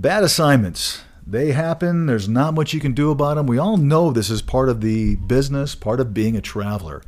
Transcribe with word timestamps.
Bad 0.00 0.24
assignments. 0.24 1.02
They 1.26 1.52
happen. 1.52 2.06
There's 2.06 2.26
not 2.26 2.54
much 2.54 2.72
you 2.72 2.80
can 2.80 2.94
do 2.94 3.10
about 3.10 3.34
them. 3.34 3.46
We 3.46 3.58
all 3.58 3.76
know 3.76 4.10
this 4.10 4.30
is 4.30 4.40
part 4.40 4.70
of 4.70 4.80
the 4.80 5.16
business, 5.16 5.74
part 5.74 6.00
of 6.00 6.14
being 6.14 6.38
a 6.38 6.40
traveler. 6.40 7.02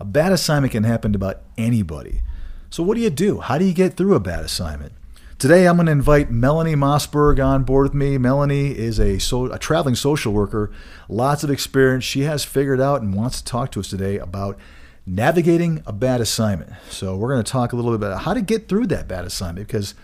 A 0.00 0.06
bad 0.06 0.32
assignment 0.32 0.72
can 0.72 0.84
happen 0.84 1.12
to 1.12 1.18
about 1.18 1.42
anybody. 1.58 2.22
So, 2.70 2.82
what 2.82 2.94
do 2.94 3.02
you 3.02 3.10
do? 3.10 3.40
How 3.40 3.58
do 3.58 3.66
you 3.66 3.74
get 3.74 3.98
through 3.98 4.14
a 4.14 4.20
bad 4.20 4.42
assignment? 4.42 4.94
Today, 5.38 5.68
I'm 5.68 5.76
going 5.76 5.84
to 5.84 5.92
invite 5.92 6.30
Melanie 6.30 6.76
Mosberg 6.76 7.44
on 7.44 7.64
board 7.64 7.88
with 7.88 7.94
me. 7.94 8.16
Melanie 8.16 8.70
is 8.70 8.98
a, 8.98 9.18
so, 9.18 9.52
a 9.52 9.58
traveling 9.58 9.94
social 9.94 10.32
worker, 10.32 10.70
lots 11.10 11.44
of 11.44 11.50
experience. 11.50 12.04
She 12.04 12.22
has 12.22 12.42
figured 12.42 12.80
out 12.80 13.02
and 13.02 13.12
wants 13.12 13.42
to 13.42 13.44
talk 13.44 13.70
to 13.72 13.80
us 13.80 13.90
today 13.90 14.16
about 14.16 14.58
navigating 15.04 15.82
a 15.84 15.92
bad 15.92 16.22
assignment. 16.22 16.72
So, 16.88 17.16
we're 17.16 17.34
going 17.34 17.44
to 17.44 17.52
talk 17.52 17.74
a 17.74 17.76
little 17.76 17.90
bit 17.90 18.06
about 18.06 18.22
how 18.22 18.32
to 18.32 18.40
get 18.40 18.66
through 18.66 18.86
that 18.86 19.08
bad 19.08 19.26
assignment 19.26 19.66
because 19.66 19.94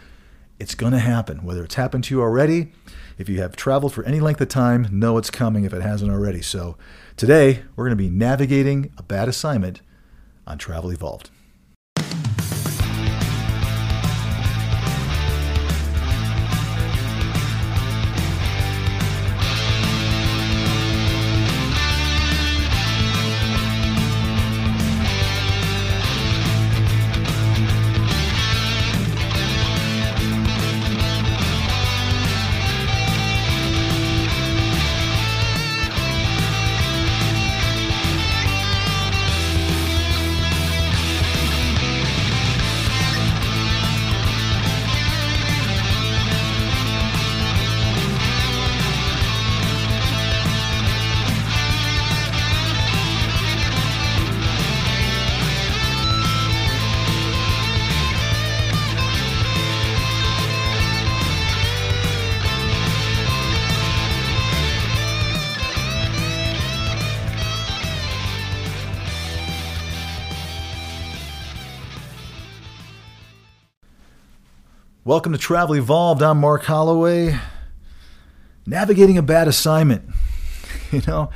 it's 0.59 0.75
going 0.75 0.93
to 0.93 0.99
happen. 0.99 1.45
Whether 1.45 1.65
it's 1.65 1.75
happened 1.75 2.05
to 2.05 2.15
you 2.15 2.23
already, 2.23 2.73
if 3.19 3.29
you 3.29 3.41
have 3.41 3.57
traveled 3.57 3.93
for 3.93 4.05
any 4.05 4.21
length 4.21 4.41
of 4.41 4.49
time, 4.49 4.89
know 4.91 5.19
it's 5.19 5.31
coming 5.31 5.65
if 5.65 5.73
it 5.73 5.83
hasn't 5.83 6.11
already. 6.11 6.43
So, 6.43 6.77
today, 7.17 7.63
we're 7.77 7.85
going 7.87 7.97
to 7.97 8.03
be 8.03 8.11
navigating 8.11 8.93
a 8.97 9.03
bad 9.03 9.29
assignment 9.29 9.81
on 10.47 10.59
Travel 10.59 10.91
Evolved. 10.91 11.31
Welcome 75.07 75.33
to 75.33 75.39
Travel 75.39 75.77
Evolved. 75.77 76.23
I'm 76.23 76.41
Mark 76.41 76.65
Holloway. 76.65 77.39
Navigating 78.65 79.19
a 79.19 79.23
bad 79.23 79.49
assignment. 79.49 80.09
You 80.93 81.03
know, 81.09 81.31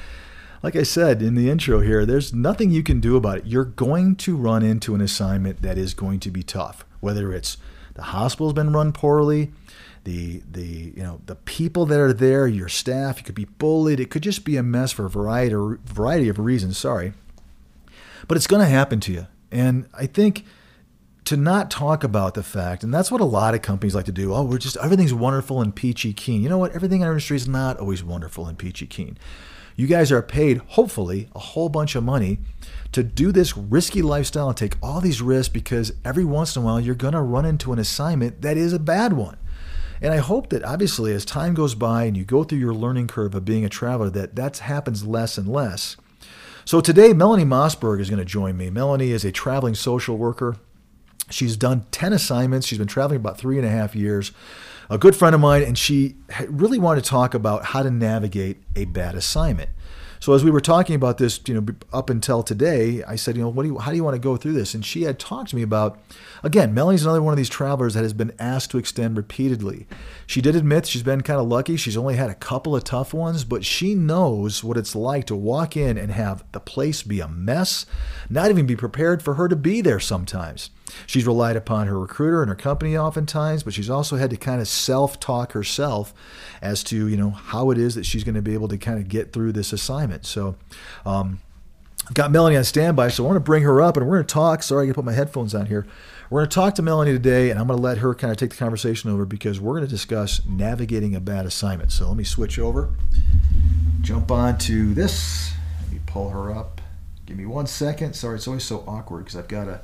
like 0.62 0.76
I 0.76 0.84
said 0.84 1.20
in 1.20 1.34
the 1.34 1.50
intro 1.50 1.80
here, 1.80 2.06
there's 2.06 2.32
nothing 2.32 2.70
you 2.70 2.84
can 2.84 3.00
do 3.00 3.16
about 3.16 3.38
it. 3.38 3.46
You're 3.46 3.64
going 3.64 4.14
to 4.16 4.36
run 4.36 4.62
into 4.62 4.94
an 4.94 5.00
assignment 5.00 5.62
that 5.62 5.76
is 5.76 5.94
going 5.94 6.20
to 6.20 6.30
be 6.30 6.44
tough, 6.44 6.84
whether 7.00 7.32
it's 7.32 7.56
the 7.94 8.02
hospital's 8.02 8.52
been 8.52 8.72
run 8.72 8.92
poorly, 8.92 9.50
the 10.04 10.42
the 10.48 10.92
you 10.96 11.02
know 11.02 11.20
the 11.26 11.34
people 11.34 11.86
that 11.86 11.98
are 11.98 12.12
there, 12.12 12.46
your 12.46 12.68
staff, 12.68 13.18
you 13.18 13.24
could 13.24 13.34
be 13.34 13.46
bullied. 13.46 13.98
It 13.98 14.10
could 14.10 14.22
just 14.22 14.44
be 14.44 14.56
a 14.56 14.62
mess 14.62 14.92
for 14.92 15.06
a 15.06 15.10
variety 15.10 15.56
variety 15.84 16.28
of 16.28 16.38
reasons. 16.38 16.78
Sorry, 16.78 17.14
but 18.28 18.36
it's 18.36 18.46
going 18.46 18.62
to 18.62 18.68
happen 18.70 19.00
to 19.00 19.12
you, 19.12 19.26
and 19.50 19.88
I 19.92 20.06
think 20.06 20.44
to 21.28 21.36
not 21.36 21.70
talk 21.70 22.04
about 22.04 22.32
the 22.32 22.42
fact, 22.42 22.82
and 22.82 22.92
that's 22.92 23.10
what 23.10 23.20
a 23.20 23.26
lot 23.26 23.54
of 23.54 23.60
companies 23.60 23.94
like 23.94 24.06
to 24.06 24.12
do. 24.12 24.32
Oh, 24.32 24.44
we're 24.44 24.56
just 24.56 24.78
everything's 24.78 25.12
wonderful 25.12 25.60
and 25.60 25.76
peachy 25.76 26.14
keen. 26.14 26.42
You 26.42 26.48
know 26.48 26.56
what? 26.56 26.72
Everything 26.72 27.02
in 27.02 27.06
our 27.06 27.12
industry 27.12 27.36
is 27.36 27.46
not 27.46 27.76
always 27.76 28.02
wonderful 28.02 28.46
and 28.46 28.56
peachy 28.56 28.86
keen. 28.86 29.18
You 29.76 29.86
guys 29.86 30.10
are 30.10 30.22
paid, 30.22 30.56
hopefully, 30.68 31.28
a 31.34 31.38
whole 31.38 31.68
bunch 31.68 31.94
of 31.94 32.02
money 32.02 32.38
to 32.92 33.02
do 33.02 33.30
this 33.30 33.58
risky 33.58 34.00
lifestyle 34.00 34.48
and 34.48 34.56
take 34.56 34.76
all 34.82 35.02
these 35.02 35.20
risks 35.20 35.52
because 35.52 35.92
every 36.02 36.24
once 36.24 36.56
in 36.56 36.62
a 36.62 36.64
while 36.64 36.80
you're 36.80 36.94
going 36.94 37.12
to 37.12 37.20
run 37.20 37.44
into 37.44 37.74
an 37.74 37.78
assignment 37.78 38.40
that 38.40 38.56
is 38.56 38.72
a 38.72 38.78
bad 38.78 39.12
one. 39.12 39.36
And 40.00 40.14
I 40.14 40.18
hope 40.18 40.48
that 40.48 40.64
obviously 40.64 41.12
as 41.12 41.26
time 41.26 41.52
goes 41.52 41.74
by 41.74 42.04
and 42.04 42.16
you 42.16 42.24
go 42.24 42.42
through 42.42 42.58
your 42.58 42.72
learning 42.72 43.08
curve 43.08 43.34
of 43.34 43.44
being 43.44 43.66
a 43.66 43.68
traveler, 43.68 44.08
that 44.08 44.34
that 44.36 44.56
happens 44.58 45.04
less 45.04 45.36
and 45.36 45.46
less. 45.46 45.98
So 46.64 46.80
today, 46.80 47.12
Melanie 47.12 47.44
Mosberg 47.44 48.00
is 48.00 48.08
going 48.08 48.18
to 48.18 48.24
join 48.24 48.56
me. 48.56 48.70
Melanie 48.70 49.10
is 49.10 49.26
a 49.26 49.32
traveling 49.32 49.74
social 49.74 50.16
worker. 50.16 50.56
She's 51.30 51.56
done 51.56 51.86
10 51.90 52.12
assignments. 52.12 52.66
She's 52.66 52.78
been 52.78 52.86
traveling 52.86 53.16
about 53.16 53.38
three 53.38 53.58
and 53.58 53.66
a 53.66 53.70
half 53.70 53.94
years. 53.94 54.32
A 54.90 54.98
good 54.98 55.14
friend 55.14 55.34
of 55.34 55.40
mine, 55.40 55.62
and 55.62 55.76
she 55.76 56.16
really 56.48 56.78
wanted 56.78 57.04
to 57.04 57.10
talk 57.10 57.34
about 57.34 57.66
how 57.66 57.82
to 57.82 57.90
navigate 57.90 58.62
a 58.74 58.86
bad 58.86 59.14
assignment. 59.14 59.70
So 60.20 60.32
as 60.32 60.42
we 60.42 60.50
were 60.50 60.60
talking 60.60 60.96
about 60.96 61.18
this, 61.18 61.40
you 61.46 61.54
know, 61.54 61.66
up 61.92 62.10
until 62.10 62.42
today, 62.42 63.04
I 63.04 63.14
said, 63.14 63.36
you 63.36 63.42
know, 63.42 63.48
what 63.48 63.62
do 63.62 63.68
you, 63.68 63.78
how 63.78 63.90
do 63.90 63.96
you 63.96 64.02
want 64.02 64.14
to 64.16 64.20
go 64.20 64.36
through 64.36 64.54
this? 64.54 64.74
And 64.74 64.84
she 64.84 65.02
had 65.02 65.18
talked 65.18 65.50
to 65.50 65.56
me 65.56 65.62
about, 65.62 65.98
again, 66.42 66.74
Melanie's 66.74 67.04
another 67.04 67.22
one 67.22 67.32
of 67.32 67.36
these 67.36 67.48
travelers 67.48 67.94
that 67.94 68.02
has 68.02 68.12
been 68.12 68.32
asked 68.38 68.72
to 68.72 68.78
extend 68.78 69.16
repeatedly. 69.16 69.86
She 70.26 70.40
did 70.40 70.56
admit 70.56 70.86
she's 70.86 71.04
been 71.04 71.20
kind 71.20 71.38
of 71.38 71.46
lucky. 71.46 71.76
She's 71.76 71.96
only 71.96 72.16
had 72.16 72.30
a 72.30 72.34
couple 72.34 72.74
of 72.74 72.82
tough 72.82 73.14
ones, 73.14 73.44
but 73.44 73.64
she 73.64 73.94
knows 73.94 74.64
what 74.64 74.76
it's 74.76 74.96
like 74.96 75.26
to 75.26 75.36
walk 75.36 75.76
in 75.76 75.96
and 75.96 76.10
have 76.10 76.44
the 76.50 76.60
place 76.60 77.02
be 77.02 77.20
a 77.20 77.28
mess, 77.28 77.86
not 78.28 78.50
even 78.50 78.66
be 78.66 78.76
prepared 78.76 79.22
for 79.22 79.34
her 79.34 79.46
to 79.46 79.56
be 79.56 79.80
there 79.80 80.00
sometimes. 80.00 80.70
She's 81.06 81.26
relied 81.26 81.56
upon 81.56 81.86
her 81.86 81.98
recruiter 81.98 82.42
and 82.42 82.48
her 82.48 82.56
company 82.56 82.96
oftentimes, 82.96 83.62
but 83.62 83.74
she's 83.74 83.90
also 83.90 84.16
had 84.16 84.30
to 84.30 84.36
kind 84.36 84.60
of 84.60 84.68
self-talk 84.68 85.52
herself 85.52 86.14
as 86.62 86.82
to 86.84 87.08
you 87.08 87.16
know 87.16 87.30
how 87.30 87.70
it 87.70 87.78
is 87.78 87.94
that 87.94 88.06
she's 88.06 88.24
going 88.24 88.34
to 88.34 88.42
be 88.42 88.54
able 88.54 88.68
to 88.68 88.78
kind 88.78 88.98
of 88.98 89.08
get 89.08 89.32
through 89.32 89.52
this 89.52 89.72
assignment. 89.72 90.26
So. 90.26 90.56
Um, 91.04 91.40
I've 92.06 92.14
got 92.14 92.30
Melanie 92.30 92.56
on 92.56 92.64
standby, 92.64 93.08
so 93.08 93.22
I 93.22 93.26
want 93.26 93.36
to 93.36 93.40
bring 93.40 93.64
her 93.64 93.82
up 93.82 93.98
and 93.98 94.06
we're 94.06 94.16
going 94.16 94.26
to 94.26 94.32
talk. 94.32 94.62
Sorry, 94.62 94.84
I 94.84 94.86
got 94.86 94.92
to 94.92 94.94
put 94.94 95.04
my 95.04 95.12
headphones 95.12 95.54
on 95.54 95.66
here. 95.66 95.86
We're 96.30 96.40
going 96.40 96.48
to 96.48 96.54
talk 96.54 96.74
to 96.76 96.82
Melanie 96.82 97.12
today, 97.12 97.50
and 97.50 97.60
I'm 97.60 97.66
going 97.66 97.78
to 97.78 97.82
let 97.82 97.98
her 97.98 98.14
kind 98.14 98.30
of 98.30 98.38
take 98.38 98.50
the 98.50 98.56
conversation 98.56 99.10
over 99.10 99.26
because 99.26 99.60
we're 99.60 99.74
going 99.74 99.84
to 99.84 99.90
discuss 99.90 100.40
navigating 100.46 101.14
a 101.14 101.20
bad 101.20 101.44
assignment. 101.44 101.92
So 101.92 102.08
let 102.08 102.16
me 102.16 102.24
switch 102.24 102.58
over, 102.58 102.94
jump 104.00 104.30
on 104.30 104.56
to 104.58 104.94
this. 104.94 105.52
Let 105.82 105.92
me 105.92 106.00
pull 106.06 106.30
her 106.30 106.50
up. 106.50 106.80
Give 107.26 107.36
me 107.36 107.44
one 107.44 107.66
second. 107.66 108.14
Sorry, 108.14 108.36
it's 108.36 108.48
always 108.48 108.64
so 108.64 108.84
awkward 108.86 109.24
because 109.24 109.36
I've 109.36 109.48
got 109.48 109.64
to 109.64 109.82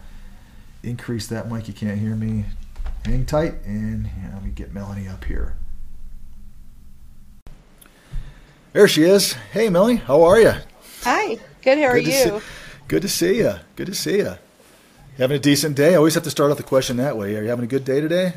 increase 0.85 1.27
that 1.29 1.51
mic. 1.51 1.69
You 1.69 1.75
can't 1.75 1.99
hear 1.99 2.15
me. 2.15 2.45
Hang 3.05 3.27
tight, 3.27 3.55
and 3.65 4.07
yeah, 4.07 4.31
let 4.35 4.43
me 4.43 4.51
get 4.51 4.73
Melanie 4.73 5.09
up 5.09 5.25
here. 5.25 5.57
There 8.73 8.89
she 8.89 9.03
is. 9.03 9.35
Hey, 9.53 9.69
Melanie, 9.69 9.97
how 9.97 10.23
are 10.23 10.41
you? 10.41 10.55
Hi. 11.03 11.39
Good. 11.63 11.79
How 11.79 11.85
are 11.85 11.95
good 11.95 12.07
you? 12.07 12.13
See, 12.13 12.47
good 12.89 13.03
to 13.03 13.09
see 13.09 13.39
you. 13.39 13.55
Good 13.77 13.87
to 13.87 13.95
see 13.95 14.19
you. 14.19 14.35
Having 15.19 15.37
a 15.37 15.41
decent 15.41 15.77
day. 15.77 15.93
I 15.93 15.97
always 15.97 16.15
have 16.15 16.25
to 16.25 16.31
start 16.31 16.51
off 16.51 16.57
the 16.57 16.63
question 16.63 16.97
that 16.97 17.17
way. 17.17 17.37
Are 17.37 17.43
you 17.43 17.49
having 17.49 17.65
a 17.65 17.69
good 17.69 17.85
day 17.85 18.01
today? 18.01 18.35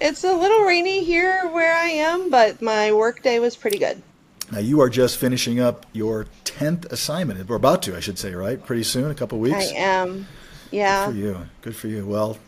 It's 0.00 0.24
a 0.24 0.32
little 0.32 0.64
rainy 0.64 1.04
here 1.04 1.48
where 1.50 1.76
I 1.76 1.88
am, 1.88 2.30
but 2.30 2.62
my 2.62 2.92
work 2.92 3.22
day 3.22 3.40
was 3.40 3.54
pretty 3.54 3.78
good. 3.78 4.02
Now 4.50 4.58
you 4.58 4.80
are 4.80 4.88
just 4.88 5.18
finishing 5.18 5.60
up 5.60 5.86
your 5.92 6.26
tenth 6.44 6.90
assignment, 6.92 7.48
or 7.50 7.54
about 7.54 7.82
to, 7.82 7.96
I 7.96 8.00
should 8.00 8.18
say, 8.18 8.34
right? 8.34 8.64
Pretty 8.64 8.82
soon, 8.82 9.10
a 9.10 9.14
couple 9.14 9.38
weeks. 9.38 9.56
I 9.56 9.74
am. 9.76 10.26
Yeah. 10.72 11.06
Good 11.06 11.12
for 11.12 11.18
you. 11.18 11.46
Good 11.62 11.76
for 11.76 11.88
you. 11.88 12.06
Well, 12.06 12.38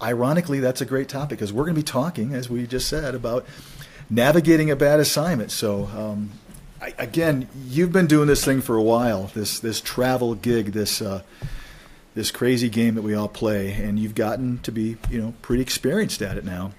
ironically, 0.00 0.60
that's 0.60 0.80
a 0.80 0.84
great 0.84 1.08
topic 1.08 1.38
because 1.38 1.52
we're 1.52 1.64
going 1.64 1.74
to 1.74 1.80
be 1.80 1.84
talking, 1.84 2.34
as 2.34 2.50
we 2.50 2.66
just 2.66 2.88
said, 2.88 3.14
about 3.14 3.46
navigating 4.10 4.70
a 4.70 4.76
bad 4.76 4.98
assignment. 4.98 5.50
So, 5.52 5.86
um, 5.96 6.30
I, 6.80 6.94
again, 6.98 7.48
you've 7.68 7.92
been 7.92 8.06
doing 8.06 8.26
this 8.26 8.44
thing 8.44 8.60
for 8.60 8.76
a 8.76 8.82
while. 8.82 9.30
This 9.34 9.60
this 9.60 9.80
travel 9.80 10.34
gig, 10.34 10.72
this 10.72 11.00
uh, 11.00 11.22
this 12.14 12.30
crazy 12.30 12.68
game 12.68 12.96
that 12.96 13.02
we 13.02 13.14
all 13.14 13.28
play, 13.28 13.72
and 13.72 13.98
you've 13.98 14.14
gotten 14.14 14.58
to 14.60 14.72
be 14.72 14.96
you 15.08 15.20
know 15.20 15.34
pretty 15.42 15.62
experienced 15.62 16.22
at 16.22 16.36
it 16.36 16.44
now. 16.44 16.72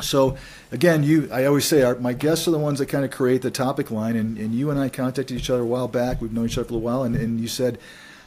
So 0.00 0.36
again, 0.72 1.02
you 1.02 1.28
I 1.32 1.44
always 1.44 1.64
say 1.64 1.82
our, 1.82 1.96
my 1.96 2.12
guests 2.12 2.48
are 2.48 2.50
the 2.50 2.58
ones 2.58 2.78
that 2.78 2.86
kind 2.86 3.04
of 3.04 3.10
create 3.10 3.42
the 3.42 3.50
topic 3.50 3.90
line, 3.90 4.16
and, 4.16 4.38
and 4.38 4.54
you 4.54 4.70
and 4.70 4.78
I 4.78 4.88
contacted 4.88 5.36
each 5.36 5.50
other 5.50 5.62
a 5.62 5.66
while 5.66 5.88
back. 5.88 6.20
We've 6.20 6.32
known 6.32 6.46
each 6.46 6.58
other 6.58 6.68
for 6.68 6.74
a 6.74 6.78
while, 6.78 7.02
and, 7.02 7.16
and 7.16 7.40
you 7.40 7.48
said, 7.48 7.78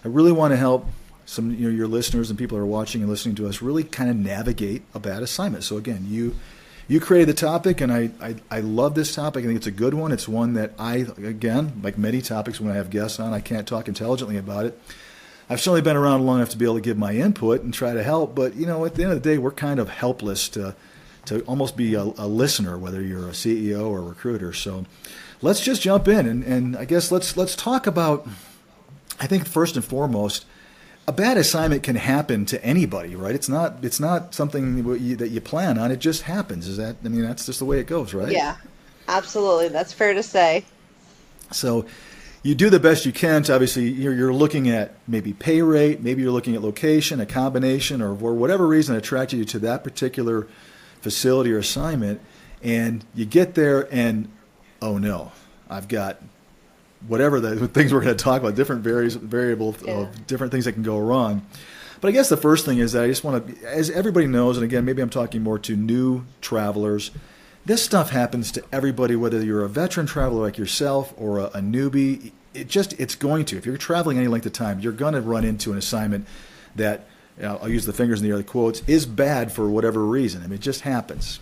I 0.03 0.07
really 0.07 0.31
want 0.31 0.51
to 0.51 0.57
help 0.57 0.87
some 1.29 1.51
you 1.51 1.69
know 1.69 1.75
your 1.75 1.87
listeners 1.87 2.31
and 2.31 2.39
people 2.39 2.57
are 2.57 2.65
watching 2.65 3.01
and 3.01 3.09
listening 3.09 3.35
to 3.35 3.47
us 3.47 3.61
really 3.61 3.83
kind 3.83 4.09
of 4.09 4.15
navigate 4.15 4.81
a 4.95 4.99
bad 4.99 5.21
assignment. 5.21 5.63
So 5.63 5.77
again, 5.77 6.05
you 6.09 6.35
you 6.87 6.99
created 6.99 7.29
the 7.29 7.39
topic, 7.39 7.81
and 7.81 7.93
I, 7.93 8.09
I, 8.19 8.35
I 8.49 8.59
love 8.61 8.95
this 8.95 9.13
topic. 9.13 9.43
I 9.43 9.47
think 9.47 9.57
it's 9.57 9.67
a 9.67 9.71
good 9.71 9.93
one. 9.93 10.11
It's 10.11 10.27
one 10.27 10.53
that 10.55 10.73
I 10.79 11.05
again, 11.23 11.81
like 11.83 11.99
many 11.99 12.23
topics 12.23 12.59
when 12.59 12.71
I 12.71 12.75
have 12.75 12.89
guests 12.89 13.19
on, 13.19 13.31
I 13.31 13.41
can't 13.41 13.67
talk 13.67 13.87
intelligently 13.87 14.37
about 14.37 14.65
it. 14.65 14.79
I've 15.47 15.61
certainly 15.61 15.81
been 15.81 15.95
around 15.95 16.25
long 16.25 16.37
enough 16.37 16.49
to 16.49 16.57
be 16.57 16.65
able 16.65 16.75
to 16.75 16.81
give 16.81 16.97
my 16.97 17.13
input 17.13 17.61
and 17.61 17.71
try 17.71 17.93
to 17.93 18.03
help, 18.03 18.33
but 18.33 18.55
you 18.55 18.65
know, 18.65 18.85
at 18.85 18.95
the 18.95 19.03
end 19.03 19.11
of 19.11 19.21
the 19.21 19.29
day, 19.29 19.37
we're 19.37 19.51
kind 19.51 19.79
of 19.79 19.87
helpless 19.89 20.49
to 20.49 20.75
to 21.25 21.41
almost 21.41 21.77
be 21.77 21.93
a, 21.93 22.01
a 22.01 22.27
listener, 22.27 22.75
whether 22.75 23.03
you're 23.03 23.27
a 23.27 23.33
CEO 23.33 23.87
or 23.87 23.99
a 23.99 24.01
recruiter. 24.01 24.51
So 24.51 24.85
let's 25.43 25.59
just 25.59 25.83
jump 25.83 26.07
in 26.07 26.25
and, 26.25 26.43
and 26.43 26.75
I 26.75 26.85
guess 26.85 27.11
let's 27.11 27.37
let's 27.37 27.55
talk 27.55 27.85
about. 27.85 28.27
I 29.21 29.27
think 29.27 29.45
first 29.45 29.75
and 29.75 29.85
foremost, 29.85 30.45
a 31.09 31.11
bad 31.11 31.37
assignment 31.37 31.81
can 31.81 31.95
happen 31.95 32.45
to 32.45 32.63
anybody, 32.63 33.15
right? 33.15 33.33
It's 33.33 33.49
not 33.49 33.83
it's 33.83 33.99
not 33.99 34.35
something 34.35 34.83
that 35.17 35.29
you 35.29 35.41
plan 35.41 35.79
on. 35.79 35.89
It 35.91 35.97
just 35.97 36.21
happens. 36.21 36.67
Is 36.67 36.77
that? 36.77 36.97
I 37.03 37.07
mean, 37.07 37.23
that's 37.23 37.47
just 37.47 37.57
the 37.57 37.65
way 37.65 37.79
it 37.79 37.87
goes, 37.87 38.13
right? 38.13 38.31
Yeah, 38.31 38.57
absolutely. 39.07 39.69
That's 39.69 39.91
fair 39.91 40.13
to 40.13 40.21
say. 40.21 40.65
So 41.51 41.87
you 42.43 42.53
do 42.53 42.69
the 42.69 42.79
best 42.79 43.07
you 43.07 43.11
can 43.11 43.41
to 43.43 43.53
obviously 43.55 43.89
you're, 43.89 44.13
you're 44.13 44.33
looking 44.33 44.69
at 44.69 44.93
maybe 45.07 45.33
pay 45.33 45.63
rate, 45.63 46.01
maybe 46.01 46.21
you're 46.21 46.31
looking 46.31 46.53
at 46.53 46.61
location, 46.61 47.19
a 47.19 47.25
combination, 47.25 48.03
or 48.03 48.15
for 48.15 48.35
whatever 48.35 48.67
reason 48.67 48.95
attracted 48.95 49.37
you 49.37 49.45
to 49.45 49.59
that 49.59 49.83
particular 49.83 50.47
facility 51.01 51.51
or 51.51 51.57
assignment, 51.57 52.21
and 52.61 53.03
you 53.15 53.25
get 53.25 53.55
there 53.55 53.91
and 53.91 54.29
oh 54.79 54.99
no, 54.99 55.31
I've 55.71 55.87
got 55.87 56.21
whatever 57.07 57.39
the 57.39 57.67
things 57.69 57.93
we're 57.93 58.01
going 58.01 58.15
to 58.15 58.23
talk 58.23 58.41
about, 58.41 58.55
different 58.55 58.81
various 58.81 59.15
variable 59.15 59.75
yeah. 59.83 59.93
of 59.93 60.27
different 60.27 60.51
things 60.51 60.65
that 60.65 60.73
can 60.73 60.83
go 60.83 60.99
wrong. 60.99 61.45
But 62.01 62.09
I 62.09 62.11
guess 62.11 62.29
the 62.29 62.37
first 62.37 62.65
thing 62.65 62.77
is 62.77 62.93
that 62.93 63.03
I 63.03 63.07
just 63.07 63.23
want 63.23 63.47
to, 63.47 63.67
as 63.67 63.89
everybody 63.89 64.25
knows, 64.25 64.57
and 64.57 64.63
again, 64.63 64.85
maybe 64.85 65.01
I'm 65.01 65.09
talking 65.09 65.43
more 65.43 65.59
to 65.59 65.75
new 65.75 66.25
travelers 66.39 67.11
this 67.65 67.83
stuff 67.83 68.09
happens 68.09 68.51
to 68.53 68.63
everybody, 68.71 69.15
whether 69.15 69.43
you're 69.43 69.63
a 69.63 69.69
veteran 69.69 70.07
traveler 70.07 70.41
like 70.41 70.57
yourself 70.57 71.13
or 71.17 71.37
a, 71.37 71.45
a 71.45 71.59
newbie. 71.59 72.31
It 72.53 72.67
just 72.67 72.99
it's 72.99 73.15
going 73.15 73.45
to. 73.45 73.57
If 73.57 73.65
you're 73.67 73.77
traveling 73.77 74.17
any 74.17 74.27
length 74.27 74.47
of 74.47 74.53
time, 74.53 74.79
you're 74.79 74.91
going 74.91 75.13
to 75.13 75.21
run 75.21 75.45
into 75.45 75.71
an 75.71 75.77
assignment 75.77 76.27
that 76.75 77.05
you 77.37 77.43
know, 77.43 77.59
I'll 77.61 77.69
use 77.69 77.85
the 77.85 77.93
fingers 77.93 78.21
in 78.21 78.27
the 78.27 78.31
air, 78.31 78.37
the 78.37 78.43
quotes 78.43 78.81
is 78.87 79.05
bad 79.05 79.51
for 79.51 79.69
whatever 79.69 80.03
reason. 80.03 80.41
I 80.41 80.45
mean, 80.47 80.55
it 80.55 80.61
just 80.61 80.81
happens. 80.81 81.39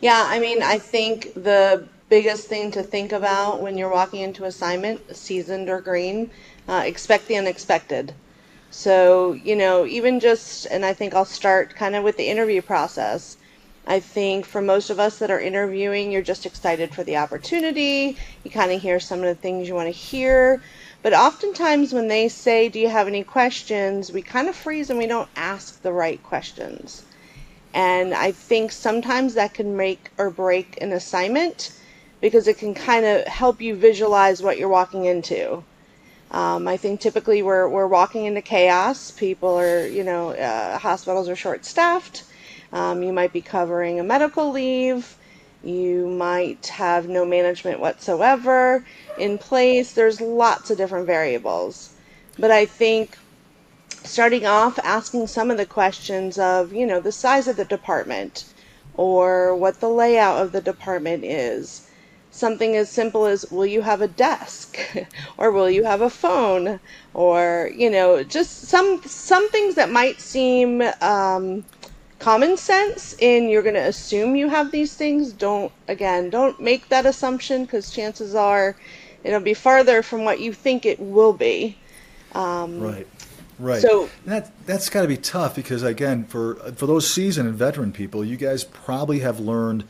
Yeah, 0.00 0.26
I 0.26 0.40
mean, 0.40 0.60
I 0.62 0.78
think 0.78 1.32
the 1.34 1.86
biggest 2.08 2.48
thing 2.48 2.70
to 2.72 2.82
think 2.82 3.12
about 3.12 3.60
when 3.60 3.78
you're 3.78 3.90
walking 3.90 4.20
into 4.20 4.44
assignment, 4.44 5.16
seasoned 5.16 5.68
or 5.68 5.80
green, 5.80 6.30
uh, 6.68 6.82
expect 6.84 7.26
the 7.28 7.36
unexpected. 7.36 8.12
So, 8.70 9.32
you 9.32 9.54
know, 9.56 9.86
even 9.86 10.20
just, 10.20 10.66
and 10.66 10.84
I 10.84 10.94
think 10.94 11.14
I'll 11.14 11.24
start 11.24 11.76
kind 11.76 11.94
of 11.94 12.04
with 12.04 12.16
the 12.16 12.28
interview 12.28 12.60
process. 12.60 13.36
I 13.86 14.00
think 14.00 14.46
for 14.46 14.60
most 14.60 14.90
of 14.90 14.98
us 14.98 15.18
that 15.18 15.30
are 15.30 15.40
interviewing, 15.40 16.10
you're 16.10 16.22
just 16.22 16.46
excited 16.46 16.94
for 16.94 17.04
the 17.04 17.16
opportunity. 17.16 18.16
You 18.42 18.50
kind 18.50 18.72
of 18.72 18.80
hear 18.80 18.98
some 18.98 19.20
of 19.20 19.26
the 19.26 19.34
things 19.34 19.68
you 19.68 19.74
want 19.74 19.86
to 19.86 19.92
hear. 19.92 20.62
But 21.02 21.12
oftentimes, 21.12 21.92
when 21.92 22.08
they 22.08 22.28
say, 22.28 22.68
Do 22.68 22.80
you 22.80 22.88
have 22.88 23.06
any 23.06 23.22
questions? 23.22 24.10
we 24.10 24.22
kind 24.22 24.48
of 24.48 24.56
freeze 24.56 24.90
and 24.90 24.98
we 24.98 25.06
don't 25.06 25.28
ask 25.36 25.82
the 25.82 25.92
right 25.92 26.22
questions. 26.22 27.04
And 27.74 28.14
I 28.14 28.32
think 28.32 28.72
sometimes 28.72 29.34
that 29.34 29.54
can 29.54 29.76
make 29.76 30.10
or 30.16 30.30
break 30.30 30.80
an 30.80 30.92
assignment 30.92 31.72
because 32.24 32.48
it 32.48 32.56
can 32.56 32.72
kind 32.72 33.04
of 33.04 33.26
help 33.26 33.60
you 33.60 33.76
visualize 33.76 34.42
what 34.42 34.56
you're 34.58 34.76
walking 34.80 35.04
into. 35.04 35.62
Um, 36.30 36.66
I 36.66 36.76
think 36.76 37.00
typically 37.00 37.42
we're, 37.42 37.68
we're 37.68 37.86
walking 37.86 38.24
into 38.24 38.42
chaos. 38.42 39.10
People 39.10 39.58
are, 39.58 39.86
you 39.86 40.02
know, 40.02 40.30
uh, 40.30 40.78
hospitals 40.78 41.28
are 41.28 41.36
short 41.36 41.64
staffed 41.64 42.24
um, 42.74 43.04
you 43.04 43.12
might 43.12 43.32
be 43.32 43.40
covering 43.40 44.00
a 44.00 44.04
medical 44.04 44.50
leave. 44.50 45.16
You 45.62 46.08
might 46.08 46.66
have 46.66 47.08
no 47.08 47.24
management 47.24 47.78
whatsoever 47.78 48.84
in 49.16 49.38
place. 49.38 49.92
There's 49.92 50.20
lots 50.20 50.70
of 50.70 50.76
different 50.76 51.06
variables. 51.06 51.94
But 52.36 52.50
I 52.50 52.66
think 52.66 53.16
starting 54.02 54.44
off 54.44 54.78
asking 54.80 55.28
some 55.28 55.52
of 55.52 55.56
the 55.56 55.64
questions 55.64 56.36
of, 56.36 56.72
you 56.72 56.84
know, 56.84 57.00
the 57.00 57.12
size 57.12 57.46
of 57.46 57.56
the 57.56 57.64
department 57.64 58.44
or 58.96 59.54
what 59.54 59.78
the 59.78 59.88
layout 59.88 60.42
of 60.42 60.50
the 60.50 60.60
department 60.60 61.24
is. 61.24 61.88
Something 62.34 62.74
as 62.74 62.90
simple 62.90 63.26
as, 63.26 63.48
will 63.50 63.64
you 63.64 63.80
have 63.82 64.02
a 64.02 64.08
desk? 64.08 64.76
or 65.38 65.52
will 65.52 65.70
you 65.70 65.84
have 65.84 66.00
a 66.00 66.10
phone? 66.10 66.80
Or, 67.14 67.70
you 67.74 67.88
know, 67.88 68.24
just 68.24 68.62
some, 68.62 69.00
some 69.04 69.48
things 69.50 69.76
that 69.76 69.88
might 69.88 70.20
seem 70.20 70.82
um, 71.00 71.64
common 72.18 72.56
sense 72.56 73.14
and 73.22 73.48
you're 73.48 73.62
going 73.62 73.76
to 73.76 73.86
assume 73.86 74.34
you 74.34 74.48
have 74.48 74.72
these 74.72 74.94
things, 74.94 75.32
don't, 75.32 75.70
again, 75.86 76.28
don't 76.28 76.60
make 76.60 76.88
that 76.88 77.06
assumption 77.06 77.64
because 77.64 77.92
chances 77.92 78.34
are 78.34 78.74
it'll 79.22 79.40
be 79.40 79.54
farther 79.54 80.02
from 80.02 80.24
what 80.24 80.40
you 80.40 80.52
think 80.52 80.84
it 80.84 80.98
will 80.98 81.32
be. 81.32 81.78
Um, 82.34 82.80
right. 82.80 83.06
Right. 83.56 83.80
So 83.80 84.10
that 84.24 84.50
that's 84.66 84.90
got 84.90 85.02
to 85.02 85.08
be 85.08 85.16
tough 85.16 85.54
because 85.54 85.84
again, 85.84 86.24
for 86.24 86.56
for 86.72 86.86
those 86.88 87.08
seasoned 87.08 87.48
and 87.48 87.56
veteran 87.56 87.92
people, 87.92 88.24
you 88.24 88.36
guys 88.36 88.64
probably 88.64 89.20
have 89.20 89.38
learned 89.38 89.84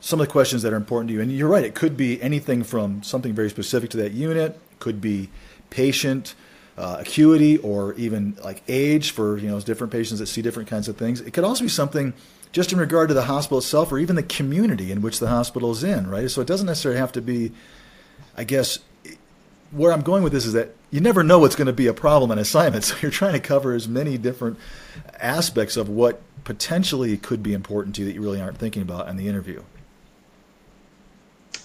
some 0.00 0.20
of 0.20 0.26
the 0.26 0.32
questions 0.32 0.62
that 0.62 0.72
are 0.72 0.76
important 0.76 1.08
to 1.08 1.14
you. 1.14 1.20
And 1.20 1.32
you're 1.32 1.48
right; 1.48 1.64
it 1.64 1.74
could 1.74 1.96
be 1.96 2.20
anything 2.22 2.62
from 2.62 3.02
something 3.02 3.32
very 3.32 3.50
specific 3.50 3.90
to 3.90 3.96
that 3.98 4.12
unit, 4.12 4.58
could 4.78 5.00
be 5.00 5.30
patient, 5.70 6.34
uh, 6.76 6.96
acuity 7.00 7.58
or 7.58 7.94
even 7.94 8.36
like 8.42 8.62
age 8.66 9.10
for 9.10 9.36
you 9.38 9.48
know 9.48 9.60
different 9.60 9.92
patients 9.92 10.18
that 10.18 10.26
see 10.26 10.42
different 10.42 10.68
kinds 10.68 10.88
of 10.88 10.96
things. 10.96 11.20
It 11.20 11.32
could 11.32 11.44
also 11.44 11.64
be 11.64 11.68
something 11.68 12.14
just 12.52 12.72
in 12.72 12.78
regard 12.78 13.08
to 13.08 13.14
the 13.14 13.24
hospital 13.24 13.58
itself 13.58 13.92
or 13.92 13.98
even 13.98 14.16
the 14.16 14.22
community 14.22 14.90
in 14.90 15.02
which 15.02 15.20
the 15.20 15.28
hospital 15.28 15.70
is 15.70 15.84
in, 15.84 16.08
right? 16.08 16.30
So 16.30 16.40
it 16.40 16.46
doesn't 16.46 16.66
necessarily 16.66 16.98
have 16.98 17.12
to 17.12 17.20
be, 17.20 17.52
I 18.36 18.44
guess, 18.44 18.80
where 19.70 19.92
I'm 19.92 20.02
going 20.02 20.24
with 20.24 20.32
this 20.32 20.46
is 20.46 20.54
that 20.54 20.74
you 20.90 21.00
never 21.00 21.22
know 21.22 21.38
what's 21.38 21.54
going 21.54 21.66
to 21.66 21.72
be 21.72 21.86
a 21.86 21.94
problem 21.94 22.30
on 22.30 22.38
assignment. 22.38 22.84
So 22.90 22.96
you're 23.02 23.10
trying 23.10 23.34
to 23.34 23.40
cover 23.40 23.74
as 23.74 23.86
many 23.86 24.18
different 24.18 24.58
aspects 25.20 25.76
of 25.76 25.88
what 25.88 26.20
potentially 26.42 27.16
could 27.16 27.42
be 27.42 27.52
important 27.52 27.94
to 27.96 28.02
you 28.02 28.08
that 28.08 28.14
you 28.14 28.22
really 28.22 28.40
aren't 28.40 28.58
thinking 28.58 28.82
about 28.82 29.08
in 29.08 29.16
the 29.16 29.28
interview. 29.28 29.62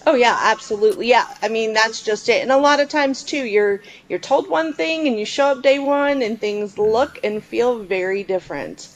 Oh 0.08 0.14
yeah, 0.14 0.38
absolutely. 0.40 1.08
Yeah. 1.08 1.26
I 1.42 1.48
mean, 1.48 1.72
that's 1.74 2.00
just 2.02 2.28
it. 2.28 2.40
And 2.42 2.52
a 2.52 2.58
lot 2.58 2.80
of 2.80 2.88
times 2.88 3.24
too, 3.24 3.44
you're 3.44 3.80
you're 4.08 4.18
told 4.20 4.48
one 4.48 4.72
thing 4.72 5.06
and 5.06 5.18
you 5.18 5.26
show 5.26 5.46
up 5.48 5.62
day 5.62 5.78
one 5.80 6.22
and 6.22 6.40
things 6.40 6.78
look 6.78 7.18
and 7.24 7.44
feel 7.44 7.84
very 7.84 8.22
different. 8.24 8.88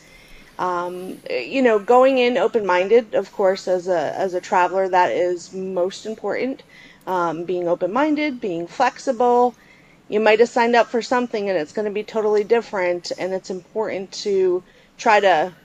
Um, 0.58 1.20
you 1.30 1.62
know, 1.62 1.78
going 1.80 2.18
in 2.18 2.38
open-minded, 2.38 3.14
of 3.14 3.32
course, 3.32 3.68
as 3.68 3.88
a 3.88 4.14
as 4.18 4.34
a 4.34 4.40
traveler, 4.42 4.88
that 4.90 5.12
is 5.12 5.52
most 5.52 6.06
important. 6.06 6.64
Um, 7.06 7.44
being 7.46 7.68
open-minded, 7.68 8.40
being 8.40 8.66
flexible. 8.68 9.56
You 10.08 10.20
might 10.20 10.40
have 10.40 10.50
signed 10.50 10.76
up 10.76 10.90
for 10.90 11.02
something 11.02 11.48
and 11.50 11.58
it's 11.58 11.72
going 11.72 11.86
to 11.86 11.92
be 11.92 12.04
totally 12.04 12.44
different, 12.44 13.12
and 13.18 13.34
it's 13.34 13.50
important 13.50 14.12
to 14.24 14.64
try 14.98 15.20
to 15.20 15.56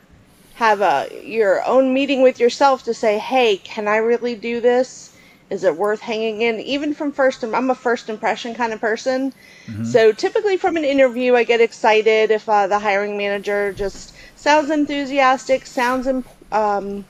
have 0.54 0.82
a 0.82 1.08
your 1.24 1.64
own 1.66 1.94
meeting 1.94 2.22
with 2.24 2.40
yourself 2.40 2.84
to 2.84 2.94
say, 2.94 3.20
"Hey, 3.20 3.58
can 3.60 3.88
I 3.88 3.98
really 3.98 4.36
do 4.36 4.62
this?" 4.62 5.12
Is 5.50 5.64
it 5.64 5.76
worth 5.76 6.02
hanging 6.02 6.42
in? 6.42 6.60
Even 6.60 6.94
from 6.94 7.12
first 7.12 7.44
i'm 7.44 7.70
a 7.70 7.76
first 7.76 8.10
impression 8.10 8.56
kind 8.56 8.74
of 8.74 8.82
person. 8.82 9.34
Mm-hmm. 9.68 9.84
so 9.84 10.12
typically 10.12 10.58
from 10.58 10.78
an 10.78 10.86
interview 10.86 11.36
i 11.36 11.44
get 11.44 11.62
excited 11.62 12.32
if 12.32 12.48
uh, 12.48 12.68
the 12.68 12.80
hiring 12.80 13.18
manager 13.18 13.74
just 13.74 14.14
sounds 14.36 14.70
enthusiastic 14.70 15.66
sounds 15.66 16.08
um, 16.52 17.06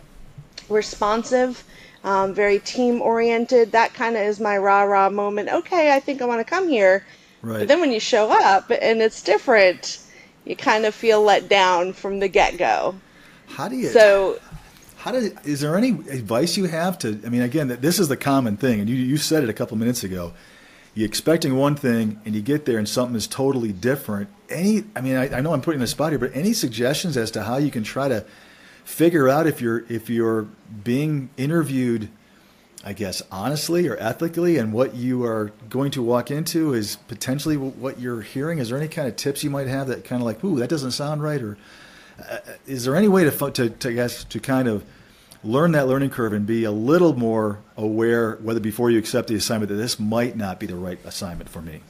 responsive 0.70 1.63
um, 2.04 2.36
very 2.36 2.60
team 2.60 3.01
oriented. 3.01 3.72
That 3.72 3.96
kind 3.96 4.15
of 4.15 4.22
is 4.22 4.39
my 4.39 4.58
rah 4.60 4.84
rah 4.84 5.10
moment. 5.10 5.50
Okay 5.50 5.92
i 5.94 6.00
think 6.00 6.22
i 6.22 6.25
want 6.25 6.39
to 6.39 6.50
come 6.50 6.68
here. 6.68 7.06
Right. 7.42 7.60
but 7.60 7.68
then 7.68 7.80
when 7.80 7.92
you 7.92 8.00
show 8.00 8.32
up 8.32 8.72
and 8.72 9.01
it's 9.01 9.22
different 9.22 10.00
you 10.46 10.56
kind 10.56 10.86
of 10.86 10.96
feel 10.96 11.22
let 11.22 11.50
down 11.50 11.94
from 11.94 12.20
the 12.20 12.27
get-go. 12.27 12.96
How 13.48 13.68
do 13.68 13.75
you 13.75 13.89
so 13.89 14.39
how 15.06 15.14
is 15.14 15.60
there 15.62 15.78
any 15.78 15.90
advice 15.90 16.58
you 16.58 16.64
have 16.64 16.98
to? 16.98 17.22
I 17.24 17.30
mean, 17.30 17.44
again, 17.44 17.68
this 17.80 18.00
is 18.00 18.08
the 18.08 18.18
common 18.18 18.58
thing, 18.58 18.80
and 18.80 18.90
you, 18.90 18.96
you 18.96 19.18
said 19.18 19.44
it 19.44 19.50
a 19.52 19.54
couple 19.54 19.78
minutes 19.78 20.04
ago. 20.04 20.34
You're 20.96 21.06
expecting 21.06 21.56
one 21.56 21.76
thing, 21.76 22.20
and 22.26 22.34
you 22.34 22.42
get 22.42 22.66
there, 22.66 22.80
and 22.80 22.90
something 22.90 23.16
is 23.16 23.28
totally 23.28 23.72
different. 23.72 24.30
Any, 24.50 24.84
I 24.96 25.02
mean, 25.02 25.16
I, 25.16 25.38
I 25.38 25.42
know 25.42 25.54
I'm 25.54 25.62
putting 25.62 25.84
a 25.84 25.88
spot 25.88 26.12
here, 26.12 26.18
but 26.18 26.32
any 26.36 26.54
suggestions 26.54 27.18
as 27.18 27.30
to 27.32 27.44
how 27.44 27.58
you 27.58 27.70
can 27.70 27.84
try 27.84 28.08
to 28.08 28.26
figure 28.84 29.30
out 29.30 29.46
if 29.46 29.62
you're 29.62 29.86
if 29.90 30.10
you're 30.10 30.48
being 30.84 31.30
interviewed, 31.38 32.10
I 32.84 32.94
guess, 32.94 33.22
honestly 33.32 33.88
or 33.88 33.98
ethically, 33.98 34.58
and 34.58 34.74
what 34.74 34.96
you 34.96 35.24
are 35.24 35.52
going 35.70 35.92
to 35.92 36.02
walk 36.02 36.32
into 36.32 36.74
is 36.74 36.96
potentially 37.08 37.58
what 37.58 38.00
you're 38.00 38.22
hearing? 38.22 38.58
Is 38.58 38.70
there 38.70 38.78
any 38.80 38.88
kind 38.88 39.08
of 39.08 39.16
tips 39.18 39.44
you 39.44 39.52
might 39.52 39.68
have 39.68 39.86
that 39.86 40.04
kind 40.04 40.20
of 40.20 40.26
like, 40.26 40.44
ooh, 40.44 40.58
that 40.58 40.70
doesn't 40.70 40.94
sound 40.94 41.22
right, 41.22 41.44
or 41.44 41.60
uh, 42.20 42.38
is 42.66 42.86
there 42.86 42.96
any 42.96 43.08
way 43.08 43.24
to 43.24 43.52
to 43.52 43.70
to 43.70 43.94
guess 43.94 44.24
to 44.26 44.40
kind 44.40 44.68
of 44.68 44.84
learn 45.44 45.74
that 45.74 45.88
learning 45.88 46.10
curve 46.10 46.34
and 46.34 46.46
be 46.48 46.64
a 46.64 46.72
little 46.72 47.14
more 47.14 47.60
aware 47.78 48.36
whether 48.42 48.60
before 48.60 48.90
you 48.90 48.98
accept 48.98 49.28
the 49.28 49.36
assignment 49.36 49.70
that 49.70 49.76
this 49.76 50.00
might 50.00 50.36
not 50.36 50.60
be 50.60 50.66
the 50.66 50.76
right 50.76 51.00
assignment 51.06 51.50
for 51.50 51.62
me 51.62 51.82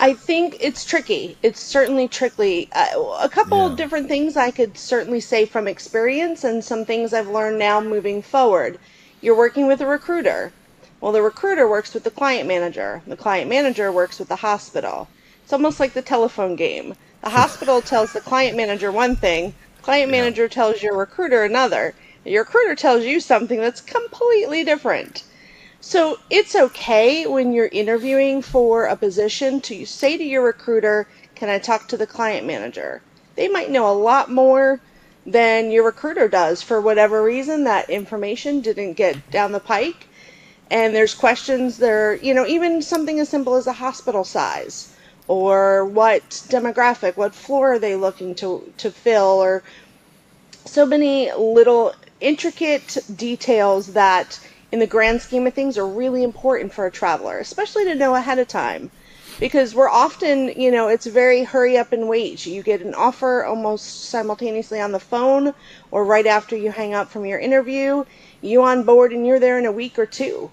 I 0.00 0.14
think 0.14 0.56
it's 0.60 0.84
tricky. 0.84 1.36
It's 1.42 1.60
certainly 1.60 2.06
tricky. 2.06 2.68
Uh, 2.70 3.16
a 3.20 3.28
couple 3.28 3.68
yeah. 3.68 3.74
different 3.74 4.06
things 4.06 4.36
I 4.36 4.52
could 4.52 4.78
certainly 4.78 5.18
say 5.18 5.44
from 5.44 5.66
experience 5.66 6.44
and 6.44 6.62
some 6.62 6.84
things 6.84 7.12
I've 7.12 7.26
learned 7.28 7.58
now 7.58 7.80
moving 7.80 8.22
forward. 8.22 8.78
You're 9.20 9.36
working 9.36 9.66
with 9.66 9.80
a 9.80 9.86
recruiter. 9.86 10.52
Well, 11.00 11.10
the 11.10 11.22
recruiter 11.22 11.68
works 11.68 11.94
with 11.94 12.04
the 12.04 12.12
client 12.12 12.46
manager. 12.46 13.02
The 13.08 13.16
client 13.16 13.50
manager 13.50 13.90
works 13.90 14.20
with 14.20 14.28
the 14.28 14.36
hospital. 14.36 15.08
It's 15.42 15.52
almost 15.52 15.80
like 15.80 15.94
the 15.94 16.02
telephone 16.02 16.54
game. 16.54 16.94
The 17.20 17.30
hospital 17.30 17.82
tells 17.82 18.12
the 18.12 18.20
client 18.20 18.56
manager 18.56 18.92
one 18.92 19.16
thing, 19.16 19.54
Client 19.82 20.12
Yeah. 20.12 20.20
manager 20.20 20.48
tells 20.48 20.84
your 20.84 20.96
recruiter 20.96 21.42
another. 21.42 21.94
Your 22.24 22.44
recruiter 22.44 22.76
tells 22.76 23.04
you 23.04 23.18
something 23.18 23.58
that's 23.60 23.80
completely 23.80 24.62
different. 24.62 25.24
So 25.80 26.18
it's 26.30 26.54
okay 26.54 27.26
when 27.26 27.52
you're 27.52 27.70
interviewing 27.72 28.40
for 28.40 28.84
a 28.84 28.94
position 28.94 29.60
to 29.62 29.84
say 29.84 30.16
to 30.16 30.22
your 30.22 30.42
recruiter, 30.42 31.08
Can 31.34 31.48
I 31.48 31.58
talk 31.58 31.88
to 31.88 31.96
the 31.96 32.06
client 32.06 32.46
manager? 32.46 33.02
They 33.34 33.48
might 33.48 33.70
know 33.70 33.90
a 33.90 33.98
lot 33.98 34.30
more 34.30 34.80
than 35.26 35.72
your 35.72 35.84
recruiter 35.84 36.28
does 36.28 36.62
for 36.62 36.80
whatever 36.80 37.20
reason 37.20 37.64
that 37.64 37.90
information 37.90 38.60
didn't 38.60 38.92
get 38.92 39.28
down 39.32 39.50
the 39.50 39.58
pike. 39.58 40.06
And 40.70 40.94
there's 40.94 41.14
questions 41.14 41.78
there, 41.78 42.14
you 42.14 42.32
know, 42.32 42.46
even 42.46 42.80
something 42.80 43.18
as 43.18 43.28
simple 43.28 43.56
as 43.56 43.66
a 43.66 43.72
hospital 43.72 44.22
size 44.22 44.94
or 45.28 45.84
what 45.84 46.22
demographic, 46.48 47.16
what 47.16 47.34
floor 47.34 47.74
are 47.74 47.78
they 47.78 47.94
looking 47.94 48.34
to, 48.34 48.72
to 48.78 48.90
fill, 48.90 49.42
or 49.42 49.62
so 50.64 50.84
many 50.86 51.30
little 51.32 51.94
intricate 52.20 52.98
details 53.14 53.92
that 53.92 54.40
in 54.72 54.78
the 54.78 54.86
grand 54.86 55.20
scheme 55.22 55.46
of 55.46 55.54
things 55.54 55.78
are 55.78 55.86
really 55.86 56.22
important 56.22 56.72
for 56.72 56.86
a 56.86 56.90
traveler, 56.90 57.38
especially 57.38 57.84
to 57.84 57.94
know 57.94 58.14
ahead 58.14 58.38
of 58.38 58.48
time. 58.48 58.90
Because 59.38 59.72
we're 59.72 59.88
often, 59.88 60.48
you 60.60 60.70
know, 60.72 60.88
it's 60.88 61.06
very 61.06 61.44
hurry 61.44 61.78
up 61.78 61.92
and 61.92 62.08
wait. 62.08 62.44
You 62.44 62.62
get 62.62 62.80
an 62.80 62.94
offer 62.94 63.44
almost 63.44 64.06
simultaneously 64.06 64.80
on 64.80 64.90
the 64.90 64.98
phone 64.98 65.54
or 65.92 66.04
right 66.04 66.26
after 66.26 66.56
you 66.56 66.72
hang 66.72 66.92
up 66.92 67.08
from 67.10 67.24
your 67.24 67.38
interview. 67.38 68.04
You 68.40 68.64
on 68.64 68.82
board 68.82 69.12
and 69.12 69.24
you're 69.24 69.38
there 69.38 69.58
in 69.58 69.66
a 69.66 69.72
week 69.72 69.96
or 69.96 70.06
two. 70.06 70.50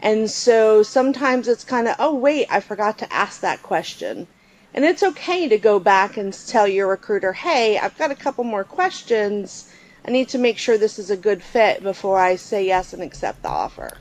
And 0.00 0.30
so 0.30 0.82
sometimes 0.82 1.48
it's 1.48 1.64
kind 1.64 1.88
of, 1.88 1.96
oh, 1.98 2.14
wait, 2.14 2.46
I 2.50 2.60
forgot 2.60 2.98
to 2.98 3.12
ask 3.12 3.40
that 3.40 3.62
question. 3.62 4.26
And 4.74 4.84
it's 4.84 5.02
okay 5.02 5.48
to 5.48 5.56
go 5.56 5.78
back 5.78 6.16
and 6.16 6.32
tell 6.46 6.68
your 6.68 6.88
recruiter, 6.88 7.32
hey, 7.32 7.78
I've 7.78 7.96
got 7.96 8.10
a 8.10 8.14
couple 8.14 8.44
more 8.44 8.64
questions. 8.64 9.72
I 10.06 10.10
need 10.10 10.28
to 10.28 10.38
make 10.38 10.58
sure 10.58 10.76
this 10.76 10.98
is 10.98 11.10
a 11.10 11.16
good 11.16 11.42
fit 11.42 11.82
before 11.82 12.18
I 12.18 12.36
say 12.36 12.66
yes 12.66 12.92
and 12.92 13.02
accept 13.02 13.42
the 13.42 13.48
offer. 13.48 13.96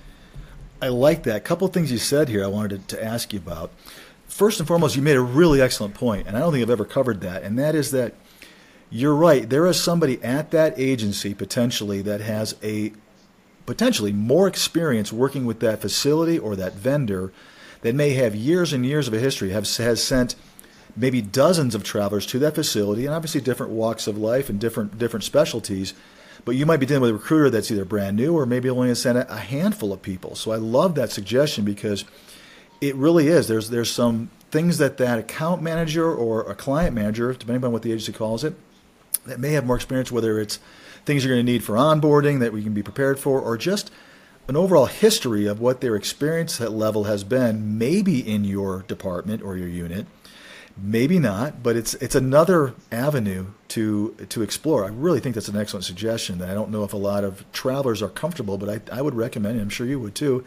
I 0.81 0.89
like 0.89 1.23
that. 1.23 1.37
A 1.37 1.39
couple 1.39 1.67
things 1.69 1.91
you 1.91 1.97
said 1.97 2.27
here 2.27 2.43
I 2.43 2.47
wanted 2.47 2.89
to, 2.89 2.97
to 2.97 3.03
ask 3.03 3.31
you 3.31 3.39
about. 3.39 3.71
First 4.27 4.59
and 4.59 4.67
foremost, 4.67 4.95
you 4.95 5.01
made 5.01 5.15
a 5.15 5.21
really 5.21 5.61
excellent 5.61 5.93
point, 5.93 6.27
and 6.27 6.35
I 6.35 6.41
don't 6.41 6.51
think 6.51 6.61
I've 6.61 6.69
ever 6.69 6.83
covered 6.83 7.21
that, 7.21 7.43
and 7.43 7.57
that 7.57 7.73
is 7.73 7.91
that 7.91 8.13
you're 8.89 9.15
right. 9.15 9.49
There 9.49 9.65
is 9.65 9.81
somebody 9.81 10.21
at 10.21 10.51
that 10.51 10.77
agency 10.77 11.33
potentially 11.33 12.01
that 12.01 12.21
has 12.21 12.55
a 12.61 12.91
potentially 13.65 14.11
more 14.11 14.47
experience 14.47 15.11
working 15.11 15.45
with 15.45 15.59
that 15.59 15.81
facility 15.81 16.37
or 16.37 16.55
that 16.55 16.73
vendor 16.73 17.31
that 17.81 17.95
may 17.95 18.11
have 18.11 18.35
years 18.35 18.73
and 18.73 18.85
years 18.85 19.07
of 19.07 19.13
a 19.13 19.19
history, 19.19 19.51
have, 19.51 19.67
has 19.77 20.03
sent 20.03 20.35
maybe 20.95 21.21
dozens 21.21 21.75
of 21.75 21.83
travelers 21.83 22.25
to 22.25 22.39
that 22.39 22.55
facility, 22.55 23.05
and 23.05 23.13
obviously 23.13 23.41
different 23.41 23.71
walks 23.71 24.07
of 24.07 24.17
life 24.17 24.49
and 24.49 24.59
different 24.59 24.97
different 24.97 25.23
specialties. 25.23 25.93
But 26.45 26.55
you 26.55 26.65
might 26.65 26.79
be 26.79 26.85
dealing 26.85 27.01
with 27.01 27.11
a 27.11 27.13
recruiter 27.13 27.49
that's 27.49 27.71
either 27.71 27.85
brand 27.85 28.17
new 28.17 28.33
or 28.33 28.45
maybe 28.45 28.69
only 28.69 28.89
has 28.89 29.01
sent 29.01 29.17
a 29.17 29.37
handful 29.37 29.91
of 29.91 30.01
people. 30.01 30.35
So 30.35 30.51
I 30.51 30.57
love 30.57 30.95
that 30.95 31.11
suggestion 31.11 31.65
because 31.65 32.05
it 32.81 32.95
really 32.95 33.27
is. 33.27 33.47
There's 33.47 33.69
there's 33.69 33.91
some 33.91 34.29
things 34.51 34.77
that 34.77 34.97
that 34.97 35.19
account 35.19 35.61
manager 35.61 36.13
or 36.13 36.49
a 36.49 36.55
client 36.55 36.93
manager, 36.93 37.33
depending 37.33 37.63
on 37.65 37.71
what 37.71 37.81
the 37.81 37.91
agency 37.91 38.13
calls 38.13 38.43
it, 38.43 38.55
that 39.25 39.39
may 39.39 39.51
have 39.51 39.65
more 39.65 39.75
experience, 39.75 40.11
whether 40.11 40.39
it's 40.39 40.59
things 41.05 41.23
you're 41.23 41.35
going 41.35 41.45
to 41.45 41.51
need 41.51 41.63
for 41.63 41.75
onboarding 41.75 42.39
that 42.39 42.53
we 42.53 42.63
can 42.63 42.73
be 42.73 42.83
prepared 42.83 43.19
for, 43.19 43.39
or 43.39 43.57
just 43.57 43.91
an 44.47 44.55
overall 44.55 44.85
history 44.85 45.45
of 45.47 45.59
what 45.59 45.81
their 45.81 45.95
experience 45.95 46.59
level 46.59 47.05
has 47.05 47.23
been, 47.23 47.77
maybe 47.77 48.19
in 48.19 48.43
your 48.43 48.83
department 48.83 49.41
or 49.41 49.57
your 49.57 49.67
unit, 49.67 50.05
maybe 50.77 51.17
not, 51.19 51.63
but 51.63 51.75
it's 51.75 51.93
it's 51.95 52.15
another 52.15 52.73
avenue 52.91 53.47
to 53.69 54.13
to 54.29 54.41
explore. 54.41 54.85
I 54.85 54.89
really 54.89 55.19
think 55.19 55.35
that's 55.35 55.47
an 55.47 55.57
excellent 55.57 55.85
suggestion. 55.85 56.39
That 56.39 56.49
I 56.49 56.53
don't 56.53 56.69
know 56.69 56.83
if 56.83 56.93
a 56.93 56.97
lot 56.97 57.23
of 57.23 57.49
travelers 57.53 58.01
are 58.01 58.09
comfortable, 58.09 58.57
but 58.57 58.69
I, 58.69 58.97
I 58.99 59.01
would 59.01 59.15
recommend, 59.15 59.53
and 59.53 59.61
I'm 59.61 59.69
sure 59.69 59.87
you 59.87 59.99
would 59.99 60.15
too, 60.15 60.43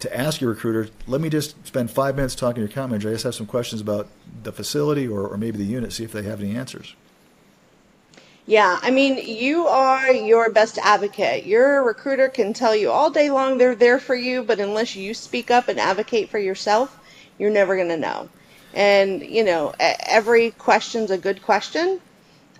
to 0.00 0.16
ask 0.16 0.40
your 0.40 0.50
recruiter, 0.50 0.90
let 1.06 1.20
me 1.20 1.28
just 1.28 1.66
spend 1.66 1.90
five 1.90 2.16
minutes 2.16 2.34
talking 2.34 2.56
to 2.56 2.60
your 2.60 2.68
account 2.68 2.90
manager. 2.90 3.08
I 3.08 3.12
just 3.12 3.24
have 3.24 3.34
some 3.34 3.46
questions 3.46 3.80
about 3.80 4.08
the 4.42 4.52
facility 4.52 5.08
or, 5.08 5.26
or 5.26 5.36
maybe 5.36 5.58
the 5.58 5.64
unit, 5.64 5.92
see 5.92 6.04
if 6.04 6.12
they 6.12 6.22
have 6.22 6.40
any 6.40 6.56
answers. 6.56 6.94
Yeah, 8.48 8.78
I 8.80 8.90
mean, 8.90 9.18
you 9.18 9.66
are 9.66 10.10
your 10.10 10.48
best 10.48 10.78
advocate. 10.78 11.44
Your 11.44 11.84
recruiter 11.84 12.30
can 12.30 12.54
tell 12.54 12.74
you 12.74 12.90
all 12.90 13.10
day 13.10 13.30
long 13.30 13.58
they're 13.58 13.74
there 13.74 13.98
for 13.98 14.14
you, 14.14 14.42
but 14.42 14.58
unless 14.58 14.96
you 14.96 15.12
speak 15.12 15.50
up 15.50 15.68
and 15.68 15.78
advocate 15.78 16.30
for 16.30 16.38
yourself, 16.38 16.98
you're 17.38 17.50
never 17.50 17.76
going 17.76 17.90
to 17.90 17.98
know. 17.98 18.30
And, 18.72 19.20
you 19.22 19.44
know, 19.44 19.74
every 19.78 20.52
question's 20.52 21.10
a 21.10 21.18
good 21.18 21.42
question. 21.42 22.00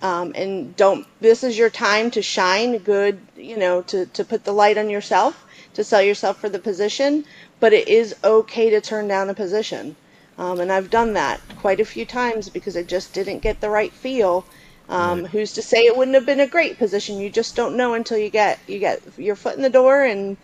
Um, 0.02 0.32
and 0.34 0.76
don't, 0.76 1.06
this 1.22 1.42
is 1.42 1.56
your 1.56 1.70
time 1.70 2.10
to 2.10 2.20
shine 2.20 2.76
good, 2.76 3.18
you 3.34 3.56
know, 3.56 3.80
to, 3.84 4.04
to 4.04 4.26
put 4.26 4.44
the 4.44 4.52
light 4.52 4.76
on 4.76 4.90
yourself, 4.90 5.46
to 5.72 5.82
sell 5.82 6.02
yourself 6.02 6.38
for 6.38 6.50
the 6.50 6.58
position. 6.58 7.24
But 7.60 7.72
it 7.72 7.88
is 7.88 8.14
okay 8.22 8.68
to 8.68 8.82
turn 8.82 9.08
down 9.08 9.30
a 9.30 9.34
position. 9.34 9.96
Um, 10.36 10.60
and 10.60 10.70
I've 10.70 10.90
done 10.90 11.14
that 11.14 11.40
quite 11.60 11.80
a 11.80 11.86
few 11.86 12.04
times 12.04 12.50
because 12.50 12.76
I 12.76 12.82
just 12.82 13.14
didn't 13.14 13.38
get 13.38 13.62
the 13.62 13.70
right 13.70 13.92
feel. 13.92 14.44
Um, 14.88 15.22
Right. 15.22 15.30
who's 15.30 15.52
to 15.54 15.62
say 15.62 15.84
it 15.84 15.96
wouldn't 15.96 16.14
have 16.14 16.26
been 16.26 16.40
a 16.40 16.46
great 16.46 16.78
position? 16.78 17.18
You 17.18 17.30
just 17.30 17.54
don't 17.54 17.76
know 17.76 17.94
until 17.94 18.18
you 18.18 18.30
get 18.30 18.58
you 18.66 18.78
get 18.78 19.00
your 19.18 19.36
foot 19.36 19.56
in 19.56 19.62
the 19.62 19.70
door 19.70 20.04
and 20.04 20.36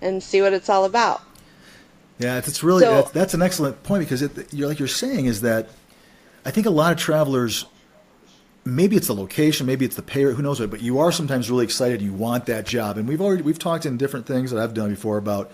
and 0.00 0.22
see 0.22 0.42
what 0.42 0.52
it's 0.52 0.68
all 0.68 0.84
about. 0.84 1.22
Yeah, 2.18 2.38
it's 2.38 2.62
really 2.62 2.82
So 2.84 2.94
that's, 2.96 3.10
that's 3.10 3.34
an 3.34 3.42
excellent 3.42 3.82
point 3.82 4.04
because 4.04 4.22
it, 4.22 4.52
you're 4.52 4.68
like 4.68 4.78
you're 4.78 4.88
saying 4.88 5.26
is 5.26 5.40
that 5.42 5.68
I 6.44 6.50
think 6.50 6.66
a 6.66 6.70
lot 6.70 6.92
of 6.92 6.98
travelers 6.98 7.66
maybe 8.64 8.96
it's 8.96 9.08
the 9.08 9.14
location, 9.14 9.66
maybe 9.66 9.84
it's 9.84 9.96
the 9.96 10.02
pay, 10.02 10.22
who 10.22 10.42
knows 10.42 10.60
what, 10.60 10.70
but 10.70 10.80
you 10.82 10.98
are 11.00 11.10
sometimes 11.10 11.50
really 11.50 11.64
excited. 11.64 12.00
You 12.00 12.12
want 12.12 12.46
that 12.46 12.66
job, 12.66 12.96
and 12.96 13.08
we've 13.08 13.20
already 13.20 13.42
we've 13.42 13.58
talked 13.58 13.86
in 13.86 13.96
different 13.96 14.26
things 14.26 14.50
that 14.50 14.62
I've 14.62 14.74
done 14.74 14.90
before 14.90 15.18
about 15.18 15.50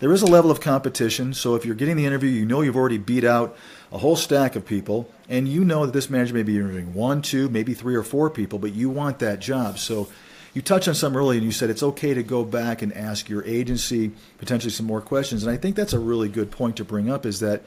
there 0.00 0.12
is 0.12 0.22
a 0.22 0.26
level 0.26 0.50
of 0.50 0.60
competition. 0.60 1.34
So 1.34 1.54
if 1.54 1.64
you're 1.64 1.74
getting 1.74 1.96
the 1.96 2.06
interview, 2.06 2.30
you 2.30 2.46
know 2.46 2.62
you've 2.62 2.76
already 2.76 2.98
beat 2.98 3.24
out 3.24 3.56
a 3.92 3.98
whole 3.98 4.16
stack 4.16 4.56
of 4.56 4.64
people, 4.64 5.08
and 5.28 5.48
you 5.48 5.64
know 5.64 5.86
that 5.86 5.92
this 5.92 6.10
manager 6.10 6.34
may 6.34 6.42
be 6.42 6.56
interviewing 6.56 6.94
one, 6.94 7.22
two, 7.22 7.48
maybe 7.48 7.74
three 7.74 7.94
or 7.94 8.02
four 8.02 8.30
people, 8.30 8.58
but 8.58 8.72
you 8.72 8.88
want 8.88 9.18
that 9.18 9.40
job. 9.40 9.78
So 9.78 10.08
you 10.54 10.62
touched 10.62 10.88
on 10.88 10.94
some 10.94 11.16
earlier, 11.16 11.38
and 11.38 11.44
you 11.44 11.52
said 11.52 11.70
it's 11.70 11.82
okay 11.82 12.14
to 12.14 12.22
go 12.22 12.44
back 12.44 12.82
and 12.82 12.92
ask 12.92 13.28
your 13.28 13.44
agency 13.44 14.12
potentially 14.38 14.70
some 14.70 14.86
more 14.86 15.00
questions, 15.00 15.42
and 15.42 15.52
I 15.52 15.56
think 15.56 15.76
that's 15.76 15.92
a 15.92 15.98
really 15.98 16.28
good 16.28 16.50
point 16.50 16.76
to 16.76 16.84
bring 16.84 17.10
up. 17.10 17.26
Is 17.26 17.40
that 17.40 17.62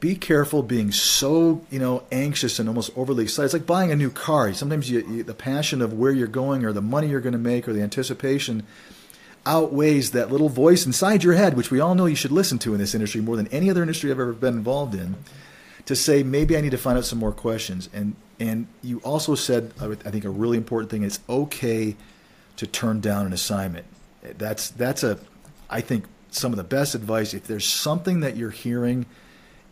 be 0.00 0.14
careful 0.14 0.62
being 0.62 0.90
so 0.92 1.60
you 1.70 1.78
know 1.78 2.04
anxious 2.10 2.58
and 2.58 2.68
almost 2.68 2.90
overly 2.96 3.24
excited. 3.24 3.46
It's 3.46 3.54
like 3.54 3.66
buying 3.66 3.92
a 3.92 3.96
new 3.96 4.10
car. 4.10 4.52
Sometimes 4.54 4.90
you, 4.90 5.00
you, 5.06 5.22
the 5.22 5.34
passion 5.34 5.82
of 5.82 5.92
where 5.92 6.10
you're 6.10 6.26
going, 6.26 6.64
or 6.64 6.72
the 6.72 6.80
money 6.82 7.08
you're 7.08 7.20
going 7.20 7.34
to 7.34 7.38
make, 7.38 7.68
or 7.68 7.74
the 7.74 7.82
anticipation 7.82 8.66
outweighs 9.46 10.10
that 10.10 10.30
little 10.30 10.48
voice 10.48 10.84
inside 10.84 11.24
your 11.24 11.34
head, 11.34 11.56
which 11.56 11.70
we 11.70 11.80
all 11.80 11.94
know 11.94 12.06
you 12.06 12.14
should 12.14 12.32
listen 12.32 12.58
to 12.58 12.74
in 12.74 12.80
this 12.80 12.94
industry 12.94 13.20
more 13.20 13.36
than 13.36 13.46
any 13.48 13.70
other 13.70 13.82
industry 13.82 14.10
I've 14.10 14.20
ever 14.20 14.32
been 14.32 14.54
involved 14.54 14.94
in. 14.94 15.16
To 15.86 15.96
say 15.96 16.22
maybe 16.22 16.56
I 16.56 16.60
need 16.60 16.70
to 16.70 16.78
find 16.78 16.98
out 16.98 17.04
some 17.04 17.18
more 17.18 17.32
questions, 17.32 17.88
and 17.92 18.14
and 18.38 18.66
you 18.82 18.98
also 19.00 19.34
said 19.34 19.72
I 19.80 20.10
think 20.10 20.24
a 20.24 20.30
really 20.30 20.56
important 20.56 20.90
thing. 20.90 21.02
is 21.02 21.20
okay 21.28 21.96
to 22.56 22.66
turn 22.66 23.00
down 23.00 23.26
an 23.26 23.32
assignment. 23.32 23.86
That's 24.22 24.70
that's 24.70 25.02
a 25.02 25.18
I 25.68 25.80
think 25.80 26.04
some 26.30 26.52
of 26.52 26.56
the 26.56 26.64
best 26.64 26.94
advice. 26.94 27.34
If 27.34 27.46
there's 27.46 27.66
something 27.66 28.20
that 28.20 28.36
you're 28.36 28.50
hearing 28.50 29.06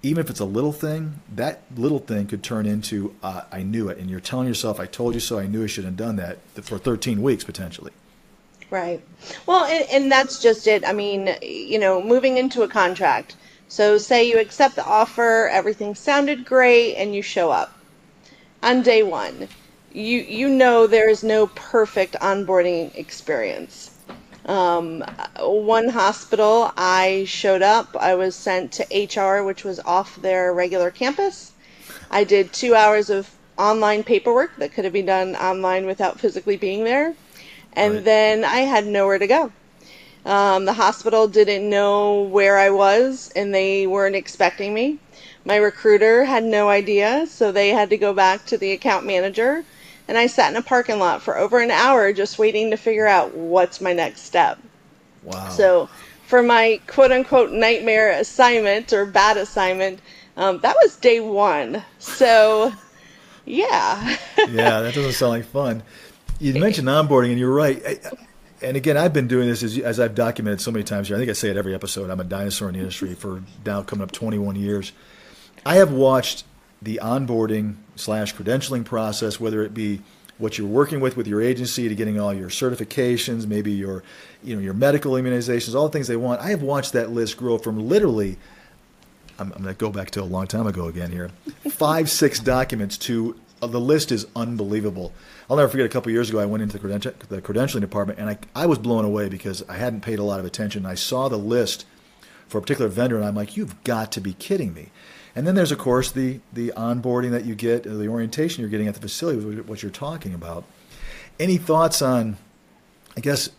even 0.03 0.23
if 0.23 0.31
it's 0.31 0.41
a 0.41 0.45
little 0.45 0.73
thing, 0.73 1.21
that 1.35 1.63
little 1.77 1.99
thing 1.99 2.27
could 2.27 2.43
turn 2.43 2.67
into 2.67 3.15
uh, 3.23 3.43
I 3.51 3.63
knew 3.63 3.89
it, 3.89 3.99
and 3.99 4.09
you're 4.09 4.21
telling 4.21 4.47
yourself, 4.47 4.79
"I 4.79 4.87
told 4.87 5.15
you 5.15 5.21
so. 5.21 5.39
I 5.39 5.47
knew 5.47 5.65
I 5.65 5.67
should 5.67 5.85
have 5.85 5.97
done 5.97 6.17
that 6.17 6.39
for 6.63 6.79
13 6.79 7.21
weeks 7.23 7.45
potentially." 7.45 7.93
Right. 8.71 9.03
Well, 9.47 9.65
and, 9.65 9.89
and 9.91 10.13
that's 10.13 10.41
just 10.41 10.67
it. 10.67 10.87
I 10.87 10.93
mean, 10.93 11.35
you 11.43 11.79
know, 11.79 12.03
moving 12.03 12.37
into 12.37 12.63
a 12.63 12.69
contract. 12.69 13.35
So, 13.69 13.99
say 13.99 14.25
you 14.25 14.39
accept 14.39 14.77
the 14.77 14.85
offer, 14.85 15.49
everything 15.53 15.95
sounded 15.95 16.45
great, 16.45 16.97
and 16.97 17.15
you 17.15 17.23
show 17.23 17.51
up 17.51 17.73
on 18.63 18.83
day 18.83 19.03
one. 19.03 19.49
You 19.93 20.19
you 20.21 20.49
know 20.49 20.87
there 20.87 21.09
is 21.09 21.23
no 21.23 21.49
perfect 21.49 22.17
onboarding 22.21 22.95
experience. 22.97 23.91
Um, 24.47 25.05
one 25.41 25.91
hospital, 25.91 26.73
I 26.77 27.25
showed 27.27 27.63
up. 27.63 27.97
I 28.01 28.15
was 28.15 28.35
sent 28.35 28.73
to 28.73 28.87
HR, 28.93 29.45
which 29.45 29.65
was 29.65 29.81
off 29.81 30.17
their 30.17 30.53
regular 30.53 30.91
campus. 30.91 31.53
I 32.11 32.25
did 32.25 32.53
two 32.53 32.75
hours 32.75 33.11
of 33.11 33.31
online 33.59 34.05
paperwork 34.05 34.57
that 34.57 34.73
could 34.73 34.85
have 34.85 34.93
been 34.93 35.07
done 35.07 35.37
online 35.37 35.87
without 35.87 36.21
physically 36.21 36.57
being 36.57 36.85
there. 36.85 37.15
And 37.75 37.95
Right. 37.97 38.05
then 38.05 38.45
I 38.45 38.61
had 38.61 38.87
nowhere 38.87 39.19
to 39.19 39.27
go. 39.27 39.53
Um, 40.25 40.65
the 40.65 40.73
hospital 40.73 41.29
didn't 41.29 41.69
know 41.69 42.23
where 42.23 42.59
I 42.59 42.71
was 42.71 43.33
and 43.35 43.55
they 43.55 43.87
weren't 43.87 44.17
expecting 44.17 44.75
me. 44.75 44.99
My 45.45 45.57
recruiter 45.57 46.25
had 46.25 46.45
no 46.45 46.69
idea, 46.69 47.27
so 47.27 47.53
they 47.53 47.71
had 47.71 47.91
to 47.91 47.97
go 47.97 48.13
back 48.13 48.45
to 48.47 48.59
the 48.59 48.73
account 48.73 49.07
manager. 49.07 49.65
And 50.07 50.19
I 50.19 50.27
sat 50.27 50.51
in 50.51 50.57
a 50.57 50.63
parking 50.63 50.99
lot 50.99 51.23
for 51.23 51.39
over 51.39 51.61
an 51.61 51.71
hour 51.71 52.13
just 52.13 52.39
waiting 52.39 52.71
to 52.71 52.77
figure 52.77 53.07
out 53.07 53.35
what's 53.35 53.81
my 53.81 53.93
next 53.93 54.23
step. 54.23 54.59
Wow. 55.23 55.49
So, 55.49 55.89
for 56.27 56.43
my 56.43 56.81
quote 56.87 57.13
unquote 57.13 57.51
nightmare 57.51 58.13
assignment 58.13 58.93
or 58.93 59.07
bad 59.07 59.37
assignment, 59.37 60.01
um, 60.37 60.59
that 60.61 60.77
was 60.83 60.97
day 60.97 61.21
one. 61.21 61.83
So, 61.99 62.73
yeah. 63.45 64.17
yeah, 64.39 64.81
that 64.81 64.95
doesn't 64.95 65.13
sound 65.13 65.31
like 65.31 65.45
fun. 65.45 65.83
You 66.39 66.55
mentioned 66.61 66.89
onboarding, 66.89 67.31
and 67.31 67.39
you're 67.39 67.53
right. 67.53 67.83
And 68.61 68.77
again, 68.77 68.97
I've 68.97 69.13
been 69.13 69.29
doing 69.29 69.49
this 69.49 69.63
as, 69.63 69.79
as 69.79 70.01
I've 70.01 70.15
documented 70.15 70.61
so 70.61 70.71
many 70.71 70.85
times 70.85 71.09
here. 71.09 71.17
I 71.17 71.21
think 71.21 71.31
I 71.31 71.35
say 71.35 71.49
it 71.49 71.57
every 71.57 71.75
episode. 71.75 72.11
I'm 72.11 72.21
a 72.21 72.25
dinosaur 72.25 72.69
in 72.69 72.75
the 72.75 72.81
industry 72.81 73.15
for 73.15 73.43
now 73.65 73.83
coming 73.83 74.03
up 74.03 74.11
21 74.11 74.57
years. 74.57 74.93
I 75.65 75.77
have 75.77 75.93
watched 75.93 76.45
the 76.83 77.01
onboarding 77.03 77.77
slash 77.97 78.35
credentialing 78.35 78.85
process, 78.85 79.39
whether 79.39 79.63
it 79.63 79.75
be 79.75 80.01
what 80.39 80.57
you're 80.57 80.69
working 80.69 81.01
with 81.01 81.17
with 81.17 81.27
your 81.27 81.43
agency 81.43 81.89
to 81.89 81.95
getting 81.95 82.19
all 82.19 82.33
your 82.33 82.49
certifications, 82.49 83.47
maybe 83.47 83.73
your, 83.73 84.03
you 84.43 84.55
know, 84.55 84.63
your 84.63 84.75
medical 84.75 85.13
immunizations, 85.13 85.75
all 85.75 85.89
the 85.89 85.93
things 85.93 86.07
they 86.07 86.17
want. 86.17 86.41
I 86.41 86.51
have 86.51 86.63
watched 86.63 86.93
that 86.93 87.11
list 87.11 87.37
grow 87.37 87.59
from 87.59 87.89
literally, 87.89 88.39
I'm, 89.39 89.53
I'm 89.53 89.63
going 89.63 89.75
to 89.75 89.79
go 89.79 89.91
back 89.91 90.11
to 90.13 90.23
a 90.23 90.25
long 90.25 90.47
time 90.47 90.67
ago 90.67 90.87
again 90.87 91.11
here, 91.11 91.31
five, 91.71 92.09
six 92.09 92.39
documents 92.39 92.97
to 92.99 93.37
Uh, 93.61 93.67
the 93.67 93.81
list 93.81 94.13
is 94.13 94.27
unbelievable. 94.37 95.13
I'll 95.49 95.57
never 95.57 95.69
forget 95.69 95.87
a 95.87 95.89
couple 95.89 96.13
years 96.13 96.31
ago, 96.31 96.39
I 96.39 96.47
went 96.47 96.63
into 96.63 96.79
the, 96.79 96.89
creden- 96.89 97.19
the 97.29 97.43
credentialing 97.43 97.81
department 97.81 98.19
and 98.19 98.31
I, 98.31 98.39
I 98.55 98.67
was 98.67 98.79
blown 98.79 99.05
away 99.05 99.29
because 99.29 99.65
I 99.69 99.77
hadn't 99.77 100.03
paid 100.03 100.19
a 100.19 100.25
lot 100.25 100.41
of 100.41 100.47
attention. 100.47 100.87
I 100.87 100.95
saw 100.95 101.29
the 101.29 101.39
list 101.39 101.87
for 102.47 102.59
a 102.59 102.61
particular 102.61 102.89
vendor 102.89 103.17
and 103.17 103.25
I'm 103.25 103.35
like, 103.35 103.57
you've 103.57 103.83
got 103.85 104.13
to 104.13 104.21
be 104.21 104.35
kidding 104.35 104.73
me. 104.75 104.91
And 105.35 105.47
then 105.47 105.55
there's, 105.55 105.73
of 105.73 105.79
course, 105.79 106.11
the, 106.11 106.41
the 106.53 106.73
onboarding 106.77 107.31
that 107.31 107.45
you 107.45 107.55
get, 107.55 107.87
uh, 107.87 107.95
the 107.95 108.09
orientation 108.09 108.61
you're 108.61 108.71
getting 108.71 108.89
at 108.89 108.95
the 108.95 109.01
facility, 109.01 109.61
what 109.61 109.83
you're 109.83 109.93
talking 109.93 110.35
about. 110.35 110.65
Any 111.39 111.59
thoughts 111.59 112.03
on, 112.03 112.39
I 113.17 113.21
guess, 113.21 113.51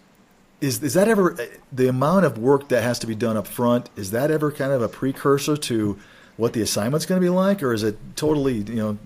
is, 0.59 0.83
is 0.83 0.93
that 0.95 1.07
ever 1.07 1.39
uh, 1.39 1.45
the 1.71 1.87
amount 1.87 2.25
of 2.25 2.37
work 2.37 2.69
that 2.69 2.83
has 2.83 2.99
to 2.99 3.07
be 3.07 3.15
done 3.15 3.37
up 3.37 3.47
front? 3.47 3.89
Is 3.95 4.11
that 4.11 4.29
ever 4.29 4.51
kind 4.51 4.73
of 4.73 4.81
a 4.81 4.89
precursor 4.89 5.55
to 5.55 5.97
what 6.35 6.53
the 6.53 6.61
assignment's 6.61 7.05
going 7.05 7.21
to 7.21 7.25
be 7.25 7.29
like, 7.29 7.61
or 7.63 7.73
is 7.73 7.83
it 7.83 7.97
totally, 8.15 8.55
you 8.55 8.75
know, 8.75 8.97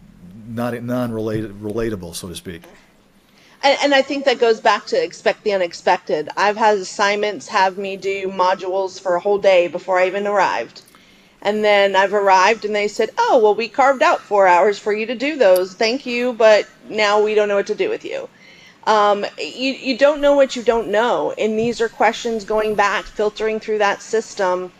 not 0.47 0.81
non-related, 0.81 1.61
relatable, 1.61 2.15
so 2.15 2.29
to 2.29 2.35
speak? 2.35 2.63
And, 3.63 3.77
and, 3.81 3.95
I 3.95 4.01
think 4.01 4.25
that 4.25 4.39
goes 4.39 4.59
back 4.59 4.85
to 4.87 5.01
expect 5.01 5.43
the 5.43 5.53
unexpected. 5.53 6.29
I've 6.35 6.57
had 6.57 6.77
assignments 6.77 7.47
have 7.47 7.77
me 7.77 7.95
do 7.95 8.27
modules 8.27 8.99
for 8.99 9.15
a 9.15 9.21
whole 9.21 9.37
day 9.37 9.67
before 9.67 9.99
I 9.99 10.07
even 10.07 10.27
arrived. 10.27 10.81
And 11.41 11.63
then 11.63 11.95
I've 11.95 12.13
arrived 12.13 12.65
and 12.65 12.73
they 12.75 12.87
said, 12.87 13.11
oh, 13.17 13.39
well, 13.41 13.55
we 13.55 13.67
carved 13.67 14.01
out 14.01 14.21
four 14.21 14.47
hours 14.47 14.79
for 14.79 14.93
you 14.93 15.05
to 15.05 15.15
do 15.15 15.37
those. 15.37 15.73
Thank 15.73 16.05
you, 16.05 16.33
but 16.33 16.67
now 16.89 17.21
we 17.21 17.35
don't 17.35 17.49
know 17.49 17.55
what 17.55 17.67
to 17.67 17.75
do 17.75 17.89
with 17.89 18.05
you. 18.05 18.29
Um, 18.85 19.25
you, 19.37 19.73
you 19.73 19.97
don't 19.97 20.21
know 20.21 20.35
what 20.35 20.55
you 20.55 20.63
don't 20.63 20.89
know. 20.89 21.33
And 21.37 21.57
these 21.59 21.81
are 21.81 21.89
questions 21.89 22.45
going 22.45 22.75
back, 22.75 23.05
filtering 23.05 23.59
through 23.59 23.77
that 23.79 24.01
system. 24.01 24.71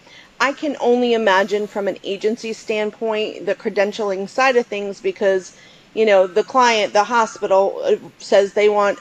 I 0.44 0.52
can 0.52 0.76
only 0.82 1.14
imagine 1.14 1.68
from 1.68 1.88
an 1.88 1.98
agency 2.04 2.52
standpoint 2.52 3.46
the 3.46 3.56
credentialing 3.56 4.28
side 4.28 4.58
of 4.58 4.68
things 4.68 5.00
because, 5.00 5.56
you 5.94 6.06
know, 6.06 6.28
the 6.28 6.44
client, 6.44 6.92
the 6.92 7.06
hospital 7.06 7.82
uh, 7.82 7.96
says 8.20 8.52
they 8.52 8.68
want, 8.68 9.00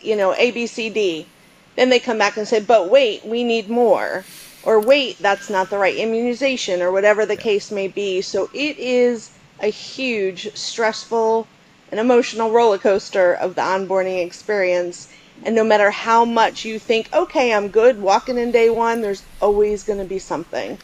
you 0.00 0.14
know, 0.14 0.32
A, 0.38 0.52
B, 0.52 0.68
C, 0.68 0.88
D. 0.88 1.26
Then 1.74 1.90
they 1.90 1.98
come 1.98 2.18
back 2.18 2.36
and 2.36 2.46
say, 2.46 2.60
but 2.60 2.88
wait, 2.88 3.26
we 3.26 3.42
need 3.42 3.68
more 3.68 4.24
or 4.62 4.80
wait, 4.80 5.18
that's 5.18 5.50
not 5.50 5.70
the 5.70 5.78
right 5.78 5.96
immunization, 5.96 6.80
or 6.80 6.92
whatever 6.92 7.26
the 7.26 7.36
case 7.36 7.72
may 7.72 7.88
be. 7.88 8.20
So 8.20 8.48
it 8.54 8.78
is 8.78 9.30
a 9.60 9.68
huge, 9.68 10.54
stressful, 10.56 11.48
and 11.90 11.98
emotional 11.98 12.52
roller 12.52 12.78
coaster 12.78 13.34
of 13.34 13.56
the 13.56 13.62
onboarding 13.62 14.24
experience. 14.24 15.08
And 15.44 15.54
no 15.54 15.64
matter 15.64 15.90
how 15.90 16.24
much 16.24 16.64
you 16.64 16.78
think, 16.78 17.12
okay, 17.12 17.52
I'm 17.52 17.68
good 17.68 18.00
walking 18.00 18.38
in 18.38 18.50
day 18.50 18.70
one, 18.70 19.00
there's 19.00 19.22
always 19.40 19.84
going 19.84 19.98
to 19.98 20.04
be 20.04 20.18
something. 20.18 20.78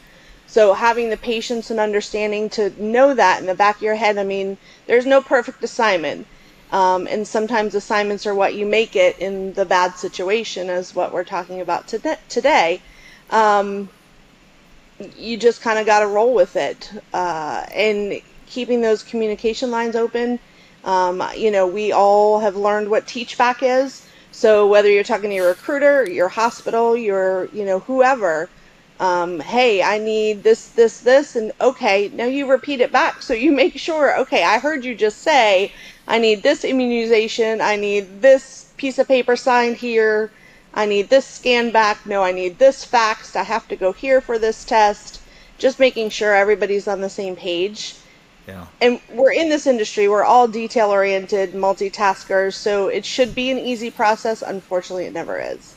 So 0.47 0.75
having 0.75 1.11
the 1.11 1.17
patience 1.17 1.71
and 1.71 1.81
understanding 1.81 2.51
to 2.51 2.71
know 2.83 3.15
that 3.15 3.41
in 3.41 3.47
the 3.47 3.55
back 3.55 3.77
of 3.77 3.83
your 3.83 3.95
head, 3.95 4.19
I 4.19 4.25
mean, 4.25 4.59
there's 4.87 5.07
no 5.07 5.23
perfect 5.23 5.65
assignment. 5.65 6.27
Um, 6.71 7.07
and 7.07 7.27
sometimes 7.27 7.75
assignments 7.75 8.27
are 8.27 8.35
what 8.35 8.55
you 8.55 8.67
make 8.67 8.97
it 8.97 9.19
in 9.19 9.53
the 9.55 9.65
bad 9.65 9.97
situation, 9.97 10.71
as 10.71 10.95
what 10.95 11.13
we're 11.13 11.25
talking 11.25 11.61
about 11.61 11.89
today 11.89 12.81
um, 13.33 13.89
you 15.17 15.37
just 15.37 15.63
kind 15.63 15.79
of 15.79 15.87
got 15.87 16.01
to 16.01 16.07
roll 16.07 16.35
with 16.35 16.55
it. 16.55 16.93
Uh, 17.13 17.65
and 17.75 18.21
keeping 18.47 18.83
those 18.83 19.03
communication 19.03 19.71
lines 19.71 19.97
open. 19.97 20.39
Um, 20.85 21.23
you 21.37 21.51
know, 21.51 21.67
we 21.67 21.93
all 21.93 22.41
have 22.41 22.57
learned 22.57 22.91
what 22.91 23.07
teach 23.07 23.39
back 23.39 23.63
is. 23.63 24.07
So 24.33 24.69
whether 24.69 24.91
you're 24.91 25.05
talking 25.05 25.31
to 25.31 25.37
your 25.37 25.49
recruiter, 25.51 26.09
your 26.11 26.31
hospital, 26.31 26.97
your, 26.97 27.47
you 27.53 27.65
know, 27.67 27.81
whoever, 27.81 28.53
um, 29.01 29.41
hey, 29.41 29.83
I 29.83 29.99
need 29.99 30.45
this, 30.45 30.71
this, 30.71 31.01
this, 31.01 31.37
and 31.37 31.53
okay, 31.61 32.11
now 32.15 32.27
you 32.27 32.51
repeat 32.51 32.81
it 32.83 32.93
back. 32.93 33.23
So 33.23 33.35
you 33.35 33.53
make 33.63 33.79
sure, 33.79 34.19
okay, 34.21 34.45
I 34.45 34.61
heard 34.61 34.85
you 34.87 34.97
just 34.97 35.21
say, 35.23 35.75
I 36.09 36.19
need 36.21 36.45
this 36.45 36.65
immunization, 36.65 37.63
I 37.63 37.77
need 37.77 38.23
this 38.23 38.75
piece 38.79 38.99
of 38.99 39.09
paper 39.09 39.37
signed 39.37 39.79
here, 39.79 40.35
I 40.75 40.87
need 40.87 41.11
this 41.11 41.27
scan 41.27 41.73
back. 41.73 42.07
No, 42.07 42.25
I 42.25 42.33
need 42.33 42.59
this 42.61 42.87
faxed. 42.87 43.37
I 43.37 43.45
have 43.45 43.69
to 43.69 43.77
go 43.77 43.93
here 43.93 44.23
for 44.23 44.39
this 44.39 44.65
test. 44.65 45.23
Just 45.59 45.81
making 45.81 46.11
sure 46.11 46.35
everybody's 46.35 46.89
on 46.89 47.03
the 47.03 47.11
same 47.11 47.37
page. 47.37 48.02
Yeah. 48.47 48.67
And 48.81 49.01
we're 49.13 49.33
in 49.33 49.49
this 49.49 49.67
industry. 49.67 50.09
We're 50.09 50.25
all 50.25 50.49
detail 50.49 50.91
oriented, 50.91 51.53
multitaskers. 51.53 52.55
So 52.55 52.89
it 52.89 53.05
should 53.05 53.35
be 53.35 53.51
an 53.51 53.59
easy 53.59 53.91
process. 53.91 54.43
Unfortunately, 54.43 55.05
it 55.07 55.13
never 55.13 55.39
is. 55.39 55.77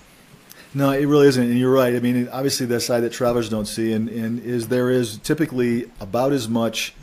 No, 0.73 0.91
it 0.91 1.05
really 1.05 1.27
isn't. 1.27 1.43
And 1.43 1.57
you're 1.57 1.71
right. 1.71 1.95
I 1.95 1.99
mean, 1.99 2.27
obviously, 2.29 2.65
the 2.65 2.79
side 2.79 3.01
that 3.01 3.13
travelers 3.13 3.49
don't 3.49 3.67
see 3.67 3.93
and, 3.93 4.09
and 4.09 4.39
is 4.41 4.67
there 4.67 4.89
is 4.89 5.17
typically 5.19 5.89
about 5.99 6.33
as 6.33 6.49
much 6.49 6.93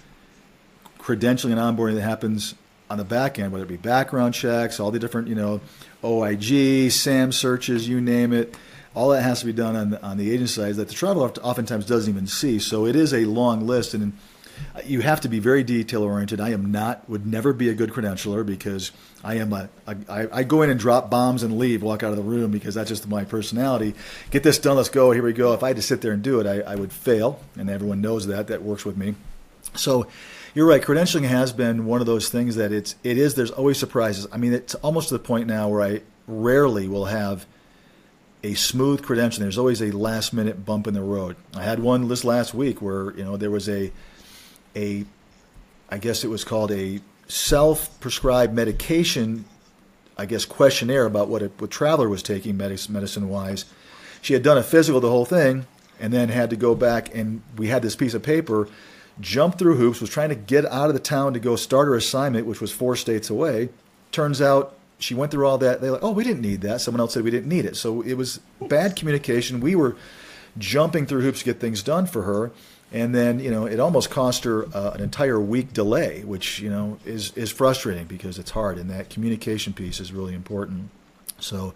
credentialing 0.98 1.52
and 1.52 1.58
onboarding 1.58 1.94
that 1.94 2.02
happens 2.02 2.54
on 2.90 2.98
the 2.98 3.04
back 3.04 3.38
end, 3.38 3.52
whether 3.52 3.64
it 3.64 3.68
be 3.68 3.78
background 3.78 4.34
checks, 4.34 4.78
all 4.78 4.90
the 4.90 4.98
different, 4.98 5.26
you 5.26 5.34
know, 5.34 5.60
OIG, 6.04 6.90
SAM 6.90 7.32
searches, 7.32 7.88
you 7.88 8.00
name 8.00 8.32
it. 8.32 8.54
All 8.94 9.08
that 9.08 9.22
has 9.22 9.40
to 9.40 9.46
be 9.46 9.54
done 9.54 9.74
on 9.74 9.90
the, 9.90 10.02
on 10.02 10.18
the 10.18 10.30
agency 10.30 10.60
side 10.60 10.74
that 10.74 10.88
the 10.88 10.94
traveler 10.94 11.30
oftentimes 11.42 11.86
doesn't 11.86 12.12
even 12.12 12.26
see. 12.26 12.58
So 12.58 12.84
it 12.84 12.94
is 12.94 13.14
a 13.14 13.24
long 13.24 13.66
list, 13.66 13.94
and 13.94 14.12
you 14.84 15.00
have 15.00 15.20
to 15.22 15.28
be 15.28 15.38
very 15.38 15.62
detail 15.62 16.02
oriented. 16.02 16.40
I 16.40 16.50
am 16.50 16.70
not, 16.72 17.08
would 17.08 17.26
never 17.26 17.52
be 17.52 17.68
a 17.68 17.74
good 17.74 17.90
credentialer 17.90 18.44
because 18.44 18.92
I 19.22 19.36
am 19.36 19.52
a, 19.52 19.68
I, 19.86 20.28
I 20.32 20.42
go 20.42 20.62
in 20.62 20.70
and 20.70 20.78
drop 20.78 21.10
bombs 21.10 21.42
and 21.42 21.58
leave, 21.58 21.82
walk 21.82 22.02
out 22.02 22.10
of 22.10 22.16
the 22.16 22.22
room 22.22 22.50
because 22.50 22.74
that's 22.74 22.88
just 22.88 23.08
my 23.08 23.24
personality. 23.24 23.94
Get 24.30 24.42
this 24.42 24.58
done, 24.58 24.76
let's 24.76 24.88
go, 24.88 25.12
here 25.12 25.22
we 25.22 25.32
go. 25.32 25.52
If 25.52 25.62
I 25.62 25.68
had 25.68 25.76
to 25.76 25.82
sit 25.82 26.00
there 26.00 26.12
and 26.12 26.22
do 26.22 26.40
it, 26.40 26.46
I, 26.46 26.72
I 26.72 26.76
would 26.76 26.92
fail, 26.92 27.40
and 27.56 27.70
everyone 27.70 28.00
knows 28.00 28.26
that. 28.26 28.48
That 28.48 28.62
works 28.62 28.84
with 28.84 28.96
me. 28.96 29.14
So 29.74 30.06
you're 30.54 30.66
right. 30.66 30.82
Credentialing 30.82 31.24
has 31.28 31.52
been 31.52 31.86
one 31.86 32.00
of 32.00 32.06
those 32.06 32.28
things 32.28 32.56
that 32.56 32.72
it's 32.72 32.94
it 33.02 33.16
is. 33.16 33.34
There's 33.34 33.50
always 33.50 33.78
surprises. 33.78 34.26
I 34.32 34.36
mean, 34.36 34.52
it's 34.52 34.74
almost 34.76 35.08
to 35.08 35.14
the 35.14 35.18
point 35.18 35.46
now 35.46 35.68
where 35.68 35.82
I 35.82 36.02
rarely 36.26 36.88
will 36.88 37.06
have 37.06 37.46
a 38.44 38.54
smooth 38.54 39.02
credentialing. 39.02 39.38
There's 39.38 39.58
always 39.58 39.80
a 39.80 39.92
last 39.92 40.32
minute 40.32 40.64
bump 40.64 40.86
in 40.86 40.94
the 40.94 41.02
road. 41.02 41.36
I 41.54 41.62
had 41.62 41.78
one 41.78 42.08
this 42.08 42.24
last 42.24 42.52
week 42.54 42.82
where 42.82 43.16
you 43.16 43.24
know 43.24 43.36
there 43.36 43.50
was 43.50 43.68
a 43.68 43.92
a 44.76 45.04
I 45.90 45.98
guess 45.98 46.24
it 46.24 46.28
was 46.28 46.44
called 46.44 46.72
a 46.72 47.00
self 47.26 47.98
prescribed 48.00 48.54
medication. 48.54 49.44
I 50.16 50.26
guess 50.26 50.44
questionnaire 50.44 51.06
about 51.06 51.28
what 51.28 51.42
a 51.42 51.48
what 51.58 51.70
traveler 51.70 52.08
was 52.08 52.22
taking 52.22 52.56
medicine 52.56 53.28
wise. 53.28 53.64
She 54.20 54.34
had 54.34 54.42
done 54.42 54.58
a 54.58 54.62
physical, 54.62 55.00
the 55.00 55.10
whole 55.10 55.24
thing, 55.24 55.66
and 55.98 56.12
then 56.12 56.28
had 56.28 56.50
to 56.50 56.56
go 56.56 56.74
back 56.74 57.14
and 57.14 57.42
we 57.56 57.68
had 57.68 57.82
this 57.82 57.96
piece 57.96 58.14
of 58.14 58.22
paper 58.22 58.68
jumped 59.20 59.58
through 59.58 59.76
hoops, 59.76 60.00
was 60.00 60.10
trying 60.10 60.28
to 60.30 60.34
get 60.34 60.64
out 60.66 60.88
of 60.88 60.94
the 60.94 61.00
town 61.00 61.32
to 61.34 61.40
go 61.40 61.56
start 61.56 61.88
her 61.88 61.94
assignment, 61.94 62.46
which 62.46 62.60
was 62.60 62.72
four 62.72 62.96
states 62.96 63.30
away. 63.30 63.68
Turns 64.10 64.40
out 64.40 64.76
she 64.98 65.14
went 65.14 65.30
through 65.32 65.46
all 65.46 65.58
that. 65.58 65.80
They're 65.80 65.92
like, 65.92 66.02
oh, 66.02 66.12
we 66.12 66.24
didn't 66.24 66.42
need 66.42 66.60
that. 66.62 66.80
Someone 66.80 67.00
else 67.00 67.14
said 67.14 67.24
we 67.24 67.30
didn't 67.30 67.48
need 67.48 67.64
it. 67.64 67.76
So 67.76 68.02
it 68.02 68.14
was 68.14 68.40
bad 68.60 68.96
communication. 68.96 69.60
We 69.60 69.74
were 69.74 69.96
jumping 70.58 71.06
through 71.06 71.22
hoops 71.22 71.40
to 71.40 71.44
get 71.46 71.60
things 71.60 71.82
done 71.82 72.06
for 72.06 72.22
her. 72.22 72.52
And 72.92 73.14
then, 73.14 73.40
you 73.40 73.50
know, 73.50 73.64
it 73.64 73.80
almost 73.80 74.10
cost 74.10 74.44
her 74.44 74.66
uh, 74.74 74.90
an 74.90 75.00
entire 75.00 75.40
week 75.40 75.72
delay, 75.72 76.24
which, 76.24 76.60
you 76.60 76.68
know, 76.68 76.98
is, 77.06 77.32
is 77.36 77.50
frustrating 77.50 78.04
because 78.04 78.38
it's 78.38 78.50
hard. 78.50 78.76
And 78.76 78.90
that 78.90 79.08
communication 79.08 79.72
piece 79.72 79.98
is 79.98 80.12
really 80.12 80.34
important. 80.34 80.90
So 81.40 81.72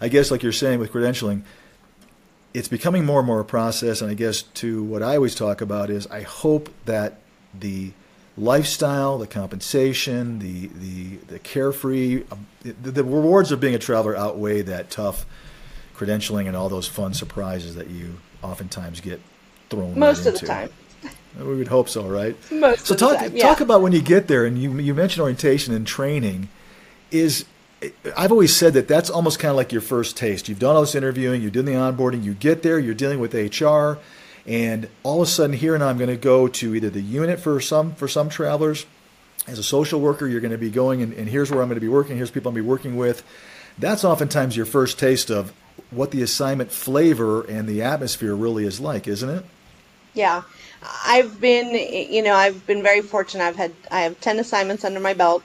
I 0.00 0.08
guess, 0.08 0.30
like 0.30 0.42
you're 0.42 0.52
saying 0.52 0.80
with 0.80 0.92
credentialing, 0.92 1.42
it's 2.52 2.68
becoming 2.68 3.04
more 3.04 3.20
and 3.20 3.26
more 3.26 3.40
a 3.40 3.44
process. 3.44 4.00
And 4.00 4.10
I 4.10 4.14
guess 4.14 4.42
to 4.42 4.82
what 4.82 5.02
I 5.04 5.16
always 5.16 5.36
talk 5.36 5.60
about 5.60 5.88
is 5.88 6.08
I 6.08 6.22
hope 6.22 6.68
that 6.84 7.20
the 7.54 7.92
lifestyle, 8.36 9.18
the 9.18 9.26
compensation, 9.26 10.38
the 10.38 10.68
the 10.68 11.16
the 11.28 11.38
carefree, 11.38 12.24
um, 12.32 12.46
the, 12.62 12.90
the, 12.90 13.04
rewards 13.04 13.52
of 13.52 13.60
being 13.60 13.74
a 13.74 13.78
traveler 13.78 14.16
outweigh 14.16 14.62
that 14.62 14.90
tough 14.90 15.26
credentialing 15.94 16.46
and 16.46 16.56
all 16.56 16.68
those 16.68 16.88
fun 16.88 17.12
surprises 17.12 17.74
that 17.74 17.88
you 17.88 18.18
oftentimes 18.42 19.00
get 19.00 19.20
thrown 19.70 19.98
most 19.98 20.24
right 20.24 20.34
of 20.34 20.40
the 20.40 20.46
time. 20.46 20.70
We 21.38 21.56
would 21.56 21.68
hope 21.68 21.88
so, 21.88 22.08
right? 22.08 22.36
Most 22.52 22.86
so 22.86 22.96
talk 22.96 23.18
time, 23.18 23.36
talk 23.36 23.60
about 23.60 23.82
when 23.82 23.92
you 23.92 24.02
get 24.02 24.26
there, 24.26 24.44
and 24.44 24.60
you 24.60 24.76
you 24.78 24.94
mentioned 24.94 25.22
orientation 25.22 25.72
and 25.72 25.86
training. 25.86 26.48
Is 27.12 27.44
I've 28.16 28.32
always 28.32 28.54
said 28.54 28.74
that 28.74 28.88
that's 28.88 29.08
almost 29.08 29.38
kind 29.38 29.50
of 29.50 29.56
like 29.56 29.70
your 29.70 29.80
first 29.80 30.16
taste. 30.16 30.48
You've 30.48 30.58
done 30.58 30.74
all 30.74 30.82
this 30.82 30.96
interviewing, 30.96 31.40
you're 31.40 31.52
doing 31.52 31.66
the 31.66 31.72
onboarding, 31.72 32.24
you 32.24 32.34
get 32.34 32.62
there, 32.62 32.80
you're 32.80 32.94
dealing 32.94 33.20
with 33.20 33.32
HR, 33.32 33.98
and 34.44 34.88
all 35.04 35.22
of 35.22 35.28
a 35.28 35.30
sudden 35.30 35.56
here 35.56 35.74
and 35.74 35.84
I'm 35.84 35.98
going 35.98 36.10
to 36.10 36.16
go 36.16 36.48
to 36.48 36.74
either 36.74 36.90
the 36.90 37.00
unit 37.00 37.38
for 37.38 37.60
some 37.60 37.94
for 37.94 38.08
some 38.08 38.28
travelers, 38.28 38.84
as 39.46 39.58
a 39.58 39.62
social 39.62 40.00
worker, 40.00 40.26
you're 40.26 40.40
going 40.40 40.50
to 40.52 40.58
be 40.58 40.70
going 40.70 41.02
and, 41.02 41.12
and 41.12 41.28
here's 41.28 41.50
where 41.50 41.62
I'm 41.62 41.68
going 41.68 41.76
to 41.76 41.80
be 41.80 41.88
working. 41.88 42.16
Here's 42.16 42.30
people 42.30 42.50
I'm 42.50 42.54
going 42.54 42.64
to 42.64 42.66
be 42.66 42.68
working 42.68 42.96
with. 42.96 43.24
That's 43.78 44.04
oftentimes 44.04 44.56
your 44.56 44.66
first 44.66 44.98
taste 44.98 45.30
of 45.30 45.52
what 45.90 46.10
the 46.10 46.22
assignment 46.22 46.70
flavor 46.70 47.42
and 47.42 47.68
the 47.68 47.82
atmosphere 47.82 48.34
really 48.34 48.64
is 48.64 48.80
like, 48.80 49.08
isn't 49.08 49.28
it? 49.28 49.44
Yeah. 50.14 50.42
I've 51.04 51.40
been, 51.40 51.74
you 52.12 52.22
know, 52.22 52.34
I've 52.34 52.66
been 52.66 52.82
very 52.82 53.02
fortunate. 53.02 53.44
I've 53.44 53.56
had, 53.56 53.72
I 53.90 54.00
have 54.00 54.20
10 54.20 54.38
assignments 54.38 54.84
under 54.84 55.00
my 55.00 55.14
belt. 55.14 55.42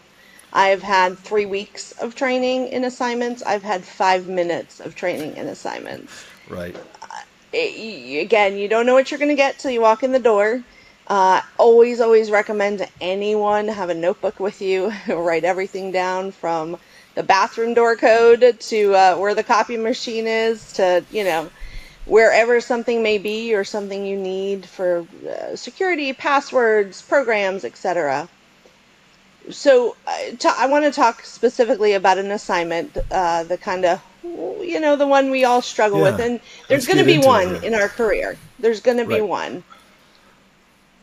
I've 0.54 0.82
had 0.82 1.17
three 1.17 1.45
weeks 1.45 1.91
of 1.93 2.15
training 2.15 2.69
in 2.69 2.86
assignments. 2.86 3.43
I've 3.43 3.63
had 3.63 3.84
five 3.84 4.28
minutes 4.28 4.80
of 4.80 4.95
training 4.95 5.36
in 5.36 5.47
assignments. 5.47 6.25
Right. 6.47 6.75
It, 7.51 8.21
again, 8.21 8.58
you 8.58 8.69
don't 8.69 8.86
know 8.86 8.93
what 8.93 9.12
you're 9.12 9.19
going 9.19 9.30
to 9.30 9.36
get 9.36 9.60
till 9.60 9.71
you 9.71 9.82
walk 9.82 10.04
in 10.04 10.13
the 10.13 10.19
door. 10.19 10.63
Uh, 11.08 11.41
always, 11.58 11.99
always 12.01 12.32
recommend 12.32 12.80
to 12.80 12.88
anyone 13.01 13.67
have 13.67 13.89
a 13.89 13.93
notebook 13.93 14.39
with 14.39 14.62
you. 14.62 14.91
Write 15.08 15.43
everything 15.43 15.91
down 15.91 16.32
from 16.32 16.78
the 17.15 17.23
bathroom 17.23 17.73
door 17.73 17.95
code 17.95 18.58
to 18.60 18.95
uh, 18.95 19.15
where 19.15 19.36
the 19.36 19.43
copy 19.43 19.78
machine 19.78 20.28
is 20.28 20.73
to, 20.73 21.04
you 21.12 21.23
know, 21.23 21.49
wherever 22.06 22.62
something 22.62 23.02
may 23.02 23.18
be 23.18 23.54
or 23.56 23.63
something 23.63 24.06
you 24.06 24.18
need 24.18 24.65
for 24.65 25.06
uh, 25.28 25.56
security, 25.56 26.13
passwords, 26.13 27.02
programs, 27.02 27.65
etc. 27.65 28.30
So, 29.50 29.96
uh, 30.08 30.54
I 30.58 30.68
want 30.68 30.86
to 30.86 30.91
talk 30.91 31.24
specifically 31.24 31.94
about 31.94 32.18
an 32.18 32.32
assignment, 32.32 32.98
uh, 33.12 33.44
the 33.44 33.58
kind 33.58 33.86
of, 33.86 34.02
you 34.24 34.80
know, 34.80 34.96
the 34.96 35.08
one 35.08 35.30
we 35.30 35.44
all 35.44 35.62
struggle 35.62 36.00
yeah. 36.00 36.12
with. 36.12 36.20
And 36.20 36.39
there's 36.68 36.88
going 36.88 36.98
to 36.98 37.04
be 37.04 37.20
one 37.20 37.63
in 37.63 37.76
our 37.76 37.89
career. 37.89 38.38
There's 38.60 38.82
going 38.82 38.98
to 38.98 39.06
be 39.06 39.22
one. 39.22 39.63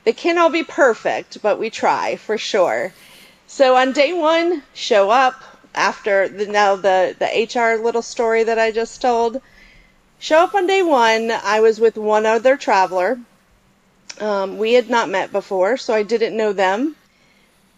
They 0.05 0.12
can't 0.12 0.38
all 0.38 0.51
be 0.51 0.65
perfect, 0.65 1.41
but 1.43 1.61
we 1.61 1.71
try 1.71 2.17
for 2.17 2.37
sure. 2.37 2.93
So 3.47 3.77
on 3.77 3.93
day 3.93 4.12
one, 4.12 4.62
show 4.75 5.11
up 5.11 5.41
after 5.75 6.29
the 6.29 6.47
now 6.47 6.75
the 6.75 7.15
the 7.19 7.27
HR 7.27 7.81
little 7.83 8.03
story 8.03 8.45
that 8.45 8.59
I 8.59 8.73
just 8.73 9.01
told. 9.01 9.41
Show 10.23 10.39
up 10.39 10.55
on 10.55 10.69
day 10.69 10.83
one. 10.83 11.33
I 11.33 11.59
was 11.59 11.81
with 11.81 11.99
one 11.99 12.27
other 12.27 12.57
traveler. 12.57 13.19
Um, 14.21 14.57
we 14.57 14.75
had 14.75 14.89
not 14.89 15.09
met 15.09 15.33
before, 15.33 15.77
so 15.77 15.95
I 15.95 16.05
didn't 16.05 16.37
know 16.37 16.53
them. 16.53 16.95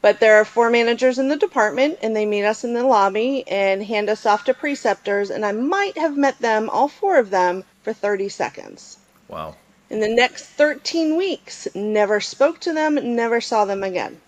But 0.02 0.20
there 0.20 0.38
are 0.38 0.44
four 0.44 0.68
managers 0.68 1.18
in 1.18 1.28
the 1.28 1.38
department, 1.38 2.00
and 2.02 2.14
they 2.14 2.26
meet 2.26 2.44
us 2.44 2.62
in 2.62 2.74
the 2.74 2.84
lobby 2.84 3.48
and 3.48 3.82
hand 3.82 4.10
us 4.10 4.26
off 4.26 4.44
to 4.44 4.52
preceptors. 4.52 5.30
And 5.30 5.42
I 5.42 5.52
might 5.52 5.96
have 5.96 6.18
met 6.18 6.38
them, 6.38 6.68
all 6.68 6.86
four 6.86 7.16
of 7.16 7.30
them, 7.30 7.64
for 7.82 7.94
30 7.94 8.28
seconds. 8.28 8.98
Wow. 9.26 9.56
In 9.88 10.00
the 10.00 10.08
next 10.08 10.44
13 10.44 11.16
weeks, 11.16 11.66
never 11.74 12.20
spoke 12.20 12.60
to 12.60 12.74
them, 12.74 13.16
never 13.16 13.40
saw 13.40 13.64
them 13.64 13.82
again. 13.82 14.20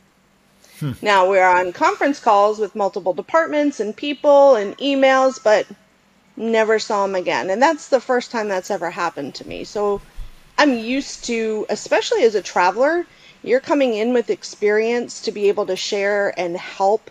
Hmm. 0.80 0.92
Now 1.02 1.28
we're 1.28 1.46
on 1.46 1.74
conference 1.74 2.18
calls 2.18 2.58
with 2.58 2.74
multiple 2.74 3.12
departments 3.12 3.78
and 3.78 3.94
people 3.94 4.54
and 4.54 4.74
emails, 4.78 5.38
but 5.44 5.66
never 6.36 6.78
saw 6.78 7.06
them 7.06 7.14
again. 7.14 7.50
And 7.50 7.60
that's 7.62 7.88
the 7.88 8.00
first 8.00 8.30
time 8.30 8.48
that's 8.48 8.70
ever 8.70 8.90
happened 8.90 9.34
to 9.36 9.48
me. 9.48 9.64
So 9.64 10.00
I'm 10.58 10.78
used 10.78 11.24
to, 11.26 11.66
especially 11.68 12.22
as 12.24 12.34
a 12.34 12.42
traveler, 12.42 13.06
you're 13.42 13.60
coming 13.60 13.94
in 13.94 14.12
with 14.12 14.30
experience 14.30 15.20
to 15.22 15.32
be 15.32 15.48
able 15.48 15.66
to 15.66 15.76
share 15.76 16.38
and 16.38 16.56
help 16.56 17.10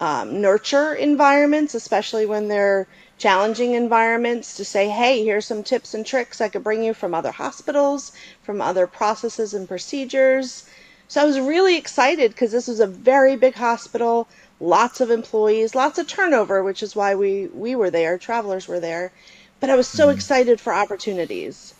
um, 0.00 0.40
nurture 0.40 0.94
environments, 0.94 1.74
especially 1.74 2.26
when 2.26 2.48
they're 2.48 2.86
challenging 3.18 3.74
environments 3.74 4.56
to 4.56 4.64
say, 4.64 4.88
hey, 4.88 5.22
here's 5.24 5.44
some 5.44 5.62
tips 5.62 5.92
and 5.92 6.06
tricks 6.06 6.40
I 6.40 6.48
could 6.48 6.64
bring 6.64 6.82
you 6.82 6.94
from 6.94 7.14
other 7.14 7.30
hospitals, 7.30 8.12
from 8.42 8.62
other 8.62 8.86
processes 8.86 9.52
and 9.52 9.68
procedures. 9.68 10.66
So 11.08 11.20
I 11.20 11.24
was 11.24 11.38
really 11.38 11.76
excited 11.76 12.30
because 12.30 12.50
this 12.50 12.66
was 12.66 12.80
a 12.80 12.86
very 12.86 13.36
big 13.36 13.54
hospital, 13.54 14.26
lots 14.60 15.00
of 15.00 15.10
employees, 15.10 15.74
lots 15.74 15.98
of 15.98 16.06
turnover, 16.06 16.62
which 16.62 16.82
is 16.82 16.94
why 16.94 17.14
we, 17.14 17.46
we 17.48 17.74
were 17.74 17.90
there, 17.90 18.18
travelers 18.18 18.68
were 18.68 18.80
there. 18.80 19.12
But 19.58 19.70
I 19.70 19.76
was 19.76 19.88
so 19.88 20.06
mm-hmm. 20.06 20.16
excited 20.16 20.60
for 20.60 20.72
opportunities. 20.72 21.74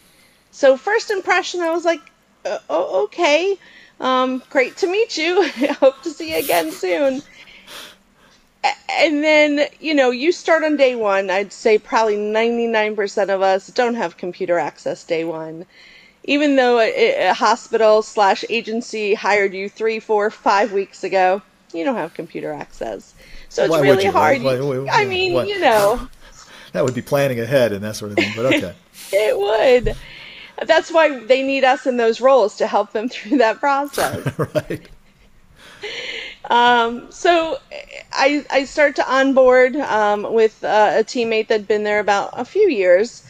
So, 0.51 0.77
first 0.77 1.11
impression, 1.11 1.61
I 1.61 1.71
was 1.71 1.85
like, 1.85 2.01
uh, 2.45 2.59
oh, 2.69 3.05
okay, 3.05 3.57
um, 4.01 4.43
great 4.51 4.77
to 4.79 4.87
meet 4.87 5.17
you. 5.17 5.49
Hope 5.81 6.03
to 6.03 6.11
see 6.11 6.33
you 6.33 6.39
again 6.39 6.73
soon 6.73 7.23
and 8.91 9.25
then 9.25 9.67
you 9.81 9.95
know 9.95 10.11
you 10.11 10.33
start 10.33 10.63
on 10.65 10.77
day 10.77 10.95
one 10.95 11.31
i'd 11.31 11.53
say 11.53 11.79
probably 11.79 12.17
99% 12.17 13.35
of 13.35 13.41
us 13.43 13.69
don't 13.69 13.95
have 13.95 14.17
computer 14.17 14.59
access 14.59 15.05
day 15.05 15.25
one 15.25 15.65
even 16.25 16.57
though 16.57 16.79
a, 16.79 17.29
a 17.29 17.33
hospital 17.33 18.03
slash 18.03 18.45
agency 18.51 19.15
hired 19.15 19.55
you 19.55 19.69
three 19.69 19.99
four 19.99 20.31
five 20.31 20.73
weeks 20.73 21.03
ago 21.05 21.41
you 21.73 21.85
don't 21.85 21.97
have 21.97 22.15
computer 22.15 22.53
access. 22.53 23.15
So 23.49 23.65
it's 23.65 23.71
Why 23.71 23.81
really 23.81 24.05
hard. 24.07 24.43
Why, 24.43 24.61
why, 24.61 24.87
i 24.91 25.05
mean 25.05 25.47
you 25.47 25.61
know. 25.61 26.09
That 26.73 26.85
would 26.85 26.95
be 26.95 27.03
planning 27.03 27.41
ahead 27.41 27.73
and 27.73 27.83
that 27.83 27.97
sort 27.97 28.13
of 28.13 28.19
thing 28.19 28.33
but 28.37 28.47
okay. 28.47 28.75
It 29.13 29.37
would. 29.37 29.97
That's 30.67 30.93
why 30.93 31.25
they 31.25 31.43
need 31.43 31.65
us 31.65 31.87
in 31.87 31.97
those 31.97 32.21
roles 32.21 32.57
to 32.59 32.67
help 32.67 32.93
them 32.93 33.09
through 33.09 33.39
that 33.39 33.59
process. 33.59 34.39
Right. 34.39 34.89
Um, 36.49 37.11
so 37.11 37.59
I, 38.13 38.45
I 38.51 38.65
start 38.65 38.97
to 38.97 39.13
onboard 39.13 39.77
um, 39.77 40.33
with 40.33 40.63
uh, 40.63 40.93
a 40.97 41.05
teammate 41.05 41.49
that'd 41.49 41.69
been 41.69 41.85
there 41.85 42.01
about 42.01 42.31
a 42.35 42.45
few 42.45 42.69
years. 42.69 43.27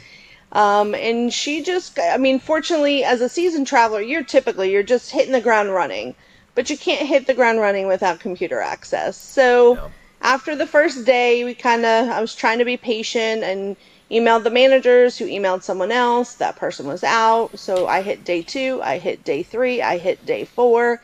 Um, 0.52 0.94
and 0.94 1.32
she 1.32 1.62
just, 1.62 1.98
I 1.98 2.16
mean, 2.16 2.40
fortunately, 2.40 3.04
as 3.04 3.20
a 3.20 3.28
seasoned 3.28 3.66
traveler, 3.68 4.00
you're 4.00 4.24
typically, 4.24 4.72
you're 4.72 4.82
just 4.82 5.10
hitting 5.10 5.32
the 5.32 5.40
ground 5.40 5.72
running. 5.72 6.14
But 6.54 6.70
you 6.70 6.76
can't 6.76 7.06
hit 7.06 7.26
the 7.26 7.34
ground 7.34 7.60
running 7.60 7.86
without 7.86 8.20
computer 8.20 8.60
access. 8.60 9.16
So 9.16 9.90
after 10.20 10.56
the 10.56 10.66
first 10.66 11.04
day, 11.06 11.44
we 11.44 11.54
kind 11.54 11.84
of, 11.84 12.08
I 12.08 12.20
was 12.20 12.34
trying 12.34 12.58
to 12.58 12.64
be 12.64 12.76
patient 12.76 13.42
and 13.42 13.76
emailed 14.10 14.42
the 14.42 14.50
managers 14.50 15.16
who 15.16 15.26
emailed 15.26 15.62
someone 15.62 15.92
else. 15.92 16.34
That 16.34 16.56
person 16.56 16.86
was 16.86 17.04
out. 17.04 17.58
So 17.58 17.86
I 17.86 18.02
hit 18.02 18.24
day 18.24 18.42
two, 18.42 18.80
I 18.82 18.98
hit 18.98 19.24
day 19.24 19.42
three, 19.42 19.80
I 19.80 19.98
hit 19.98 20.26
day 20.26 20.44
four 20.44 21.00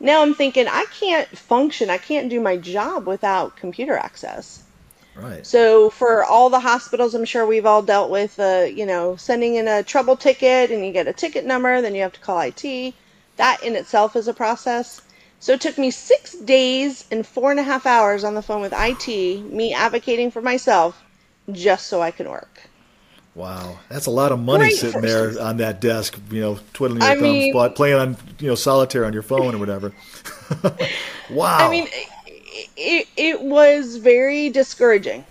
now 0.00 0.22
I'm 0.22 0.34
thinking 0.34 0.66
I 0.66 0.86
can't 0.98 1.28
function, 1.28 1.90
I 1.90 1.98
can't 1.98 2.30
do 2.30 2.40
my 2.40 2.56
job 2.56 3.06
without 3.06 3.56
computer 3.56 3.96
access. 3.96 4.62
Right. 5.14 5.46
So 5.46 5.90
for 5.90 6.24
all 6.24 6.48
the 6.48 6.60
hospitals, 6.60 7.14
I'm 7.14 7.26
sure 7.26 7.44
we've 7.44 7.66
all 7.66 7.82
dealt 7.82 8.10
with, 8.10 8.40
uh, 8.40 8.66
you 8.72 8.86
know, 8.86 9.16
sending 9.16 9.56
in 9.56 9.68
a 9.68 9.82
trouble 9.82 10.16
ticket 10.16 10.70
and 10.70 10.84
you 10.84 10.92
get 10.92 11.06
a 11.06 11.12
ticket 11.12 11.44
number, 11.44 11.82
then 11.82 11.94
you 11.94 12.00
have 12.02 12.14
to 12.14 12.20
call 12.20 12.40
IT. 12.40 12.94
That 13.40 13.62
in 13.62 13.74
itself 13.74 14.16
is 14.16 14.28
a 14.28 14.34
process. 14.34 15.00
So 15.38 15.54
it 15.54 15.62
took 15.62 15.78
me 15.78 15.90
six 15.90 16.34
days 16.34 17.06
and 17.10 17.26
four 17.26 17.50
and 17.50 17.58
a 17.58 17.62
half 17.62 17.86
hours 17.86 18.22
on 18.22 18.34
the 18.34 18.42
phone 18.42 18.60
with 18.60 18.74
IT, 18.76 19.08
me 19.50 19.72
advocating 19.72 20.30
for 20.30 20.42
myself, 20.42 21.02
just 21.50 21.86
so 21.86 22.02
I 22.02 22.10
can 22.10 22.28
work. 22.28 22.60
Wow, 23.34 23.78
that's 23.88 24.04
a 24.04 24.10
lot 24.10 24.30
of 24.30 24.40
money 24.40 24.64
Great 24.64 24.76
sitting 24.76 25.00
there 25.00 25.40
on 25.40 25.56
that 25.56 25.80
desk, 25.80 26.20
you 26.30 26.42
know, 26.42 26.58
twiddling 26.74 27.00
your 27.00 27.10
I 27.10 27.14
thumbs, 27.14 27.22
mean, 27.22 27.72
playing 27.72 27.96
on 27.98 28.16
you 28.40 28.48
know 28.48 28.54
solitaire 28.54 29.06
on 29.06 29.14
your 29.14 29.22
phone 29.22 29.54
or 29.54 29.58
whatever. 29.58 29.94
wow. 31.30 31.66
I 31.66 31.70
mean, 31.70 31.88
it 32.76 33.08
it 33.16 33.40
was 33.40 33.96
very 33.96 34.50
discouraging, 34.50 35.24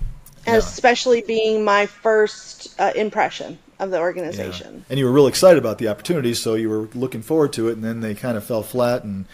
yeah. 0.47 0.55
especially 0.55 1.21
being 1.21 1.63
my 1.63 1.85
first 1.85 2.73
uh, 2.79 2.91
impression 2.95 3.59
of 3.79 3.91
the 3.91 3.99
organization. 3.99 4.75
Yeah. 4.75 4.83
And 4.89 4.99
you 4.99 5.05
were 5.05 5.11
real 5.11 5.27
excited 5.27 5.57
about 5.57 5.77
the 5.77 5.87
opportunity, 5.87 6.33
so 6.33 6.55
you 6.55 6.69
were 6.69 6.89
looking 6.93 7.21
forward 7.21 7.53
to 7.53 7.69
it, 7.69 7.73
and 7.73 7.83
then 7.83 8.01
they 8.01 8.13
kind 8.13 8.37
of 8.37 8.43
fell 8.43 8.61
flat 8.61 9.03
and 9.03 9.25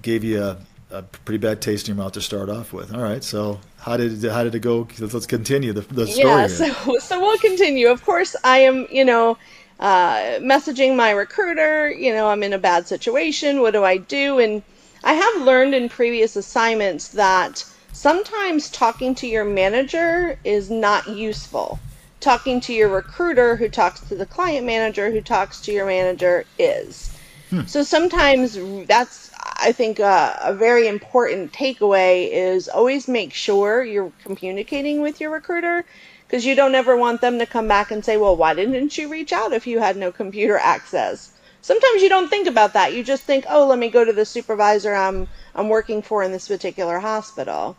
gave 0.00 0.22
you 0.22 0.42
a, 0.42 0.58
a 0.90 1.02
pretty 1.02 1.38
bad 1.38 1.60
taste 1.60 1.88
in 1.88 1.96
your 1.96 2.04
mouth 2.04 2.12
to 2.12 2.20
start 2.20 2.48
off 2.48 2.72
with. 2.72 2.94
All 2.94 3.02
right, 3.02 3.22
so 3.24 3.60
how 3.78 3.96
did 3.96 4.22
how 4.24 4.44
did 4.44 4.54
it 4.54 4.60
go? 4.60 4.86
Let's 4.98 5.26
continue 5.26 5.72
the, 5.72 5.80
the 5.80 6.06
story. 6.06 6.28
Yeah, 6.28 6.46
so 6.46 6.98
so 6.98 7.20
we'll 7.20 7.38
continue. 7.38 7.88
Of 7.88 8.04
course, 8.04 8.36
I 8.44 8.58
am 8.58 8.86
you 8.90 9.04
know 9.04 9.36
uh, 9.80 10.38
messaging 10.40 10.96
my 10.96 11.10
recruiter. 11.10 11.90
You 11.90 12.12
know, 12.12 12.28
I'm 12.28 12.42
in 12.42 12.52
a 12.52 12.58
bad 12.58 12.86
situation. 12.86 13.60
What 13.60 13.72
do 13.72 13.84
I 13.84 13.96
do? 13.96 14.38
And 14.38 14.62
I 15.02 15.14
have 15.14 15.42
learned 15.42 15.74
in 15.74 15.88
previous 15.88 16.36
assignments 16.36 17.08
that 17.08 17.64
sometimes 17.92 18.70
talking 18.70 19.14
to 19.16 19.26
your 19.26 19.44
manager 19.44 20.38
is 20.44 20.70
not 20.70 21.08
useful. 21.08 21.80
Talking 22.20 22.60
to 22.62 22.72
your 22.72 22.88
recruiter, 22.88 23.56
who 23.56 23.68
talks 23.68 24.00
to 24.00 24.14
the 24.14 24.26
client 24.26 24.66
manager, 24.66 25.10
who 25.10 25.20
talks 25.20 25.60
to 25.62 25.72
your 25.72 25.86
manager, 25.86 26.44
is. 26.58 27.16
Hmm. 27.50 27.64
So 27.66 27.82
sometimes 27.82 28.58
that's 28.86 29.30
I 29.60 29.72
think 29.72 29.98
uh, 29.98 30.34
a 30.40 30.54
very 30.54 30.86
important 30.86 31.52
takeaway 31.52 32.30
is 32.30 32.68
always 32.68 33.08
make 33.08 33.32
sure 33.32 33.82
you're 33.82 34.12
communicating 34.22 35.00
with 35.00 35.20
your 35.20 35.30
recruiter 35.30 35.84
because 36.26 36.46
you 36.46 36.54
don't 36.54 36.74
ever 36.74 36.96
want 36.96 37.20
them 37.20 37.38
to 37.38 37.46
come 37.46 37.66
back 37.66 37.90
and 37.90 38.04
say, 38.04 38.16
well, 38.16 38.36
why 38.36 38.54
didn't 38.54 38.96
you 38.96 39.08
reach 39.08 39.32
out 39.32 39.52
if 39.52 39.66
you 39.66 39.80
had 39.80 39.96
no 39.96 40.12
computer 40.12 40.58
access? 40.58 41.32
Sometimes 41.60 42.02
you 42.02 42.08
don't 42.08 42.28
think 42.28 42.46
about 42.46 42.74
that. 42.74 42.94
You 42.94 43.02
just 43.02 43.24
think, 43.24 43.46
oh, 43.48 43.66
let 43.66 43.78
me 43.78 43.88
go 43.88 44.04
to 44.04 44.12
the 44.12 44.24
supervisor 44.24 44.94
I'm 44.94 45.26
I'm 45.54 45.68
working 45.68 46.02
for 46.02 46.22
in 46.22 46.30
this 46.30 46.46
particular 46.46 46.98
hospital. 47.00 47.76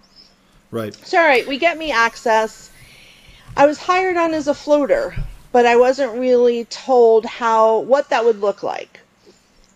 Right. 0.71 0.93
So, 0.93 1.17
all 1.17 1.23
right, 1.23 1.47
we 1.47 1.57
get 1.57 1.77
me 1.77 1.91
access. 1.91 2.68
I 3.59 3.65
was 3.65 3.77
hired 3.77 4.15
on 4.15 4.33
as 4.33 4.47
a 4.47 4.53
floater, 4.53 5.13
but 5.51 5.65
I 5.65 5.75
wasn't 5.75 6.17
really 6.17 6.63
told 6.63 7.25
how 7.25 7.79
what 7.79 8.09
that 8.09 8.23
would 8.23 8.39
look 8.39 8.63
like. 8.63 9.01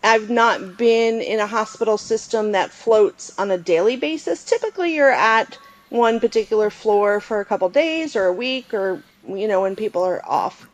I've 0.01 0.29
not 0.29 0.77
been 0.77 1.19
in 1.19 1.41
a 1.41 1.47
hospital 1.47 1.97
system 1.97 2.53
that 2.53 2.71
floats 2.71 3.37
on 3.37 3.51
a 3.51 3.57
daily 3.57 3.97
basis. 3.97 4.45
Typically, 4.45 4.95
you're 4.95 5.11
at 5.11 5.57
one 5.89 6.21
particular 6.21 6.69
floor 6.69 7.19
for 7.19 7.41
a 7.41 7.45
couple 7.45 7.67
days 7.67 8.15
or 8.15 8.27
a 8.27 8.31
week 8.31 8.73
or, 8.73 9.03
you 9.27 9.49
know, 9.49 9.63
when 9.63 9.75
people 9.75 10.01
are 10.01 10.23
off. 10.25 10.65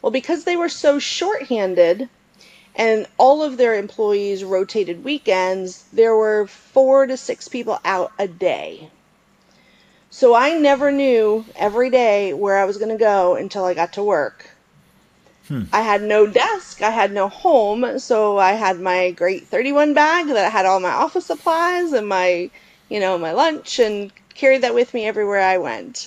Well, 0.00 0.12
because 0.12 0.44
they 0.44 0.54
were 0.56 0.68
so 0.68 1.00
shorthanded 1.00 2.08
and 2.76 3.08
all 3.18 3.42
of 3.42 3.56
their 3.56 3.74
employees 3.74 4.44
rotated 4.44 5.02
weekends, 5.02 5.86
there 5.92 6.14
were 6.14 6.46
four 6.46 7.08
to 7.08 7.16
six 7.16 7.48
people 7.48 7.80
out 7.84 8.12
a 8.16 8.28
day. 8.28 8.90
So 10.16 10.32
I 10.32 10.52
never 10.52 10.92
knew 10.92 11.44
every 11.56 11.90
day 11.90 12.32
where 12.32 12.56
I 12.56 12.66
was 12.66 12.76
going 12.76 12.96
to 12.96 13.04
go 13.12 13.34
until 13.34 13.64
I 13.64 13.74
got 13.74 13.94
to 13.94 14.02
work. 14.04 14.48
Hmm. 15.48 15.62
I 15.72 15.80
had 15.82 16.02
no 16.02 16.24
desk, 16.28 16.82
I 16.82 16.90
had 16.90 17.10
no 17.10 17.28
home, 17.28 17.98
so 17.98 18.38
I 18.38 18.52
had 18.52 18.78
my 18.78 19.10
great 19.10 19.48
31 19.48 19.92
bag 19.92 20.28
that 20.28 20.52
had 20.52 20.66
all 20.66 20.78
my 20.78 20.92
office 20.92 21.26
supplies 21.26 21.92
and 21.92 22.08
my, 22.08 22.48
you 22.88 23.00
know, 23.00 23.18
my 23.18 23.32
lunch 23.32 23.80
and 23.80 24.12
carried 24.36 24.62
that 24.62 24.72
with 24.72 24.94
me 24.94 25.04
everywhere 25.04 25.40
I 25.40 25.58
went. 25.58 26.06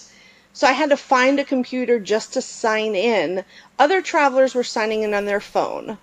So 0.54 0.67
I 0.67 0.72
had 0.72 0.91
to 0.91 0.96
find 0.96 1.38
a 1.38 1.43
computer 1.43 2.00
just 2.00 2.32
to 2.36 2.41
sign 2.41 2.96
in. 2.96 3.43
Other 3.78 4.02
travelers 4.02 4.56
were 4.56 4.63
signing 4.63 5.04
in 5.04 5.13
on 5.13 5.26
their 5.26 5.41
phone. 5.41 5.98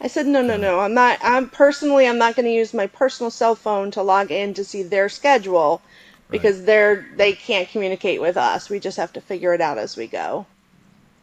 I 0.00 0.06
said, 0.06 0.26
no, 0.26 0.40
no, 0.40 0.56
no, 0.56 0.80
I'm 0.80 0.94
not, 0.94 1.18
I'm 1.22 1.50
personally, 1.50 2.08
I'm 2.08 2.16
not 2.16 2.36
going 2.36 2.46
to 2.46 2.52
use 2.52 2.72
my 2.72 2.86
personal 2.86 3.30
cell 3.30 3.54
phone 3.54 3.90
to 3.90 4.02
log 4.02 4.30
in 4.30 4.54
to 4.54 4.64
see 4.64 4.82
their 4.82 5.10
schedule 5.10 5.82
because 6.30 6.58
right. 6.58 6.66
they're, 6.66 7.06
they 7.16 7.32
can't 7.32 7.68
communicate 7.68 8.20
with 8.20 8.36
us. 8.36 8.70
We 8.70 8.80
just 8.80 8.96
have 8.96 9.12
to 9.14 9.20
figure 9.20 9.52
it 9.54 9.60
out 9.60 9.78
as 9.78 9.96
we 9.96 10.06
go. 10.06 10.46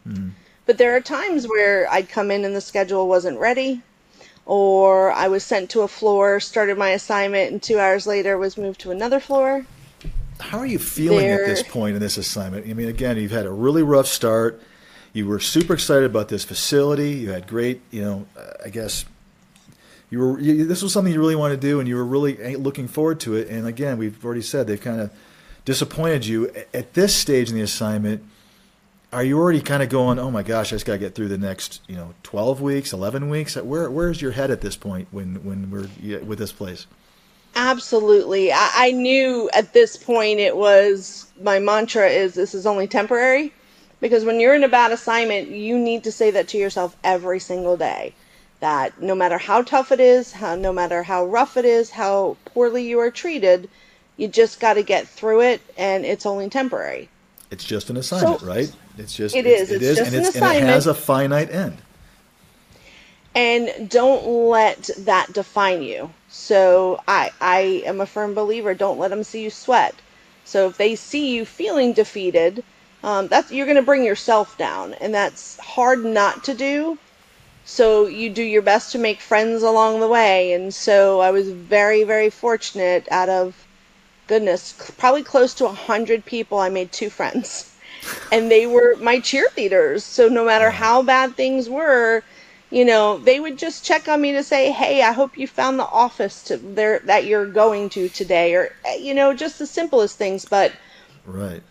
Mm-hmm. 0.06 0.30
But 0.66 0.78
there 0.78 0.94
are 0.94 1.00
times 1.00 1.48
where 1.48 1.90
I'd 1.90 2.08
come 2.08 2.30
in 2.30 2.44
and 2.44 2.54
the 2.54 2.60
schedule 2.60 3.08
wasn't 3.08 3.38
ready, 3.38 3.80
or 4.44 5.12
I 5.12 5.28
was 5.28 5.44
sent 5.44 5.70
to 5.70 5.80
a 5.80 5.88
floor, 5.88 6.40
started 6.40 6.76
my 6.76 6.90
assignment, 6.90 7.52
and 7.52 7.62
two 7.62 7.78
hours 7.78 8.06
later 8.06 8.36
was 8.38 8.56
moved 8.56 8.80
to 8.82 8.90
another 8.90 9.20
floor. 9.20 9.64
How 10.40 10.58
are 10.58 10.66
you 10.66 10.78
feeling 10.78 11.20
there... 11.26 11.42
at 11.42 11.46
this 11.46 11.62
point 11.62 11.94
in 11.96 12.00
this 12.00 12.16
assignment? 12.16 12.68
I 12.68 12.74
mean, 12.74 12.88
again, 12.88 13.16
you've 13.16 13.30
had 13.30 13.46
a 13.46 13.50
really 13.50 13.82
rough 13.82 14.06
start. 14.06 14.62
You 15.12 15.26
were 15.26 15.40
super 15.40 15.74
excited 15.74 16.04
about 16.04 16.28
this 16.28 16.44
facility. 16.44 17.12
You 17.12 17.30
had 17.30 17.46
great, 17.46 17.80
you 17.90 18.02
know, 18.02 18.26
I 18.64 18.68
guess 18.68 19.04
you 20.10 20.18
were. 20.20 20.40
You, 20.40 20.64
this 20.66 20.82
was 20.82 20.92
something 20.92 21.12
you 21.12 21.20
really 21.20 21.36
wanted 21.36 21.60
to 21.60 21.66
do, 21.66 21.80
and 21.80 21.88
you 21.88 21.96
were 21.96 22.04
really 22.04 22.56
looking 22.56 22.88
forward 22.88 23.20
to 23.20 23.34
it. 23.34 23.48
And 23.48 23.66
again, 23.66 23.98
we've 23.98 24.24
already 24.24 24.42
said 24.42 24.66
they've 24.66 24.80
kind 24.80 25.00
of 25.00 25.10
disappointed 25.64 26.26
you 26.26 26.50
at 26.72 26.94
this 26.94 27.14
stage 27.14 27.50
in 27.50 27.56
the 27.56 27.62
assignment 27.62 28.22
are 29.12 29.24
you 29.24 29.38
already 29.38 29.60
kind 29.60 29.82
of 29.82 29.88
going, 29.88 30.18
oh 30.18 30.30
my 30.30 30.42
gosh, 30.42 30.72
I 30.72 30.76
just 30.76 30.84
got 30.84 30.94
to 30.94 30.98
get 30.98 31.14
through 31.14 31.28
the 31.28 31.38
next, 31.38 31.80
you 31.88 31.96
know, 31.96 32.14
12 32.24 32.60
weeks, 32.60 32.92
11 32.92 33.28
weeks? 33.30 33.56
Uh, 33.56 33.64
where, 33.64 33.90
where's 33.90 34.20
your 34.20 34.32
head 34.32 34.50
at 34.50 34.60
this 34.60 34.76
point 34.76 35.08
when, 35.10 35.36
when 35.44 35.70
we're 35.70 36.18
with 36.20 36.38
this 36.38 36.52
place? 36.52 36.86
Absolutely. 37.54 38.52
I, 38.52 38.70
I 38.74 38.92
knew 38.92 39.48
at 39.54 39.72
this 39.72 39.96
point 39.96 40.40
it 40.40 40.56
was 40.56 41.32
my 41.42 41.58
mantra 41.58 42.08
is 42.08 42.34
this 42.34 42.54
is 42.54 42.66
only 42.66 42.86
temporary 42.86 43.52
because 44.00 44.24
when 44.24 44.38
you're 44.40 44.54
in 44.54 44.62
a 44.62 44.68
bad 44.68 44.92
assignment, 44.92 45.48
you 45.48 45.78
need 45.78 46.04
to 46.04 46.12
say 46.12 46.30
that 46.30 46.48
to 46.48 46.58
yourself 46.58 46.94
every 47.02 47.40
single 47.40 47.76
day 47.76 48.14
that 48.60 49.00
no 49.00 49.14
matter 49.14 49.38
how 49.38 49.62
tough 49.62 49.92
it 49.92 50.00
is, 50.00 50.32
how, 50.32 50.54
no 50.54 50.72
matter 50.72 51.02
how 51.02 51.24
rough 51.26 51.56
it 51.56 51.64
is, 51.64 51.90
how 51.90 52.36
poorly 52.44 52.86
you 52.86 52.98
are 52.98 53.10
treated, 53.10 53.68
you 54.16 54.28
just 54.28 54.60
got 54.60 54.74
to 54.74 54.82
get 54.82 55.06
through 55.06 55.42
it 55.42 55.60
and 55.76 56.04
it's 56.04 56.26
only 56.26 56.48
temporary. 56.48 57.08
It's 57.50 57.64
just 57.64 57.88
an 57.88 57.96
assignment, 57.96 58.40
so, 58.40 58.46
right? 58.46 58.70
It's 58.98 59.14
just 59.14 59.34
it 59.34 59.46
is. 59.46 59.70
It's, 59.70 59.70
it 59.70 59.82
is, 59.82 59.96
just 59.96 60.08
and, 60.08 60.16
an 60.16 60.20
it's, 60.26 60.36
assignment. 60.36 60.60
and 60.60 60.68
it 60.68 60.72
has 60.72 60.86
a 60.86 60.94
finite 60.94 61.50
end. 61.50 61.78
And 63.34 63.88
don't 63.88 64.26
let 64.26 64.90
that 64.98 65.32
define 65.32 65.82
you. 65.82 66.10
So 66.28 67.00
I 67.06 67.30
I 67.40 67.82
am 67.86 68.00
a 68.00 68.06
firm 68.06 68.34
believer. 68.34 68.74
Don't 68.74 68.98
let 68.98 69.08
them 69.08 69.22
see 69.22 69.44
you 69.44 69.50
sweat. 69.50 69.94
So 70.44 70.66
if 70.68 70.76
they 70.76 70.96
see 70.96 71.34
you 71.34 71.44
feeling 71.44 71.92
defeated, 71.92 72.64
um, 73.04 73.28
that's 73.28 73.52
you're 73.52 73.66
going 73.66 73.76
to 73.76 73.82
bring 73.82 74.04
yourself 74.04 74.58
down, 74.58 74.94
and 74.94 75.14
that's 75.14 75.58
hard 75.58 76.04
not 76.04 76.44
to 76.44 76.54
do. 76.54 76.98
So 77.70 78.06
you 78.06 78.30
do 78.30 78.42
your 78.42 78.62
best 78.62 78.92
to 78.92 78.98
make 78.98 79.20
friends 79.20 79.62
along 79.62 80.00
the 80.00 80.08
way. 80.08 80.54
And 80.54 80.72
so 80.72 81.20
I 81.20 81.30
was 81.30 81.50
very 81.50 82.02
very 82.02 82.30
fortunate. 82.30 83.06
Out 83.10 83.28
of 83.28 83.66
goodness, 84.26 84.72
probably 84.96 85.22
close 85.22 85.52
to 85.54 85.66
a 85.66 85.72
hundred 85.72 86.24
people, 86.24 86.58
I 86.58 86.70
made 86.70 86.92
two 86.92 87.10
friends 87.10 87.70
and 88.32 88.50
they 88.50 88.66
were 88.66 88.96
my 88.96 89.18
cheerleaders. 89.18 90.00
So 90.00 90.28
no 90.28 90.46
matter 90.46 90.70
how 90.70 91.02
bad 91.02 91.36
things 91.36 91.68
were, 91.68 92.22
you 92.70 92.86
know, 92.86 93.18
they 93.18 93.38
would 93.38 93.58
just 93.58 93.84
check 93.84 94.08
on 94.08 94.22
me 94.22 94.32
to 94.32 94.42
say, 94.42 94.72
"Hey, 94.72 95.02
I 95.02 95.12
hope 95.12 95.36
you 95.36 95.46
found 95.46 95.78
the 95.78 95.84
office 95.84 96.42
to 96.44 96.56
there 96.56 97.00
that 97.00 97.26
you're 97.26 97.46
going 97.46 97.90
to 97.90 98.08
today," 98.08 98.54
or 98.54 98.72
eh, 98.86 98.96
you 98.96 99.12
know, 99.12 99.34
just 99.34 99.58
the 99.58 99.66
simplest 99.66 100.16
things. 100.16 100.46
But 100.46 100.72
right 101.26 101.62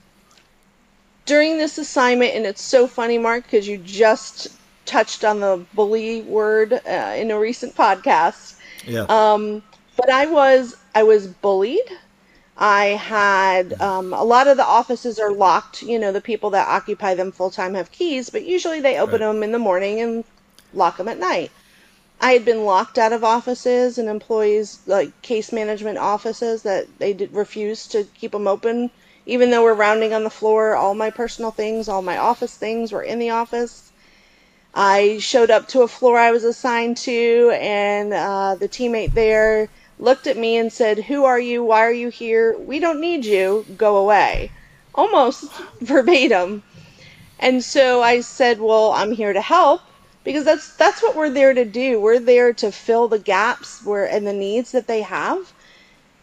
during 1.26 1.58
this 1.58 1.80
assignment, 1.80 2.36
and 2.36 2.46
it's 2.46 2.62
so 2.62 2.88
funny, 2.88 3.18
Mark, 3.18 3.44
because 3.44 3.68
you 3.68 3.80
just 3.80 4.48
touched 4.88 5.24
on 5.24 5.40
the 5.40 5.64
bully 5.74 6.22
word 6.22 6.74
uh, 6.74 7.14
in 7.16 7.30
a 7.30 7.40
recent 7.40 7.76
podcast. 7.76 8.56
Yeah. 8.86 9.06
Um, 9.10 9.62
but 9.96 10.10
I 10.10 10.26
was 10.26 10.76
I 10.96 11.04
was 11.04 11.28
bullied 11.28 11.92
I 12.60 12.86
had 12.86 13.80
um, 13.80 14.14
a 14.14 14.24
lot 14.24 14.48
of 14.48 14.58
the 14.58 14.66
offices 14.66 15.20
are 15.20 15.32
locked. 15.32 15.84
You 15.84 16.00
know, 16.00 16.12
the 16.12 16.22
people 16.22 16.50
that 16.52 16.68
occupy 16.68 17.14
them 17.14 17.32
full 17.32 17.52
time 17.52 17.76
have 17.76 17.92
keys, 17.92 18.32
but 18.32 18.46
usually 18.46 18.80
they 18.80 18.98
open 18.98 19.22
right. 19.22 19.28
them 19.28 19.44
in 19.44 19.52
the 19.52 19.60
morning 19.60 20.02
and 20.02 20.24
lock 20.74 20.98
them 20.98 21.08
at 21.08 21.20
night. 21.20 21.52
I 22.20 22.34
had 22.34 22.46
been 22.46 22.66
locked 22.66 22.98
out 22.98 23.14
of 23.14 23.24
offices 23.24 24.00
and 24.00 24.10
employees 24.10 24.80
like 24.88 25.22
case 25.22 25.52
management 25.52 26.00
offices 26.00 26.64
that 26.64 26.88
they 26.98 27.14
did 27.14 27.32
refuse 27.32 27.86
to 27.90 28.06
keep 28.06 28.32
them 28.32 28.48
open, 28.48 28.90
even 29.28 29.52
though 29.52 29.62
we're 29.62 29.76
rounding 29.76 30.12
on 30.14 30.24
the 30.24 30.32
floor. 30.32 30.76
All 30.76 30.96
my 30.96 31.12
personal 31.12 31.52
things, 31.52 31.88
all 31.88 32.02
my 32.02 32.18
office 32.18 32.58
things 32.58 32.92
were 32.92 33.04
in 33.04 33.20
the 33.20 33.30
office. 33.30 33.87
I 34.74 35.18
showed 35.20 35.52
up 35.52 35.68
to 35.70 35.82
a 35.82 35.88
floor 35.88 36.18
I 36.18 36.32
was 36.32 36.44
assigned 36.44 36.98
to, 36.98 37.52
and 37.60 38.14
uh, 38.14 38.56
the 38.56 38.70
teammate 38.70 39.14
there 39.14 39.70
looked 39.98 40.28
at 40.28 40.38
me 40.38 40.58
and 40.58 40.72
said, 40.72 41.06
Who 41.06 41.26
are 41.26 41.40
you? 41.40 41.64
Why 41.64 41.82
are 41.82 41.92
you 41.94 42.10
here? 42.10 42.58
We 42.58 42.80
don't 42.80 43.02
need 43.02 43.26
you. 43.26 43.66
Go 43.78 43.98
away. 43.98 44.54
Almost 44.96 45.46
verbatim. 45.82 46.64
And 47.40 47.64
so 47.64 48.02
I 48.02 48.22
said, 48.22 48.60
Well, 48.62 48.92
I'm 48.92 49.12
here 49.12 49.34
to 49.34 49.42
help 49.42 49.82
because 50.24 50.46
that's 50.46 50.76
that's 50.76 51.02
what 51.04 51.16
we're 51.16 51.30
there 51.30 51.54
to 51.54 51.66
do. 51.66 52.00
We're 52.02 52.20
there 52.20 52.54
to 52.54 52.72
fill 52.72 53.08
the 53.08 53.20
gaps 53.20 53.82
where 53.84 54.06
and 54.06 54.28
the 54.28 54.34
needs 54.34 54.72
that 54.72 54.88
they 54.88 55.02
have 55.02 55.54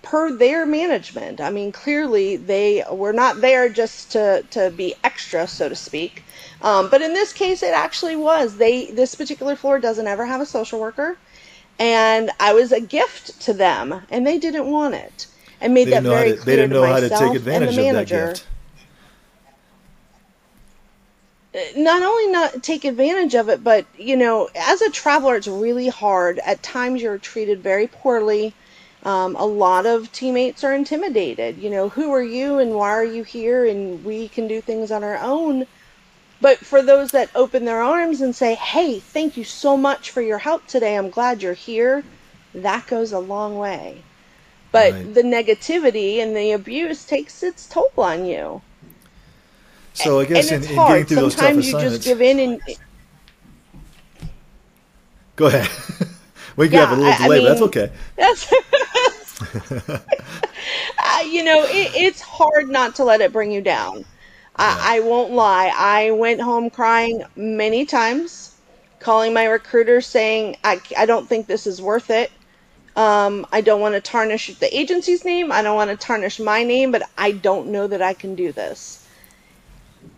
per 0.02 0.37
their 0.37 0.66
management. 0.66 1.40
I 1.40 1.50
mean, 1.50 1.72
clearly 1.72 2.37
they 2.37 2.85
were 2.90 3.12
not 3.12 3.40
there 3.40 3.68
just 3.68 4.12
to, 4.12 4.44
to 4.50 4.70
be 4.70 4.94
extra, 5.02 5.48
so 5.48 5.68
to 5.68 5.74
speak. 5.76 6.24
Um, 6.64 6.90
but 6.90 7.00
in 7.00 7.14
this 7.14 7.33
case, 7.33 7.62
it 7.62 7.74
actually 7.74 8.16
was. 8.16 8.57
They 8.57 8.90
this 8.90 9.14
particular 9.14 9.55
floor 9.55 9.79
doesn't 9.79 10.07
ever 10.07 10.27
have 10.27 10.40
a 10.40 10.46
social 10.46 10.81
worker 10.81 11.16
and 11.79 12.31
I 12.38 12.53
was 12.53 12.72
a 12.72 12.81
gift 12.81 13.40
to 13.42 13.53
them, 13.53 14.03
and 14.11 14.27
they 14.27 14.38
didn't 14.38 14.70
want 14.70 14.94
it. 14.94 15.27
I 15.61 15.68
made 15.68 15.88
that 15.88 16.03
very 16.03 16.33
to, 16.33 16.37
clear 16.37 16.57
They 16.57 16.62
didn't 16.62 16.72
know 16.72 16.87
how 16.87 17.00
to 17.00 17.09
take 17.09 17.35
advantage 17.35 17.77
of 17.77 17.94
that 17.94 18.07
gift. 18.07 18.46
Uh, 21.55 21.59
not 21.77 22.03
only 22.03 22.33
not 22.33 22.62
take 22.62 22.85
advantage 22.85 23.35
of 23.35 23.48
it, 23.48 23.64
but 23.64 23.87
you 23.98 24.16
know, 24.16 24.48
as 24.55 24.83
a 24.83 24.90
traveler, 24.90 25.37
it's 25.37 25.48
really 25.48 25.88
hard. 25.88 26.38
At 26.40 26.62
times, 26.62 27.03
you're 27.03 27.18
treated 27.18 27.61
very 27.62 27.87
poorly. 27.87 28.55
Um, 29.05 29.37
a 29.37 29.44
lot 29.44 29.85
of 29.85 30.11
teammates 30.12 30.64
are 30.64 30.74
intimidated. 30.74 31.59
You 31.59 31.70
know, 31.70 31.88
who 31.88 32.12
are 32.12 32.22
you 32.22 32.59
and 32.59 32.74
why 32.74 32.90
are 32.90 33.05
you 33.05 33.22
here? 33.22 33.66
And 33.66 34.05
we 34.05 34.29
can 34.29 34.48
do 34.48 34.61
things 34.61 34.90
on 34.90 35.05
our 35.05 35.18
own. 35.18 35.66
But 36.44 36.59
for 36.59 36.83
those 36.83 37.12
that 37.12 37.30
open 37.35 37.64
their 37.64 37.80
arms 37.80 38.20
and 38.20 38.37
say, 38.37 38.54
hey, 38.57 38.98
thank 39.00 39.38
you 39.38 39.44
so 39.44 39.78
much 39.78 40.11
for 40.11 40.20
your 40.20 40.37
help 40.37 40.66
today, 40.66 40.94
I'm 40.94 41.09
glad 41.09 41.40
you're 41.40 41.54
here, 41.54 42.04
that 42.54 42.87
goes 42.87 43.12
a 43.12 43.18
long 43.18 43.57
way. 43.57 44.02
But 44.70 44.92
right. 44.92 45.14
the 45.14 45.22
negativity 45.22 46.18
and 46.18 46.37
the 46.37 46.52
abuse 46.52 47.07
takes 47.07 47.42
its 47.42 47.66
toll 47.66 47.90
on 47.96 48.26
you. 48.26 48.61
So 49.94 50.20
I 50.20 50.26
guess 50.26 50.52
in, 50.52 50.62
in, 50.64 50.68
getting 50.68 51.07
through 51.07 51.30
Sometimes 51.30 51.33
those 51.33 51.35
tough 51.35 51.44
assignments, 51.44 51.72
you 51.72 51.80
just 51.80 52.04
give 52.04 52.20
in 52.20 52.38
and. 52.38 52.61
Go 55.37 55.46
ahead. 55.46 55.70
we 56.57 56.68
yeah, 56.68 56.80
have 56.80 56.98
a 56.98 57.00
little 57.00 57.24
delay, 57.24 57.37
I 57.37 57.38
mean, 57.38 57.48
that's 57.48 57.62
okay. 57.62 57.90
That's 58.16 58.52
uh, 59.88 61.20
you 61.26 61.42
know, 61.42 61.62
it, 61.64 61.90
it's 61.94 62.20
hard 62.20 62.68
not 62.68 62.96
to 62.96 63.04
let 63.04 63.22
it 63.22 63.33
bring 63.33 63.50
you 63.50 63.62
down. 63.62 64.04
I, 64.57 64.97
I 64.97 65.01
won't 65.01 65.33
lie. 65.33 65.73
I 65.75 66.11
went 66.12 66.40
home 66.40 66.71
crying 66.71 67.23
many 67.37 67.87
times, 67.87 68.55
calling 69.01 69.33
my 69.35 69.45
recruiter 69.45 70.01
saying, 70.01 70.57
I, 70.64 70.81
I 70.97 71.07
don't 71.07 71.29
think 71.29 71.47
this 71.47 71.67
is 71.67 71.81
worth 71.83 72.11
it. 72.11 72.33
Um, 72.97 73.47
I 73.53 73.61
don't 73.62 73.81
want 73.81 73.95
to 73.95 74.01
tarnish 74.01 74.59
the 74.59 74.77
agency's 74.77 75.25
name. 75.25 75.53
I 75.53 75.62
don't 75.62 75.77
want 75.77 75.90
to 75.90 75.97
tarnish 75.97 76.38
my 76.40 76.64
name, 76.64 76.93
but 76.93 77.03
I 77.19 77.33
don't 77.33 77.69
know 77.69 77.87
that 77.88 78.03
I 78.03 78.14
can 78.14 78.35
do 78.37 78.53
this. 78.53 79.01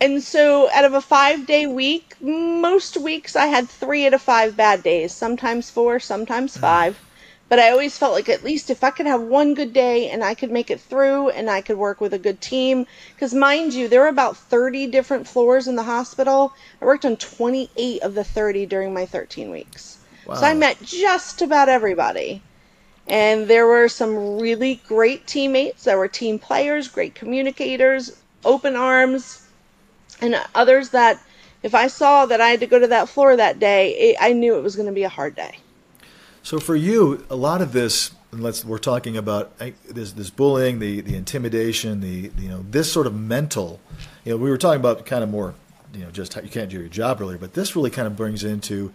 and 0.01 0.23
so 0.23 0.71
out 0.73 0.85
of 0.85 0.95
a 0.95 1.01
five 1.03 1.47
day 1.47 1.67
week, 1.67 2.15
most 2.21 2.97
weeks 2.97 3.37
I 3.37 3.47
had 3.47 3.69
three 3.71 4.07
out 4.07 4.15
of 4.15 4.23
five 4.23 4.57
bad 4.57 4.83
days, 4.83 5.15
sometimes 5.15 5.71
four, 5.71 6.01
sometimes 6.01 6.57
five. 6.57 7.01
But 7.49 7.61
I 7.61 7.71
always 7.71 7.97
felt 7.97 8.13
like 8.13 8.29
at 8.29 8.43
least 8.43 8.71
if 8.71 8.83
I 8.83 8.91
could 8.91 9.07
have 9.07 9.23
one 9.23 9.55
good 9.55 9.73
day 9.73 10.11
and 10.11 10.25
I 10.25 10.35
could 10.35 10.51
make 10.51 10.71
it 10.71 10.81
through 10.81 11.29
and 11.31 11.49
I 11.49 11.61
could 11.61 11.77
work 11.79 12.01
with 12.01 12.13
a 12.13 12.19
good 12.19 12.41
team, 12.41 12.87
because 13.15 13.33
mind 13.33 13.73
you, 13.73 13.87
there 13.87 14.01
were 14.01 14.09
about 14.09 14.37
30 14.37 14.89
different 14.89 15.29
floors 15.29 15.69
in 15.69 15.77
the 15.77 15.85
hospital. 15.85 16.53
I 16.83 16.85
worked 16.85 17.05
on 17.05 17.17
28 17.17 18.03
of 18.03 18.15
the 18.15 18.25
30 18.25 18.67
during 18.67 18.93
my 18.93 19.07
13 19.07 19.51
weeks. 19.51 19.99
Wow. 20.27 20.35
So 20.35 20.47
I 20.47 20.55
met 20.55 20.83
just 20.83 21.41
about 21.41 21.69
everybody. 21.69 22.43
And 23.07 23.47
there 23.47 23.69
were 23.69 23.89
some 23.89 24.41
really 24.41 24.81
great 24.89 25.29
teammates. 25.29 25.85
There 25.85 25.99
were 25.99 26.09
team 26.09 26.41
players, 26.41 26.89
great 26.89 27.15
communicators, 27.15 28.17
open 28.45 28.75
arms, 28.75 29.47
and 30.21 30.37
others 30.55 30.89
that 30.91 31.21
if 31.63 31.75
I 31.75 31.87
saw 31.87 32.27
that 32.27 32.41
I 32.41 32.49
had 32.49 32.61
to 32.61 32.67
go 32.67 32.81
to 32.81 32.89
that 32.89 33.09
floor 33.09 33.37
that 33.37 33.61
day, 33.61 33.95
it, 33.95 34.17
I 34.21 34.33
knew 34.33 34.57
it 34.57 34.63
was 34.63 34.75
going 34.75 34.89
to 34.89 34.93
be 34.93 35.05
a 35.05 35.09
hard 35.09 35.37
day. 35.37 35.59
So 36.47 36.61
for 36.61 36.77
you, 36.77 37.27
a 37.29 37.35
lot 37.35 37.61
of 37.61 37.73
this, 37.73 38.13
let's 38.31 38.65
we're 38.65 38.79
talking 38.79 39.17
about 39.17 39.59
this 39.59 40.13
this 40.13 40.31
bullying, 40.31 40.79
the 40.79 41.01
the 41.01 41.17
intimidation, 41.17 41.99
the 41.99 42.31
you 42.39 42.49
know 42.49 42.65
this 42.71 42.93
sort 42.93 43.09
of 43.09 43.17
mental. 43.17 43.81
You 44.25 44.31
know, 44.31 44.37
we 44.37 44.49
were 44.49 44.57
talking 44.57 44.79
about 44.79 45.05
kind 45.07 45.25
of 45.25 45.29
more, 45.29 45.55
you 45.93 46.05
know, 46.05 46.11
just 46.13 46.35
how 46.35 46.43
you 46.43 46.49
can't 46.49 46.71
do 46.71 46.79
your 46.79 46.89
job 46.89 47.21
earlier, 47.21 47.37
but 47.37 47.55
this 47.55 47.75
really 47.75 47.91
kind 47.91 48.07
of 48.07 48.15
brings 48.15 48.45
into, 48.45 48.93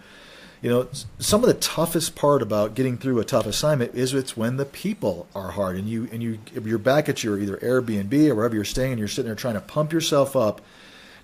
you 0.61 0.69
know, 0.69 0.87
some 1.19 1.43
of 1.43 1.47
the 1.47 1.55
toughest 1.55 2.15
part 2.15 2.41
about 2.41 2.73
getting 2.73 2.97
through 2.97 3.19
a 3.19 3.25
tough 3.25 3.45
assignment 3.45 3.95
is 3.95 4.13
it's 4.13 4.37
when 4.37 4.55
the 4.55 4.63
people 4.63 5.27
are 5.35 5.51
hard 5.51 5.75
and 5.75 5.89
you 5.89 6.07
and 6.09 6.23
you 6.23 6.39
you're 6.63 6.77
back 6.77 7.09
at 7.09 7.21
your 7.21 7.37
either 7.37 7.57
Airbnb 7.57 8.29
or 8.29 8.35
wherever 8.35 8.55
you're 8.55 8.63
staying 8.63 8.93
and 8.93 8.99
you're 8.99 9.09
sitting 9.09 9.27
there 9.27 9.35
trying 9.35 9.55
to 9.55 9.59
pump 9.59 9.91
yourself 9.91 10.37
up 10.37 10.61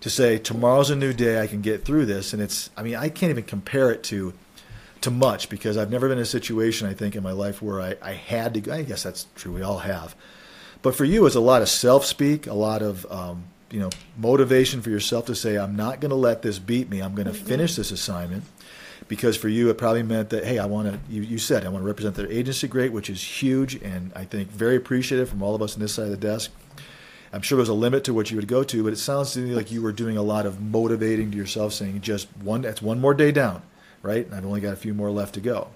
to 0.01 0.09
say 0.09 0.37
tomorrow's 0.37 0.89
a 0.89 0.95
new 0.97 1.13
day, 1.13 1.41
I 1.41 1.47
can 1.47 1.61
get 1.61 1.85
through 1.85 2.05
this, 2.05 2.33
and 2.33 2.41
it's 2.41 2.69
I 2.75 2.83
mean 2.83 2.95
I 2.95 3.07
can't 3.07 3.29
even 3.29 3.45
compare 3.45 3.91
it 3.91 4.03
to 4.03 4.33
to 5.01 5.11
much 5.11 5.49
because 5.49 5.77
I've 5.77 5.91
never 5.91 6.07
been 6.07 6.17
in 6.17 6.23
a 6.23 6.25
situation 6.25 6.87
I 6.87 6.93
think 6.93 7.15
in 7.15 7.23
my 7.23 7.31
life 7.31 7.61
where 7.61 7.81
I, 7.81 7.95
I 8.01 8.13
had 8.13 8.53
to. 8.55 8.73
I 8.73 8.83
guess 8.83 9.03
that's 9.03 9.27
true. 9.35 9.53
We 9.53 9.61
all 9.61 9.79
have, 9.79 10.15
but 10.81 10.95
for 10.95 11.05
you, 11.05 11.25
it's 11.25 11.35
a 11.35 11.41
lot 11.41 11.61
of 11.61 11.69
self 11.69 12.05
speak, 12.05 12.47
a 12.47 12.53
lot 12.53 12.81
of 12.81 13.09
um, 13.11 13.45
you 13.69 13.79
know 13.79 13.89
motivation 14.17 14.81
for 14.81 14.89
yourself 14.89 15.25
to 15.27 15.35
say, 15.35 15.57
I'm 15.57 15.75
not 15.75 15.99
going 15.99 16.09
to 16.09 16.15
let 16.15 16.41
this 16.41 16.59
beat 16.59 16.89
me. 16.89 17.01
I'm 17.01 17.15
going 17.15 17.27
to 17.27 17.33
mm-hmm. 17.33 17.45
finish 17.45 17.75
this 17.75 17.91
assignment. 17.91 18.43
Because 19.07 19.37
for 19.37 19.47
you, 19.47 19.69
it 19.69 19.77
probably 19.77 20.03
meant 20.03 20.31
that 20.31 20.43
hey, 20.43 20.59
I 20.59 20.65
want 20.65 20.91
to. 20.91 20.99
You, 21.09 21.21
you 21.21 21.37
said 21.37 21.65
I 21.65 21.69
want 21.69 21.83
to 21.83 21.87
represent 21.87 22.15
their 22.15 22.29
agency 22.29 22.67
great, 22.67 22.91
which 22.91 23.09
is 23.09 23.23
huge, 23.23 23.75
and 23.75 24.11
I 24.15 24.25
think 24.25 24.49
very 24.49 24.75
appreciative 24.75 25.29
from 25.29 25.41
all 25.41 25.55
of 25.55 25.61
us 25.61 25.75
on 25.75 25.81
this 25.81 25.93
side 25.93 26.05
of 26.05 26.11
the 26.11 26.17
desk. 26.17 26.51
I'm 27.31 27.41
sure 27.41 27.57
there's 27.57 27.69
a 27.69 27.73
limit 27.73 28.03
to 28.05 28.13
what 28.13 28.31
you 28.31 28.37
would 28.37 28.47
go 28.47 28.63
to, 28.63 28.83
but 28.83 28.93
it 28.93 28.97
sounds 28.97 29.33
to 29.33 29.39
me 29.39 29.53
like 29.53 29.71
you 29.71 29.81
were 29.81 29.91
doing 29.91 30.17
a 30.17 30.21
lot 30.21 30.45
of 30.45 30.61
motivating 30.61 31.31
to 31.31 31.37
yourself, 31.37 31.71
saying 31.71 32.01
just 32.01 32.27
one. 32.37 32.61
That's 32.61 32.81
one 32.81 32.99
more 32.99 33.13
day 33.13 33.31
down 33.31 33.61
right? 34.07 34.25
And 34.25 34.33
I've 34.33 34.45
only 34.45 34.61
got 34.61 34.71
a 34.71 34.77
few 34.77 34.93
more 34.93 35.11
left 35.11 35.33
to 35.35 35.41
go. 35.41 35.67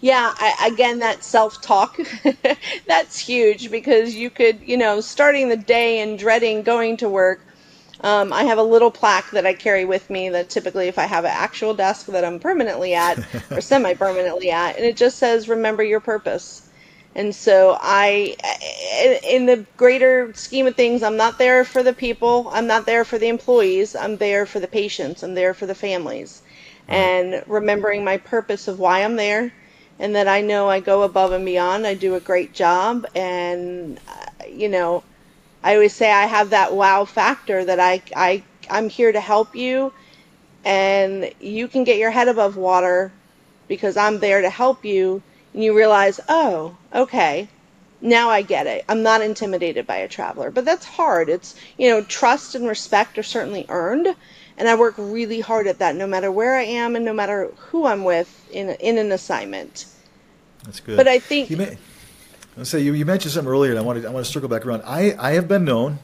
Yeah, 0.00 0.32
I, 0.36 0.70
again, 0.72 1.00
that 1.00 1.24
self 1.24 1.60
talk, 1.60 1.98
that's 2.86 3.18
huge 3.18 3.70
because 3.70 4.14
you 4.14 4.30
could, 4.30 4.60
you 4.64 4.76
know, 4.76 5.00
starting 5.00 5.48
the 5.48 5.56
day 5.56 6.00
and 6.00 6.18
dreading 6.18 6.62
going 6.62 6.98
to 6.98 7.08
work. 7.08 7.40
Um, 8.02 8.32
I 8.32 8.44
have 8.44 8.58
a 8.58 8.62
little 8.62 8.92
plaque 8.92 9.30
that 9.32 9.44
I 9.44 9.54
carry 9.54 9.84
with 9.84 10.08
me 10.08 10.28
that 10.28 10.50
typically, 10.50 10.86
if 10.86 10.98
I 10.98 11.06
have 11.06 11.24
an 11.24 11.32
actual 11.34 11.74
desk 11.74 12.06
that 12.06 12.24
I'm 12.24 12.38
permanently 12.38 12.94
at 12.94 13.18
or 13.50 13.60
semi 13.60 13.94
permanently 13.94 14.50
at, 14.50 14.76
and 14.76 14.84
it 14.84 14.96
just 14.96 15.18
says, 15.18 15.48
remember 15.48 15.82
your 15.82 16.00
purpose. 16.00 16.68
And 17.16 17.34
so 17.34 17.76
I, 17.80 18.36
in 19.24 19.46
the 19.46 19.64
greater 19.76 20.32
scheme 20.34 20.68
of 20.68 20.76
things, 20.76 21.02
I'm 21.02 21.16
not 21.16 21.38
there 21.38 21.64
for 21.64 21.82
the 21.82 21.94
people. 21.94 22.48
I'm 22.52 22.68
not 22.68 22.86
there 22.86 23.04
for 23.04 23.18
the 23.18 23.26
employees. 23.26 23.96
I'm 23.96 24.18
there 24.18 24.46
for 24.46 24.60
the 24.60 24.68
patients. 24.68 25.24
I'm 25.24 25.34
there 25.34 25.54
for 25.54 25.66
the 25.66 25.74
families 25.74 26.42
and 26.88 27.44
remembering 27.48 28.04
my 28.04 28.18
purpose 28.18 28.68
of 28.68 28.78
why 28.80 29.04
I'm 29.04 29.16
there 29.16 29.52
and 29.98 30.16
that 30.16 30.28
I 30.28 30.42
know 30.42 30.70
I 30.70 30.80
go 30.80 31.02
above 31.02 31.32
and 31.32 31.44
beyond. 31.46 31.86
I 31.86 31.94
do 31.94 32.16
a 32.16 32.20
great 32.20 32.54
job 32.54 33.06
and 33.14 34.00
uh, 34.08 34.26
you 34.48 34.68
know, 34.68 35.04
I 35.62 35.74
always 35.74 35.94
say 35.94 36.10
I 36.12 36.26
have 36.26 36.50
that 36.50 36.74
wow 36.74 37.04
factor 37.06 37.64
that 37.64 37.80
I 37.80 38.02
I 38.16 38.44
I'm 38.70 38.88
here 38.90 39.12
to 39.12 39.20
help 39.20 39.56
you 39.56 39.92
and 40.64 41.32
you 41.40 41.68
can 41.68 41.84
get 41.84 41.98
your 41.98 42.12
head 42.12 42.28
above 42.28 42.56
water 42.56 43.14
because 43.68 43.96
I'm 43.96 44.20
there 44.20 44.42
to 44.42 44.50
help 44.50 44.84
you 44.84 45.24
and 45.54 45.64
you 45.64 45.76
realize, 45.76 46.20
"Oh, 46.28 46.78
okay. 46.94 47.50
Now 48.00 48.30
I 48.30 48.42
get 48.42 48.66
it. 48.68 48.84
I'm 48.88 49.02
not 49.02 49.22
intimidated 49.22 49.86
by 49.86 49.98
a 49.98 50.08
traveler." 50.08 50.50
But 50.52 50.64
that's 50.66 50.86
hard. 50.86 51.28
It's, 51.30 51.54
you 51.78 51.88
know, 51.90 52.02
trust 52.04 52.54
and 52.54 52.68
respect 52.68 53.18
are 53.18 53.24
certainly 53.24 53.66
earned 53.70 54.08
and 54.58 54.68
I 54.68 54.74
work 54.74 54.94
really 54.98 55.40
hard 55.40 55.66
at 55.66 55.78
that, 55.78 55.94
no 55.96 56.06
matter 56.06 56.30
where 56.30 56.56
I 56.56 56.64
am 56.64 56.96
and 56.96 57.04
no 57.04 57.14
matter 57.14 57.50
who 57.56 57.86
I'm 57.86 58.04
with 58.04 58.48
in 58.50 58.70
in 58.70 58.98
an 58.98 59.12
assignment. 59.12 59.86
That's 60.64 60.80
good. 60.80 60.96
But 60.96 61.08
I 61.08 61.18
think 61.18 61.48
you 61.50 61.56
may. 61.56 61.78
Let's 62.56 62.70
say 62.70 62.80
you, 62.80 62.92
you 62.92 63.06
mentioned 63.06 63.32
something 63.32 63.50
earlier, 63.50 63.70
and 63.70 63.78
I 63.78 63.82
want 63.82 64.02
to 64.02 64.08
I 64.08 64.10
want 64.10 64.26
to 64.26 64.32
circle 64.32 64.48
back 64.48 64.66
around. 64.66 64.82
I, 64.84 65.14
I 65.16 65.32
have 65.32 65.46
been 65.46 65.64
known 65.64 66.00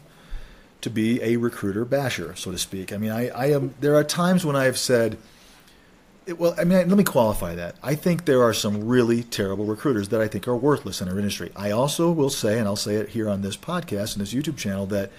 to 0.82 0.90
be 0.90 1.20
a 1.20 1.36
recruiter 1.36 1.84
basher, 1.84 2.36
so 2.36 2.52
to 2.52 2.58
speak. 2.58 2.92
I 2.92 2.96
mean, 2.96 3.10
I, 3.10 3.28
I 3.30 3.46
am. 3.46 3.74
There 3.80 3.96
are 3.96 4.04
times 4.04 4.46
when 4.46 4.54
I 4.54 4.64
have 4.64 4.78
said, 4.78 5.18
well, 6.38 6.54
I 6.56 6.62
mean, 6.62 6.88
let 6.88 6.96
me 6.96 7.02
qualify 7.02 7.56
that. 7.56 7.74
I 7.82 7.96
think 7.96 8.24
there 8.24 8.42
are 8.44 8.54
some 8.54 8.86
really 8.86 9.24
terrible 9.24 9.64
recruiters 9.64 10.10
that 10.10 10.20
I 10.20 10.28
think 10.28 10.46
are 10.46 10.56
worthless 10.56 11.00
in 11.00 11.08
our 11.08 11.18
industry. 11.18 11.50
I 11.56 11.72
also 11.72 12.12
will 12.12 12.30
say, 12.30 12.58
and 12.60 12.68
I'll 12.68 12.76
say 12.76 12.94
it 12.94 13.08
here 13.08 13.28
on 13.28 13.42
this 13.42 13.56
podcast 13.56 14.14
and 14.14 14.22
this 14.22 14.32
YouTube 14.32 14.56
channel, 14.56 14.86
that 14.86 15.10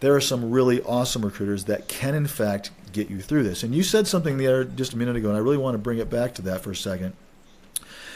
there 0.00 0.14
are 0.14 0.20
some 0.20 0.50
really 0.50 0.82
awesome 0.82 1.24
recruiters 1.24 1.64
that 1.64 1.88
can, 1.88 2.14
in 2.14 2.26
fact, 2.26 2.70
get 2.92 3.10
you 3.10 3.20
through 3.20 3.42
this. 3.42 3.62
And 3.62 3.74
you 3.74 3.82
said 3.82 4.06
something 4.06 4.38
the 4.38 4.46
other 4.46 4.64
just 4.64 4.92
a 4.92 4.96
minute 4.96 5.16
ago, 5.16 5.28
and 5.28 5.36
I 5.36 5.40
really 5.40 5.56
want 5.56 5.74
to 5.74 5.78
bring 5.78 5.98
it 5.98 6.10
back 6.10 6.34
to 6.34 6.42
that 6.42 6.62
for 6.62 6.70
a 6.70 6.76
second. 6.76 7.14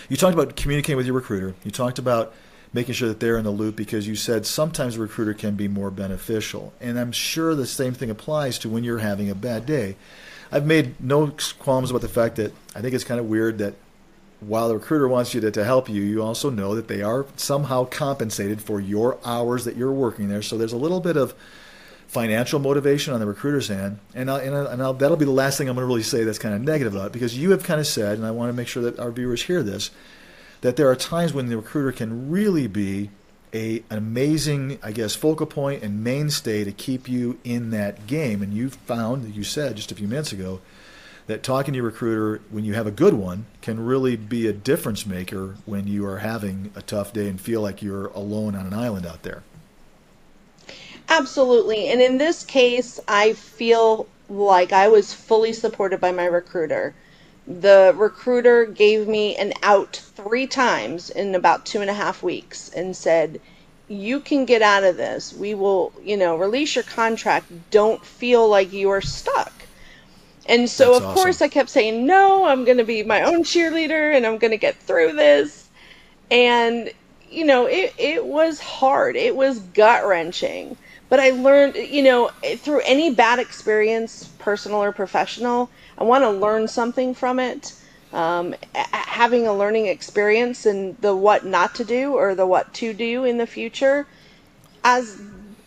You 0.09 0.17
talked 0.17 0.35
about 0.35 0.57
communicating 0.57 0.97
with 0.97 1.07
your 1.07 1.15
recruiter. 1.15 1.55
You 1.65 1.71
talked 1.71 1.99
about 1.99 2.35
making 2.73 2.95
sure 2.95 3.09
that 3.09 3.21
they're 3.21 3.37
in 3.37 3.45
the 3.45 3.51
loop 3.51 3.77
because 3.77 4.07
you 4.07 4.17
said 4.17 4.47
sometimes 4.47 4.97
a 4.97 5.01
recruiter 5.01 5.35
can 5.35 5.55
be 5.55 5.69
more 5.69 5.91
beneficial. 5.91 6.73
And 6.81 6.99
I'm 6.99 7.13
sure 7.13 7.55
the 7.55 7.67
same 7.67 7.95
thing 7.95 8.11
applies 8.11 8.59
to 8.61 8.69
when 8.69 8.85
you're 8.85 8.99
having 8.99 9.29
a 9.29 9.35
bad 9.35 9.67
day. 9.67 9.97
I've 10.51 10.67
made 10.67 11.01
no 11.01 11.35
qualms 11.59 11.91
about 11.91 12.03
the 12.03 12.09
fact 12.09 12.37
that 12.37 12.53
I 12.75 12.81
think 12.81 12.95
it's 12.95 13.05
kind 13.05 13.21
of 13.21 13.27
weird 13.27 13.59
that 13.59 13.75
while 14.41 14.69
the 14.69 14.75
recruiter 14.75 15.07
wants 15.07 15.35
you 15.35 15.41
to, 15.41 15.51
to 15.51 15.65
help 15.65 15.89
you, 15.89 16.03
you 16.03 16.23
also 16.23 16.51
know 16.51 16.75
that 16.75 16.89
they 16.89 17.03
are 17.03 17.27
somehow 17.37 17.85
compensated 17.85 18.61
for 18.61 18.81
your 18.81 19.19
hours 19.25 19.65
that 19.65 19.77
you're 19.77 19.93
working 19.93 20.29
there. 20.29 20.43
So 20.43 20.59
there's 20.59 20.73
a 20.73 20.79
little 20.79 21.01
bit 21.01 21.17
of 21.17 21.35
financial 22.13 22.61
motivation 22.61 23.15
on 23.15 23.21
the 23.21 23.27
recruiter's 23.27 23.71
end. 23.71 23.99
And, 24.15 24.31
I, 24.31 24.41
and, 24.43 24.55
I, 24.55 24.73
and 24.75 24.83
I'll, 24.83 24.93
that'll 24.93 25.17
be 25.17 25.25
the 25.25 25.31
last 25.31 25.57
thing 25.57 25.71
I'm 25.71 25.75
going 25.75 25.83
to 25.83 25.87
really 25.87 26.03
say 26.03 26.25
that's 26.25 26.39
kind 26.39 26.55
of 26.55 26.61
negative 26.61 26.95
about 26.95 27.07
it 27.07 27.13
because 27.13 27.39
you 27.39 27.53
have 27.53 27.63
kind 27.63 27.81
of 27.81 27.87
said, 27.87 28.19
and 28.19 28.27
I 28.27 28.33
want 28.33 28.51
to 28.51 28.53
make 28.53 28.69
sure 28.69 28.83
that 28.83 29.01
our 29.01 29.11
viewers 29.11 29.45
hear 29.45 29.63
this, 29.63 29.91
that 30.61 30.77
there 30.77 30.91
are 30.91 30.95
times 30.95 31.33
when 31.33 31.47
the 31.47 31.57
recruiter 31.57 31.91
can 31.91 32.31
really 32.31 32.67
be 32.67 33.09
a, 33.55 33.83
an 33.89 33.97
amazing, 33.97 34.79
I 34.83 34.93
guess, 34.93 35.15
focal 35.15 35.47
point 35.47 35.83
and 35.83 36.05
mainstay 36.05 36.65
to 36.65 36.73
keep 36.73 37.09
you 37.09 37.39
in 37.45 37.71
that 37.71 38.07
game. 38.07 38.43
And 38.43 38.53
you've 38.53 38.75
found, 38.75 39.35
you 39.35 39.43
said 39.43 39.77
just 39.77 39.91
a 39.91 39.95
few 39.95 40.07
minutes 40.07 40.33
ago, 40.33 40.61
that 41.29 41.43
talking 41.43 41.73
to 41.73 41.77
your 41.77 41.87
recruiter 41.87 42.43
when 42.51 42.67
you 42.67 42.75
have 42.75 42.87
a 42.87 42.91
good 42.91 43.15
one 43.15 43.47
can 43.63 43.81
really 43.81 44.17
be 44.17 44.47
a 44.47 44.53
difference 44.53 45.07
maker 45.07 45.55
when 45.65 45.87
you 45.87 46.05
are 46.05 46.19
having 46.19 46.73
a 46.77 46.83
tough 46.83 47.15
day 47.15 47.29
and 47.29 47.41
feel 47.41 47.63
like 47.63 47.81
you're 47.81 48.09
alone 48.09 48.55
on 48.55 48.67
an 48.67 48.75
island 48.75 49.07
out 49.07 49.23
there. 49.23 49.43
Absolutely. 51.09 51.89
And 51.89 52.01
in 52.01 52.19
this 52.19 52.45
case, 52.45 53.01
I 53.07 53.35
feel 53.35 54.07
like 54.29 54.73
I 54.73 54.89
was 54.89 55.13
fully 55.13 55.53
supported 55.53 56.01
by 56.01 56.13
my 56.13 56.25
recruiter. 56.25 56.95
The 57.47 57.93
recruiter 57.97 58.65
gave 58.65 59.09
me 59.09 59.37
an 59.37 59.53
out 59.63 60.01
three 60.17 60.47
times 60.47 61.11
in 61.11 61.35
about 61.35 61.67
two 61.67 61.81
and 61.81 61.91
a 61.91 61.95
half 61.95 62.23
weeks 62.23 62.71
and 62.71 62.97
said, 62.97 63.41
You 63.89 64.21
can 64.21 64.45
get 64.45 64.63
out 64.63 64.85
of 64.85 64.97
this. 64.97 65.33
We 65.33 65.55
will, 65.55 65.93
you 66.03 66.17
know, 66.17 66.37
release 66.37 66.75
your 66.77 66.85
contract. 66.85 67.47
Don't 67.71 68.05
feel 68.05 68.49
like 68.49 68.73
you 68.73 68.91
are 68.91 69.01
stuck. 69.01 69.53
And 70.47 70.69
so, 70.69 70.93
That's 70.93 70.99
of 70.99 71.05
awesome. 71.05 71.23
course, 71.23 71.43
I 71.43 71.49
kept 71.49 71.69
saying, 71.69 72.07
No, 72.07 72.47
I'm 72.47 72.65
going 72.65 72.79
to 72.79 72.85
be 72.85 73.03
my 73.03 73.23
own 73.23 73.43
cheerleader 73.43 74.17
and 74.17 74.25
I'm 74.25 74.39
going 74.39 74.53
to 74.53 74.57
get 74.57 74.77
through 74.77 75.13
this. 75.13 75.69
And, 76.31 76.91
you 77.29 77.45
know, 77.45 77.67
it, 77.67 77.93
it 77.99 78.25
was 78.25 78.61
hard, 78.61 79.17
it 79.17 79.35
was 79.37 79.59
gut 79.59 80.07
wrenching 80.07 80.77
but 81.13 81.21
I 81.21 81.29
learned, 81.29 81.77
you 81.77 82.03
know, 82.03 82.31
through 82.57 82.81
any 82.87 83.15
bad 83.15 83.39
experience, 83.39 84.31
personal 84.39 84.83
or 84.83 84.93
professional, 84.93 85.69
I 85.99 86.05
want 86.05 86.25
to 86.25 86.31
learn 86.31 86.69
something 86.69 87.13
from 87.13 87.39
it. 87.39 87.75
Um, 88.15 88.55
having 88.75 89.47
a 89.47 89.53
learning 89.53 89.89
experience 89.89 90.65
and 90.65 90.97
the 91.03 91.15
what 91.15 91.45
not 91.45 91.75
to 91.75 91.85
do 91.85 92.15
or 92.15 92.35
the 92.35 92.47
what 92.47 92.73
to 92.81 92.95
do 92.95 93.25
in 93.25 93.37
the 93.37 93.47
future. 93.47 94.07
As 94.83 95.21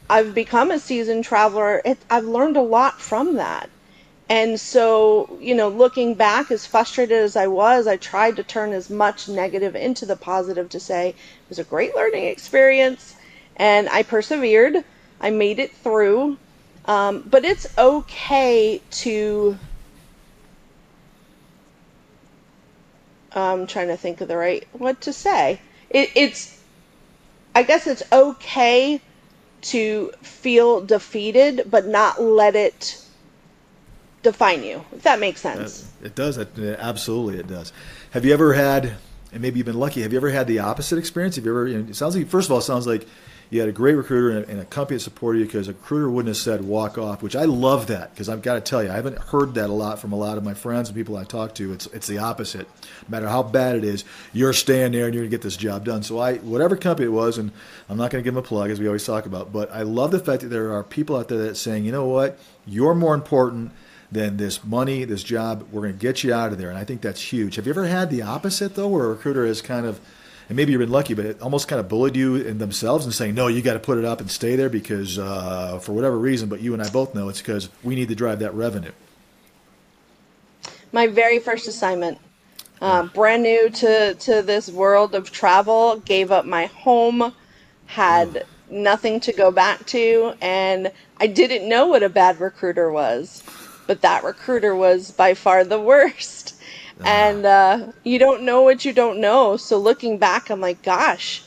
I've 0.09 0.33
become 0.33 0.71
a 0.71 0.79
seasoned 0.79 1.25
traveler, 1.25 1.79
it, 1.85 1.99
I've 2.09 2.25
learned 2.25 2.57
a 2.57 2.63
lot 2.63 2.99
from 2.99 3.35
that. 3.35 3.69
And 4.27 4.59
so, 4.59 5.37
you 5.39 5.53
know, 5.53 5.69
looking 5.69 6.15
back, 6.15 6.49
as 6.49 6.65
frustrated 6.65 7.19
as 7.19 7.35
I 7.35 7.45
was, 7.45 7.85
I 7.85 7.97
tried 7.97 8.37
to 8.37 8.43
turn 8.43 8.73
as 8.73 8.89
much 8.89 9.29
negative 9.29 9.75
into 9.75 10.07
the 10.07 10.15
positive 10.15 10.69
to 10.69 10.79
say 10.79 11.09
it 11.09 11.49
was 11.49 11.59
a 11.59 11.63
great 11.63 11.95
learning 11.95 12.23
experience 12.23 13.13
and 13.57 13.87
I 13.89 14.01
persevered. 14.01 14.83
I 15.19 15.29
made 15.29 15.59
it 15.59 15.71
through 15.71 16.37
Um, 16.87 17.23
but 17.29 17.45
it's 17.45 17.67
okay 17.77 18.81
to. 18.91 19.57
I'm 23.31 23.67
trying 23.67 23.87
to 23.87 23.97
think 23.97 24.21
of 24.21 24.27
the 24.27 24.37
right 24.37 24.65
what 24.73 25.01
to 25.01 25.11
say. 25.11 25.59
It, 25.89 26.09
it's, 26.15 26.61
I 27.53 27.63
guess 27.63 27.85
it's 27.85 28.03
okay 28.11 29.01
to 29.63 30.11
feel 30.21 30.79
defeated, 30.85 31.67
but 31.69 31.85
not 31.85 32.21
let 32.21 32.55
it 32.55 33.01
define 34.23 34.63
you. 34.63 34.85
If 34.93 35.03
that 35.03 35.19
makes 35.19 35.41
sense. 35.41 35.91
It 36.01 36.15
does. 36.15 36.37
It, 36.37 36.57
absolutely, 36.79 37.39
it 37.39 37.47
does. 37.47 37.73
Have 38.11 38.23
you 38.23 38.33
ever 38.33 38.53
had, 38.53 38.95
and 39.33 39.41
maybe 39.41 39.57
you've 39.57 39.65
been 39.65 39.79
lucky, 39.79 40.03
have 40.03 40.13
you 40.13 40.17
ever 40.17 40.29
had 40.29 40.47
the 40.47 40.59
opposite 40.59 40.97
experience? 40.97 41.35
Have 41.35 41.43
you 41.43 41.51
ever, 41.51 41.67
you 41.67 41.81
know, 41.81 41.89
it 41.89 41.95
sounds 41.95 42.15
like, 42.15 42.27
first 42.27 42.47
of 42.47 42.53
all, 42.53 42.59
it 42.59 42.63
sounds 42.63 42.87
like 42.87 43.05
you 43.49 43.59
had 43.59 43.69
a 43.69 43.73
great 43.73 43.95
recruiter 43.95 44.37
and 44.37 44.45
a, 44.45 44.51
and 44.51 44.59
a 44.61 44.65
company 44.65 44.97
that 44.97 45.03
supported 45.03 45.39
you 45.39 45.45
because 45.45 45.67
a 45.67 45.73
recruiter 45.73 46.09
wouldn't 46.09 46.29
have 46.29 46.37
said 46.37 46.63
walk 46.63 46.97
off, 46.97 47.21
which 47.21 47.35
I 47.35 47.45
love 47.45 47.87
that 47.87 48.11
because 48.11 48.29
I've 48.29 48.41
got 48.41 48.55
to 48.55 48.61
tell 48.61 48.83
you, 48.83 48.89
I 48.89 48.95
haven't 48.95 49.17
heard 49.17 49.53
that 49.55 49.69
a 49.69 49.73
lot 49.73 49.99
from 49.99 50.11
a 50.11 50.15
lot 50.15 50.37
of 50.37 50.43
my 50.43 50.53
friends 50.53 50.89
and 50.89 50.95
people 50.95 51.17
I 51.17 51.23
talk 51.23 51.55
to. 51.55 51.73
It's 51.73 51.85
it's 51.87 52.07
the 52.07 52.17
opposite. 52.17 52.67
No 53.07 53.09
matter 53.09 53.27
how 53.27 53.43
bad 53.43 53.75
it 53.75 53.83
is, 53.83 54.03
you're 54.33 54.53
staying 54.53 54.91
there 54.93 55.05
and 55.05 55.13
you're 55.13 55.23
going 55.23 55.31
to 55.31 55.37
get 55.37 55.43
this 55.43 55.57
job 55.57 55.85
done. 55.85 56.03
So 56.03 56.19
I, 56.19 56.35
whatever 56.35 56.75
company 56.75 57.07
it 57.07 57.11
was, 57.11 57.37
and 57.37 57.51
I'm 57.89 57.97
not 57.97 58.11
going 58.11 58.23
to 58.23 58.27
give 58.27 58.33
them 58.33 58.43
a 58.43 58.47
plug 58.47 58.69
as 58.69 58.79
we 58.79 58.87
always 58.87 59.05
talk 59.05 59.25
about, 59.25 59.53
but 59.53 59.71
I 59.71 59.83
love 59.83 60.11
the 60.11 60.19
fact 60.19 60.41
that 60.41 60.49
there 60.49 60.73
are 60.73 60.83
people 60.83 61.15
out 61.15 61.27
there 61.27 61.39
that 61.39 61.55
saying, 61.55 61.85
you 61.85 61.91
know 61.91 62.05
what, 62.05 62.39
you're 62.65 62.95
more 62.95 63.13
important 63.13 63.71
than 64.11 64.37
this 64.37 64.63
money, 64.63 65.03
this 65.03 65.23
job. 65.23 65.67
We're 65.71 65.81
going 65.81 65.93
to 65.93 65.99
get 65.99 66.23
you 66.23 66.33
out 66.33 66.51
of 66.51 66.57
there, 66.57 66.69
and 66.69 66.77
I 66.77 66.83
think 66.83 67.01
that's 67.01 67.21
huge. 67.21 67.55
Have 67.55 67.65
you 67.65 67.71
ever 67.71 67.85
had 67.85 68.09
the 68.09 68.21
opposite 68.21 68.75
though, 68.75 68.87
where 68.87 69.05
a 69.05 69.09
recruiter 69.09 69.45
is 69.45 69.61
kind 69.61 69.85
of 69.85 69.99
and 70.47 70.55
maybe 70.55 70.71
you've 70.71 70.79
been 70.79 70.91
lucky, 70.91 71.13
but 71.13 71.25
it 71.25 71.41
almost 71.41 71.67
kind 71.67 71.79
of 71.79 71.89
bullied 71.89 72.15
you 72.15 72.35
in 72.35 72.59
themselves 72.59 73.05
and 73.05 73.13
saying, 73.13 73.33
no, 73.33 73.47
you 73.47 73.61
got 73.61 73.73
to 73.73 73.79
put 73.79 73.97
it 73.97 74.05
up 74.05 74.21
and 74.21 74.29
stay 74.29 74.55
there 74.55 74.69
because 74.69 75.17
uh, 75.17 75.79
for 75.79 75.93
whatever 75.93 76.17
reason, 76.17 76.49
but 76.49 76.61
you 76.61 76.73
and 76.73 76.83
I 76.83 76.89
both 76.89 77.15
know 77.15 77.29
it's 77.29 77.41
because 77.41 77.69
we 77.83 77.95
need 77.95 78.09
to 78.09 78.15
drive 78.15 78.39
that 78.39 78.53
revenue. 78.53 78.91
My 80.91 81.07
very 81.07 81.39
first 81.39 81.67
assignment, 81.67 82.19
uh, 82.79 83.03
brand 83.07 83.43
new 83.43 83.69
to, 83.69 84.13
to 84.13 84.41
this 84.41 84.69
world 84.69 85.15
of 85.15 85.31
travel, 85.31 85.97
gave 85.97 86.31
up 86.31 86.45
my 86.45 86.67
home, 86.67 87.33
had 87.87 88.45
nothing 88.69 89.19
to 89.21 89.33
go 89.33 89.51
back 89.51 89.85
to, 89.87 90.33
and 90.41 90.91
I 91.17 91.27
didn't 91.27 91.67
know 91.67 91.87
what 91.87 92.03
a 92.03 92.09
bad 92.09 92.39
recruiter 92.39 92.91
was. 92.91 93.43
But 93.87 94.01
that 94.01 94.23
recruiter 94.23 94.75
was 94.75 95.11
by 95.11 95.33
far 95.33 95.63
the 95.63 95.79
worst 95.91 96.54
and 97.03 97.45
uh, 97.45 97.91
you 98.03 98.19
don't 98.19 98.43
know 98.43 98.61
what 98.61 98.85
you 98.85 98.93
don't 98.93 99.19
know. 99.19 99.57
So 99.57 99.77
looking 99.77 100.17
back, 100.17 100.49
I'm 100.49 100.61
like, 100.61 100.81
gosh, 100.83 101.43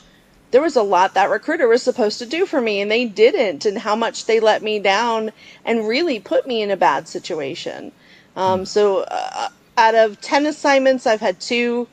there 0.51 0.61
was 0.61 0.75
a 0.75 0.83
lot 0.83 1.13
that 1.13 1.29
recruiter 1.29 1.67
was 1.67 1.83
supposed 1.83 2.19
to 2.19 2.25
do 2.25 2.45
for 2.45 2.61
me, 2.61 2.81
and 2.81 2.89
they 2.89 3.05
didn't, 3.05 3.65
and 3.65 3.77
how 3.77 3.95
much 3.95 4.25
they 4.25 4.39
let 4.39 4.61
me 4.61 4.79
down 4.79 5.31
and 5.65 5.87
really 5.87 6.19
put 6.19 6.47
me 6.47 6.61
in 6.61 6.71
a 6.71 6.77
bad 6.77 7.07
situation. 7.07 7.91
Um, 8.35 8.65
so 8.65 8.99
uh, 9.03 9.49
out 9.77 9.95
of 9.95 10.21
10 10.21 10.45
assignments, 10.45 11.07
I've 11.07 11.21
had 11.21 11.39
two 11.39 11.87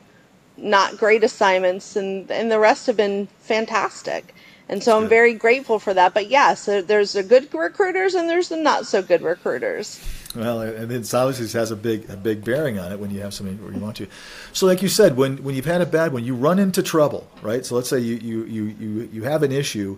not 0.55 0.97
great 0.97 1.23
assignments, 1.23 1.95
and, 1.95 2.29
and 2.31 2.51
the 2.51 2.59
rest 2.59 2.87
have 2.87 2.97
been 2.97 3.27
fantastic. 3.39 4.33
And 4.69 4.83
so 4.83 4.99
I'm 4.99 5.07
very 5.07 5.33
grateful 5.33 5.79
for 5.79 5.93
that. 5.93 6.13
But 6.13 6.29
yes, 6.29 6.65
there's 6.65 7.13
the 7.13 7.23
good 7.23 7.53
recruiters 7.53 8.15
and 8.15 8.29
there's 8.29 8.49
the 8.49 8.57
not 8.57 8.85
so 8.85 9.01
good 9.01 9.21
recruiters. 9.21 9.99
Well, 10.37 10.61
and 10.61 10.89
then 10.89 11.03
obviously 11.19 11.59
has 11.59 11.71
a 11.71 11.75
big 11.75 12.07
a 12.09 12.15
big 12.15 12.43
bearing 12.45 12.77
on 12.77 12.91
it 12.91 12.99
when 12.99 13.09
you 13.09 13.21
have 13.21 13.33
something 13.33 13.61
where 13.63 13.73
you 13.73 13.79
want 13.79 13.97
to. 13.97 14.07
So, 14.53 14.67
like 14.67 14.83
you 14.83 14.87
said, 14.87 15.17
when 15.17 15.43
when 15.43 15.55
you've 15.55 15.65
had 15.65 15.81
a 15.81 15.85
bad 15.85 16.13
one, 16.13 16.23
you 16.23 16.35
run 16.35 16.59
into 16.59 16.83
trouble, 16.83 17.27
right? 17.41 17.65
So, 17.65 17.75
let's 17.75 17.89
say 17.89 17.99
you 17.99 18.15
you 18.17 18.43
you 18.45 18.63
you, 18.79 19.09
you 19.11 19.23
have 19.23 19.41
an 19.41 19.51
issue. 19.51 19.97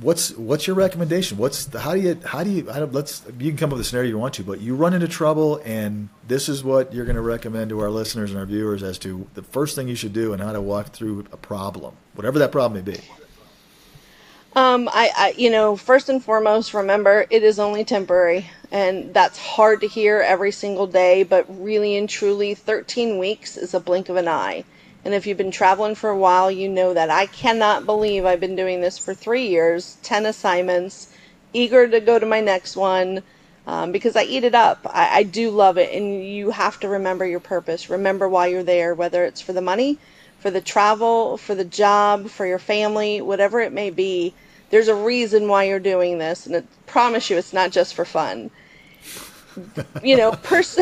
What's 0.00 0.36
what's 0.36 0.66
your 0.66 0.76
recommendation? 0.76 1.38
What's 1.38 1.64
the, 1.64 1.80
how 1.80 1.94
do 1.94 2.00
you 2.00 2.20
how 2.22 2.44
do 2.44 2.50
you 2.50 2.64
let's 2.64 3.22
you 3.38 3.50
can 3.50 3.56
come 3.56 3.70
up 3.70 3.78
with 3.78 3.86
a 3.86 3.88
scenario 3.88 4.10
you 4.10 4.18
want 4.18 4.34
to, 4.34 4.44
but 4.44 4.60
you 4.60 4.76
run 4.76 4.92
into 4.92 5.08
trouble, 5.08 5.62
and 5.64 6.10
this 6.28 6.50
is 6.50 6.62
what 6.62 6.92
you're 6.92 7.06
going 7.06 7.16
to 7.16 7.22
recommend 7.22 7.70
to 7.70 7.80
our 7.80 7.90
listeners 7.90 8.30
and 8.30 8.38
our 8.38 8.44
viewers 8.44 8.82
as 8.82 8.98
to 8.98 9.26
the 9.32 9.42
first 9.42 9.74
thing 9.74 9.88
you 9.88 9.96
should 9.96 10.12
do 10.12 10.34
and 10.34 10.42
how 10.42 10.52
to 10.52 10.60
walk 10.60 10.88
through 10.88 11.24
a 11.32 11.38
problem, 11.38 11.96
whatever 12.14 12.38
that 12.40 12.52
problem 12.52 12.84
may 12.84 12.92
be. 12.92 13.00
Um, 14.56 14.88
I, 14.92 15.10
I, 15.16 15.34
you 15.38 15.50
know, 15.50 15.76
first 15.76 16.10
and 16.10 16.24
foremost, 16.24 16.74
remember 16.74 17.26
it 17.30 17.42
is 17.42 17.58
only 17.58 17.84
temporary, 17.84 18.50
and 18.70 19.14
that's 19.14 19.38
hard 19.38 19.82
to 19.82 19.88
hear 19.88 20.20
every 20.20 20.52
single 20.52 20.86
day. 20.88 21.24
But 21.24 21.46
really 21.48 21.96
and 21.96 22.08
truly, 22.08 22.54
13 22.54 23.18
weeks 23.18 23.58
is 23.58 23.74
a 23.74 23.80
blink 23.80 24.10
of 24.10 24.16
an 24.18 24.28
eye. 24.28 24.66
And 25.04 25.14
if 25.14 25.26
you've 25.26 25.38
been 25.38 25.52
traveling 25.52 25.96
for 25.96 26.10
a 26.10 26.18
while, 26.18 26.52
you 26.52 26.68
know 26.70 26.94
that 26.94 27.10
I 27.10 27.26
cannot 27.26 27.86
believe 27.86 28.26
I've 28.26 28.40
been 28.40 28.56
doing 28.56 28.82
this 28.82 28.98
for 28.98 29.14
three 29.14 29.48
years, 29.48 29.98
10 30.04 30.26
assignments, 30.26 31.08
eager 31.54 31.88
to 31.88 32.00
go 32.00 32.20
to 32.20 32.26
my 32.26 32.42
next 32.42 32.76
one 32.76 33.24
um, 33.66 33.92
because 33.92 34.16
I 34.16 34.24
eat 34.24 34.44
it 34.44 34.54
up. 34.56 34.86
I, 34.90 35.20
I 35.20 35.24
do 35.24 35.50
love 35.50 35.78
it, 35.78 35.94
and 35.94 36.24
you 36.24 36.52
have 36.52 36.78
to 36.80 36.88
remember 36.90 37.26
your 37.26 37.40
purpose. 37.40 37.90
Remember 37.90 38.28
why 38.28 38.48
you're 38.48 38.64
there, 38.64 38.94
whether 38.94 39.24
it's 39.26 39.42
for 39.42 39.54
the 39.54 39.62
money, 39.62 40.00
for 40.38 40.52
the 40.52 40.62
travel, 40.62 41.38
for 41.38 41.56
the 41.56 41.64
job, 41.66 42.28
for 42.30 42.46
your 42.46 42.60
family, 42.60 43.22
whatever 43.22 43.60
it 43.62 43.72
may 43.74 43.90
be 43.90 44.34
there's 44.70 44.88
a 44.88 44.94
reason 44.94 45.48
why 45.48 45.64
you're 45.64 45.78
doing 45.78 46.18
this, 46.18 46.46
and 46.46 46.56
I 46.56 46.62
promise 46.86 47.30
you, 47.30 47.36
it's 47.36 47.52
not 47.52 47.70
just 47.70 47.94
for 47.94 48.04
fun. 48.04 48.50
you 50.02 50.16
know, 50.16 50.32
pers- 50.42 50.78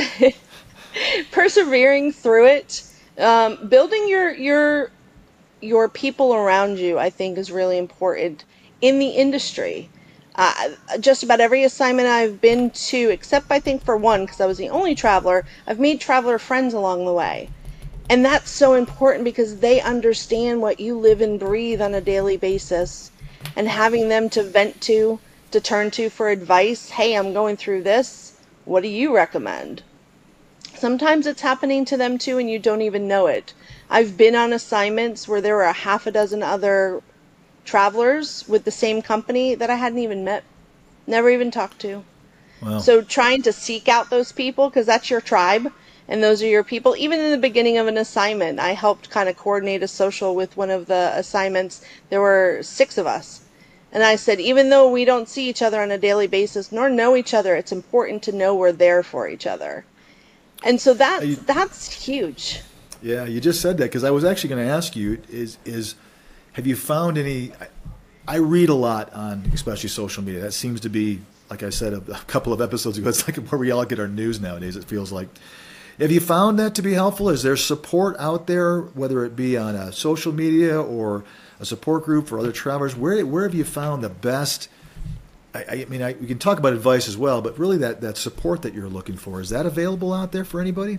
persevering 1.32 2.12
through 2.12 2.46
it, 2.46 2.82
um, 3.18 3.68
building 3.68 4.08
your 4.08 4.32
your 4.32 4.90
your 5.60 5.88
people 5.88 6.34
around 6.34 6.78
you, 6.78 6.98
I 6.98 7.10
think, 7.10 7.38
is 7.38 7.50
really 7.50 7.78
important 7.78 8.44
in 8.80 8.98
the 8.98 9.08
industry. 9.08 9.88
Uh, 10.36 10.70
just 10.98 11.22
about 11.22 11.40
every 11.40 11.62
assignment 11.62 12.08
I've 12.08 12.40
been 12.40 12.70
to, 12.70 13.10
except 13.10 13.46
I 13.50 13.60
think 13.60 13.84
for 13.84 13.96
one, 13.96 14.24
because 14.24 14.40
I 14.40 14.46
was 14.46 14.58
the 14.58 14.68
only 14.68 14.94
traveler, 14.96 15.44
I've 15.66 15.78
made 15.78 16.00
traveler 16.00 16.38
friends 16.38 16.74
along 16.74 17.04
the 17.04 17.12
way. 17.12 17.48
And 18.10 18.24
that's 18.24 18.50
so 18.50 18.74
important 18.74 19.24
because 19.24 19.60
they 19.60 19.80
understand 19.80 20.60
what 20.60 20.80
you 20.80 20.98
live 20.98 21.20
and 21.20 21.38
breathe 21.38 21.80
on 21.80 21.94
a 21.94 22.00
daily 22.00 22.36
basis 22.36 23.12
and 23.56 23.68
having 23.68 24.08
them 24.08 24.28
to 24.30 24.42
vent 24.42 24.80
to, 24.82 25.18
to 25.50 25.60
turn 25.60 25.90
to 25.92 26.10
for 26.10 26.28
advice. 26.28 26.90
Hey, 26.90 27.16
I'm 27.16 27.32
going 27.32 27.56
through 27.56 27.82
this. 27.82 28.38
What 28.64 28.82
do 28.82 28.88
you 28.88 29.14
recommend? 29.14 29.82
Sometimes 30.74 31.26
it's 31.26 31.42
happening 31.42 31.84
to 31.86 31.96
them 31.96 32.18
too, 32.18 32.38
and 32.38 32.50
you 32.50 32.58
don't 32.58 32.82
even 32.82 33.06
know 33.06 33.26
it. 33.26 33.54
I've 33.88 34.16
been 34.16 34.34
on 34.34 34.52
assignments 34.52 35.28
where 35.28 35.40
there 35.40 35.54
were 35.54 35.62
a 35.62 35.72
half 35.72 36.06
a 36.06 36.10
dozen 36.10 36.42
other 36.42 37.02
travelers 37.64 38.44
with 38.48 38.64
the 38.64 38.70
same 38.70 39.00
company 39.00 39.54
that 39.54 39.70
I 39.70 39.76
hadn't 39.76 40.00
even 40.00 40.24
met, 40.24 40.44
never 41.06 41.30
even 41.30 41.50
talked 41.50 41.80
to. 41.80 42.04
Wow. 42.60 42.78
So 42.78 43.02
trying 43.02 43.42
to 43.42 43.52
seek 43.52 43.88
out 43.88 44.10
those 44.10 44.32
people 44.32 44.68
because 44.68 44.86
that's 44.86 45.10
your 45.10 45.20
tribe 45.20 45.72
and 46.08 46.22
those 46.22 46.42
are 46.42 46.46
your 46.46 46.64
people. 46.64 46.94
Even 46.96 47.20
in 47.20 47.30
the 47.30 47.38
beginning 47.38 47.78
of 47.78 47.86
an 47.86 47.96
assignment, 47.96 48.60
I 48.60 48.72
helped 48.72 49.10
kind 49.10 49.28
of 49.28 49.36
coordinate 49.36 49.82
a 49.82 49.88
social 49.88 50.34
with 50.34 50.56
one 50.56 50.70
of 50.70 50.86
the 50.86 51.12
assignments. 51.14 51.82
There 52.10 52.20
were 52.20 52.60
six 52.62 52.98
of 52.98 53.06
us. 53.06 53.40
And 53.92 54.02
I 54.02 54.16
said, 54.16 54.40
even 54.40 54.70
though 54.70 54.90
we 54.90 55.04
don't 55.04 55.28
see 55.28 55.48
each 55.48 55.62
other 55.62 55.80
on 55.80 55.90
a 55.92 55.98
daily 55.98 56.26
basis 56.26 56.72
nor 56.72 56.90
know 56.90 57.16
each 57.16 57.32
other, 57.32 57.54
it's 57.54 57.72
important 57.72 58.24
to 58.24 58.32
know 58.32 58.54
we're 58.54 58.72
there 58.72 59.02
for 59.02 59.28
each 59.28 59.46
other. 59.46 59.84
And 60.64 60.80
so 60.80 60.94
that 60.94 61.26
you, 61.26 61.36
that's 61.36 61.92
huge. 61.92 62.60
Yeah, 63.02 63.24
you 63.24 63.40
just 63.40 63.60
said 63.60 63.76
that 63.78 63.84
because 63.84 64.02
I 64.02 64.10
was 64.10 64.24
actually 64.24 64.50
going 64.50 64.66
to 64.66 64.72
ask 64.72 64.96
you 64.96 65.22
is 65.30 65.58
is 65.64 65.94
have 66.54 66.66
you 66.66 66.74
found 66.74 67.18
any 67.18 67.52
I 68.26 68.36
read 68.36 68.70
a 68.70 68.74
lot 68.74 69.12
on 69.12 69.50
especially 69.52 69.90
social 69.90 70.24
media. 70.24 70.40
That 70.40 70.52
seems 70.52 70.80
to 70.80 70.88
be 70.88 71.20
like 71.50 71.62
I 71.62 71.70
said 71.70 71.92
a, 71.92 71.98
a 71.98 72.24
couple 72.26 72.52
of 72.52 72.60
episodes 72.60 72.98
ago. 72.98 73.10
It's 73.10 73.28
like 73.28 73.36
where 73.48 73.58
we 73.58 73.70
all 73.70 73.84
get 73.84 74.00
our 74.00 74.08
news 74.08 74.40
nowadays. 74.40 74.74
It 74.74 74.84
feels 74.84 75.12
like 75.12 75.28
have 75.98 76.10
you 76.10 76.20
found 76.20 76.58
that 76.58 76.74
to 76.74 76.82
be 76.82 76.94
helpful? 76.94 77.28
Is 77.28 77.42
there 77.42 77.56
support 77.56 78.16
out 78.18 78.46
there, 78.46 78.80
whether 78.80 79.24
it 79.24 79.36
be 79.36 79.56
on 79.56 79.74
a 79.74 79.92
social 79.92 80.32
media 80.32 80.80
or 80.80 81.24
a 81.60 81.64
support 81.64 82.04
group 82.04 82.28
for 82.28 82.38
other 82.38 82.52
travelers? 82.52 82.96
Where 82.96 83.24
where 83.24 83.44
have 83.44 83.54
you 83.54 83.64
found 83.64 84.02
the 84.02 84.08
best? 84.08 84.68
I, 85.54 85.64
I 85.70 85.84
mean, 85.88 86.02
I, 86.02 86.14
we 86.14 86.26
can 86.26 86.38
talk 86.38 86.58
about 86.58 86.72
advice 86.72 87.06
as 87.06 87.16
well, 87.16 87.40
but 87.40 87.58
really 87.58 87.78
that 87.78 88.00
that 88.00 88.16
support 88.16 88.62
that 88.62 88.74
you're 88.74 88.88
looking 88.88 89.16
for 89.16 89.40
is 89.40 89.50
that 89.50 89.66
available 89.66 90.12
out 90.12 90.32
there 90.32 90.44
for 90.44 90.60
anybody? 90.60 90.98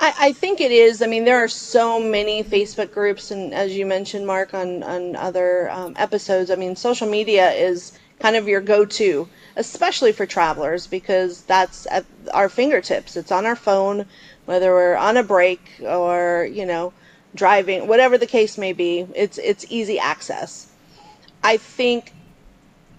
I, 0.00 0.14
I 0.18 0.32
think 0.32 0.60
it 0.60 0.72
is. 0.72 1.02
I 1.02 1.06
mean, 1.06 1.24
there 1.24 1.38
are 1.38 1.48
so 1.48 2.00
many 2.00 2.42
Facebook 2.42 2.92
groups, 2.92 3.30
and 3.30 3.52
as 3.52 3.76
you 3.76 3.86
mentioned, 3.86 4.26
Mark, 4.26 4.54
on 4.54 4.82
on 4.82 5.16
other 5.16 5.70
um, 5.70 5.94
episodes. 5.98 6.50
I 6.50 6.56
mean, 6.56 6.76
social 6.76 7.08
media 7.08 7.52
is 7.52 7.92
kind 8.22 8.36
of 8.36 8.48
your 8.48 8.60
go-to 8.60 9.28
especially 9.56 10.12
for 10.12 10.26
travelers 10.26 10.86
because 10.86 11.42
that's 11.42 11.86
at 11.90 12.04
our 12.32 12.48
fingertips. 12.48 13.16
It's 13.16 13.32
on 13.32 13.44
our 13.44 13.56
phone, 13.56 14.06
whether 14.46 14.72
we're 14.72 14.96
on 14.96 15.16
a 15.16 15.22
break 15.22 15.60
or, 15.82 16.48
you 16.50 16.64
know, 16.64 16.92
driving, 17.34 17.86
whatever 17.86 18.16
the 18.18 18.26
case 18.26 18.56
may 18.56 18.72
be. 18.72 19.06
It's 19.14 19.38
it's 19.38 19.66
easy 19.68 19.98
access. 19.98 20.68
I 21.44 21.56
think 21.56 22.12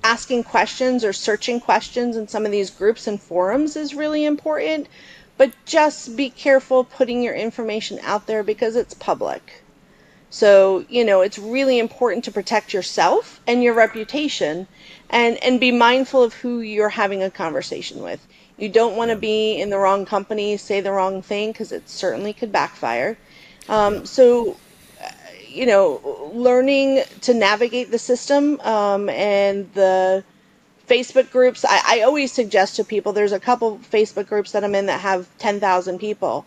asking 0.04 0.44
questions 0.44 1.04
or 1.04 1.14
searching 1.14 1.60
questions 1.60 2.18
in 2.18 2.28
some 2.28 2.46
of 2.46 2.52
these 2.52 2.70
groups 2.70 3.08
and 3.08 3.22
forums 3.22 3.76
is 3.76 3.96
really 3.96 4.26
important, 4.26 4.88
but 5.38 5.54
just 5.66 6.16
be 6.16 6.30
careful 6.30 6.84
putting 6.84 7.24
your 7.24 7.34
information 7.34 8.00
out 8.04 8.28
there 8.28 8.44
because 8.44 8.76
it's 8.76 8.94
public. 8.94 9.63
So, 10.34 10.84
you 10.90 11.06
know, 11.06 11.22
it's 11.22 11.38
really 11.38 11.78
important 11.78 12.24
to 12.24 12.32
protect 12.32 12.74
yourself 12.74 13.40
and 13.46 13.62
your 13.62 13.76
reputation 13.76 14.66
and, 15.12 15.38
and 15.44 15.60
be 15.60 15.72
mindful 15.72 16.24
of 16.24 16.34
who 16.34 16.62
you're 16.62 16.90
having 16.90 17.22
a 17.22 17.30
conversation 17.30 18.02
with. 18.02 18.26
You 18.58 18.68
don't 18.68 18.98
want 18.98 19.12
to 19.12 19.16
be 19.16 19.62
in 19.62 19.70
the 19.70 19.78
wrong 19.78 20.08
company, 20.08 20.58
say 20.58 20.82
the 20.82 20.92
wrong 20.92 21.22
thing, 21.22 21.52
because 21.52 21.72
it 21.72 21.88
certainly 21.88 22.34
could 22.34 22.52
backfire. 22.52 23.16
Um, 23.70 24.08
so, 24.08 24.58
uh, 25.00 25.12
you 25.48 25.68
know, 25.68 26.32
learning 26.34 27.04
to 27.22 27.36
navigate 27.36 27.92
the 27.92 28.00
system 28.00 28.60
um, 28.62 29.10
and 29.10 29.72
the 29.76 30.24
Facebook 30.90 31.30
groups, 31.30 31.64
I, 31.64 32.00
I 32.00 32.02
always 32.02 32.32
suggest 32.32 32.78
to 32.78 32.84
people 32.84 33.14
there's 33.14 33.34
a 33.34 33.40
couple 33.40 33.78
Facebook 33.78 34.30
groups 34.30 34.54
that 34.54 34.64
I'm 34.64 34.74
in 34.74 34.88
that 34.88 35.02
have 35.02 35.28
10,000 35.38 36.00
people. 36.00 36.44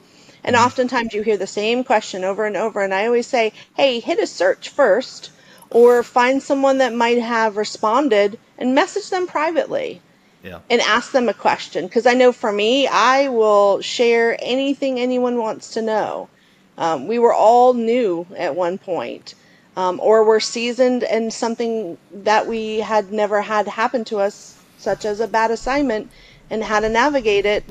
And 0.47 0.55
Mm-hmm. 0.55 0.65
oftentimes 0.67 1.13
you 1.13 1.23
hear 1.23 1.37
the 1.37 1.47
same 1.47 1.85
question 1.85 2.25
over 2.25 2.47
and 2.47 2.57
over. 2.57 2.81
And 2.81 2.95
I 2.95 3.07
always 3.07 3.27
say, 3.27 3.53
hey, 3.75 4.01
hit 4.01 4.21
a 4.21 4.27
search 4.27 4.71
first 4.71 5.31
or 5.71 6.03
find 6.05 6.43
someone 6.43 6.79
that 6.79 6.95
might 6.95 7.19
have 7.21 7.57
responded 7.57 8.39
and 8.59 8.75
message 8.75 9.11
them 9.11 9.27
privately 9.27 10.01
Yeah. 10.45 10.61
and 10.71 10.81
ask 10.81 11.13
them 11.13 11.29
a 11.29 11.35
question. 11.35 11.87
Because 11.87 12.07
I 12.07 12.15
know 12.15 12.33
for 12.33 12.53
me, 12.53 12.87
I 12.87 13.29
will 13.29 13.81
share 13.83 14.37
anything 14.41 14.99
anyone 15.01 15.39
wants 15.39 15.73
to 15.73 15.83
know. 15.83 16.31
Um, 16.79 17.09
we 17.09 17.19
were 17.19 17.35
all 17.35 17.75
new 17.75 18.27
at 18.37 18.55
one 18.55 18.79
point, 18.79 19.35
um, 19.77 19.99
or 20.01 20.25
we're 20.25 20.41
seasoned 20.41 21.03
in 21.03 21.31
something 21.31 21.99
that 22.13 22.47
we 22.47 22.81
had 22.81 23.13
never 23.13 23.43
had 23.43 23.67
happen 23.67 24.05
to 24.07 24.19
us, 24.19 24.63
such 24.79 25.05
as 25.05 25.21
a 25.21 25.27
bad 25.29 25.51
assignment, 25.51 26.11
and 26.51 26.63
how 26.63 26.81
to 26.81 26.89
navigate 26.89 27.47
it. 27.47 27.65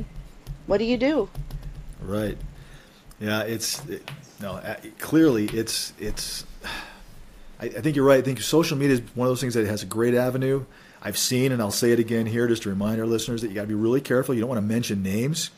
What 0.66 0.80
do 0.80 0.86
you 0.86 0.98
do? 0.98 1.30
Right. 2.02 2.38
Yeah, 3.20 3.42
it's 3.44 3.86
it, 3.86 4.10
no. 4.42 4.54
uh, 4.54 4.76
Clearly, 5.00 5.46
it's 5.46 5.94
it's. 6.00 6.46
I, 7.60 7.66
I 7.66 7.70
think 7.70 7.96
you're 7.96 8.06
right. 8.06 8.20
I 8.20 8.22
think 8.22 8.42
social 8.42 8.78
media 8.78 8.96
is 8.96 9.02
one 9.16 9.28
of 9.28 9.32
those 9.32 9.42
things 9.42 9.54
that 9.54 9.66
has 9.68 9.84
a 9.84 9.86
great 9.86 10.14
avenue. 10.14 10.66
I've 11.02 11.18
seen, 11.18 11.52
and 11.52 11.62
I'll 11.62 11.72
say 11.72 11.92
it 11.92 12.00
again 12.00 12.26
here, 12.26 12.48
just 12.48 12.64
to 12.64 12.70
remind 12.70 13.00
our 13.00 13.06
listeners 13.06 13.42
that 13.42 13.50
you 13.50 13.54
got 13.54 13.62
to 13.62 13.68
be 13.68 13.76
really 13.76 14.02
careful. 14.02 14.34
You 14.34 14.42
don't 14.42 14.50
want 14.50 14.60
to 14.62 14.68
mention 14.68 15.04
names 15.04 15.52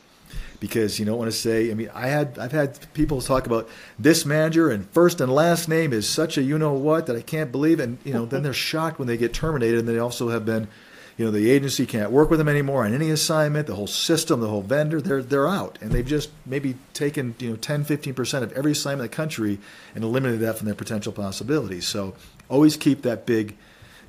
because 0.60 0.98
you 0.98 1.06
don't 1.06 1.18
want 1.18 1.30
to 1.30 1.36
say. 1.36 1.70
I 1.70 1.74
mean, 1.74 1.90
I 1.94 2.08
had 2.08 2.38
I've 2.38 2.52
had 2.52 2.92
people 2.94 3.20
talk 3.20 3.46
about 3.46 3.68
this 3.98 4.24
manager 4.26 4.70
and 4.70 4.88
first 4.90 5.20
and 5.20 5.32
last 5.32 5.68
name 5.68 5.92
is 5.92 6.08
such 6.08 6.36
a 6.38 6.42
you 6.42 6.58
know 6.58 6.72
what 6.74 7.06
that 7.06 7.16
I 7.16 7.22
can't 7.22 7.50
believe, 7.50 7.80
and 7.80 7.98
you 8.04 8.12
know 8.12 8.26
then 8.26 8.42
they're 8.42 8.52
shocked 8.52 8.98
when 8.98 9.08
they 9.08 9.16
get 9.16 9.32
terminated, 9.34 9.80
and 9.80 9.88
they 9.88 9.98
also 9.98 10.28
have 10.28 10.44
been, 10.44 10.68
you 11.18 11.24
know, 11.24 11.32
the 11.32 11.50
agency 11.50 11.84
can't 11.84 12.12
work 12.12 12.30
with 12.30 12.38
them 12.38 12.48
anymore 12.48 12.86
on 12.86 12.94
any 12.94 13.10
assignment. 13.10 13.66
The 13.66 13.74
whole 13.74 13.88
system, 13.88 14.40
the 14.40 14.48
whole 14.48 14.62
vendor, 14.62 15.00
they're 15.00 15.20
they're 15.20 15.48
out, 15.48 15.76
and 15.82 15.90
they've 15.90 16.06
just 16.06 16.30
maybe 16.46 16.76
taken 16.94 17.34
you 17.40 17.50
know 17.50 17.56
10, 17.56 17.84
15 17.84 18.14
percent 18.14 18.44
of 18.44 18.52
every 18.52 18.72
assignment 18.72 19.06
in 19.06 19.10
the 19.10 19.16
country 19.16 19.58
and 19.96 20.04
eliminated 20.04 20.40
that 20.40 20.56
from 20.56 20.66
their 20.66 20.76
potential 20.76 21.12
possibilities. 21.12 21.88
So 21.88 22.14
always 22.48 22.76
keep 22.76 23.02
that 23.02 23.26
big 23.26 23.56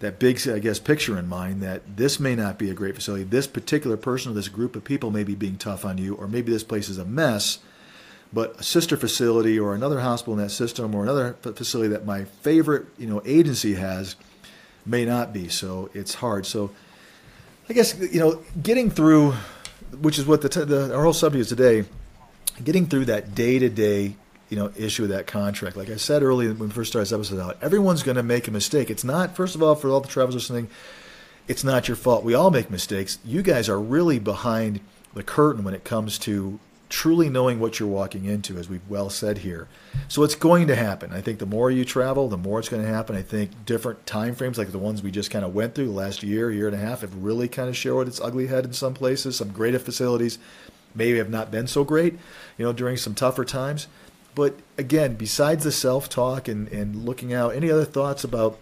that 0.01 0.19
big, 0.19 0.47
I 0.47 0.59
guess, 0.59 0.79
picture 0.79 1.17
in 1.17 1.27
mind 1.27 1.61
that 1.61 1.97
this 1.97 2.19
may 2.19 2.35
not 2.35 2.57
be 2.57 2.69
a 2.69 2.73
great 2.73 2.95
facility. 2.95 3.25
This 3.25 3.47
particular 3.47 3.97
person 3.97 4.31
or 4.31 4.35
this 4.35 4.47
group 4.47 4.75
of 4.75 4.85
people 4.85 5.11
may 5.11 5.25
be 5.25 5.35
being 5.35 5.57
tough 5.57 5.83
on 5.83 5.97
you, 5.97 6.15
or 6.15 6.27
maybe 6.27 6.51
this 6.51 6.63
place 6.63 6.87
is 6.87 6.97
a 6.97 7.05
mess. 7.05 7.59
But 8.31 8.59
a 8.59 8.63
sister 8.63 8.95
facility 8.95 9.59
or 9.59 9.73
another 9.73 9.99
hospital 9.99 10.35
in 10.35 10.39
that 10.39 10.51
system 10.51 10.93
or 10.93 11.01
another 11.01 11.33
facility 11.41 11.89
that 11.89 12.05
my 12.05 12.25
favorite, 12.25 12.85
you 12.97 13.07
know, 13.07 13.21
agency 13.25 13.73
has 13.73 14.15
may 14.85 15.03
not 15.03 15.33
be. 15.33 15.49
So 15.49 15.89
it's 15.95 16.13
hard. 16.13 16.45
So 16.45 16.71
I 17.69 17.73
guess 17.73 17.95
you 17.99 18.19
know, 18.19 18.41
getting 18.61 18.89
through, 18.89 19.33
which 20.01 20.17
is 20.17 20.25
what 20.25 20.41
the, 20.41 20.49
the 20.65 20.95
our 20.95 21.03
whole 21.03 21.13
subject 21.13 21.41
is 21.41 21.49
today, 21.49 21.85
getting 22.63 22.87
through 22.87 23.05
that 23.05 23.35
day 23.35 23.59
to 23.59 23.69
day, 23.69 24.15
you 24.49 24.57
know, 24.57 24.71
issue 24.75 25.03
of 25.03 25.09
that 25.09 25.27
contract. 25.27 25.77
Like 25.77 25.91
I 25.91 25.97
said 25.97 26.23
earlier 26.23 26.49
when 26.49 26.69
we 26.69 26.73
first 26.73 26.91
started 26.91 27.05
this 27.05 27.13
episode 27.13 27.39
out, 27.39 27.57
everyone's 27.61 28.01
going 28.01 28.17
to 28.17 28.23
make 28.23 28.47
a 28.47 28.51
mistake. 28.51 28.89
It's 28.89 29.03
not, 29.03 29.35
first 29.35 29.53
of 29.53 29.61
all, 29.61 29.75
for 29.75 29.91
all 29.91 30.01
the 30.01 30.07
travelers 30.07 30.33
listening, 30.33 30.67
it's 31.47 31.63
not 31.63 31.87
your 31.87 31.95
fault. 31.95 32.23
We 32.23 32.33
all 32.33 32.49
make 32.49 32.71
mistakes. 32.71 33.19
You 33.23 33.43
guys 33.43 33.69
are 33.69 33.79
really 33.79 34.17
behind 34.17 34.79
the 35.13 35.23
curtain 35.23 35.63
when 35.63 35.75
it 35.75 35.83
comes 35.83 36.17
to 36.19 36.59
truly 36.89 37.29
knowing 37.29 37.59
what 37.59 37.79
you're 37.79 37.87
walking 37.87 38.25
into, 38.25 38.57
as 38.57 38.67
we've 38.67 38.87
well 38.89 39.09
said 39.11 39.39
here. 39.39 39.67
So 40.07 40.23
it's 40.23 40.35
going 40.35 40.67
to 40.67 40.75
happen. 40.75 41.13
I 41.13 41.21
think 41.21 41.37
the 41.37 41.45
more 41.45 41.69
you 41.69 41.85
travel, 41.85 42.27
the 42.27 42.37
more 42.37 42.59
it's 42.59 42.69
going 42.69 42.81
to 42.81 42.89
happen. 42.89 43.15
I 43.15 43.21
think 43.21 43.65
different 43.65 44.05
time 44.07 44.33
frames, 44.33 44.57
like 44.57 44.71
the 44.71 44.79
ones 44.79 45.03
we 45.03 45.11
just 45.11 45.29
kind 45.29 45.45
of 45.45 45.53
went 45.53 45.75
through 45.75 45.85
the 45.85 45.91
last 45.91 46.23
year, 46.23 46.51
year 46.51 46.67
and 46.67 46.75
a 46.75 46.79
half, 46.79 47.01
have 47.01 47.15
really 47.23 47.47
kind 47.47 47.69
of 47.69 47.77
showed 47.77 48.07
its 48.07 48.19
ugly 48.19 48.47
head 48.47 48.65
in 48.65 48.73
some 48.73 48.95
places. 48.95 49.37
Some 49.37 49.51
greater 49.51 49.77
facilities 49.77 50.39
maybe 50.95 51.19
have 51.19 51.29
not 51.29 51.51
been 51.51 51.67
so 51.67 51.83
great, 51.83 52.13
you 52.57 52.65
know, 52.65 52.73
during 52.73 52.97
some 52.97 53.13
tougher 53.13 53.45
times. 53.45 53.87
But 54.33 54.55
again, 54.77 55.15
besides 55.15 55.63
the 55.63 55.71
self 55.71 56.09
talk 56.09 56.47
and, 56.47 56.67
and 56.69 57.05
looking 57.05 57.33
out, 57.33 57.55
any 57.55 57.69
other 57.69 57.85
thoughts 57.85 58.23
about, 58.23 58.57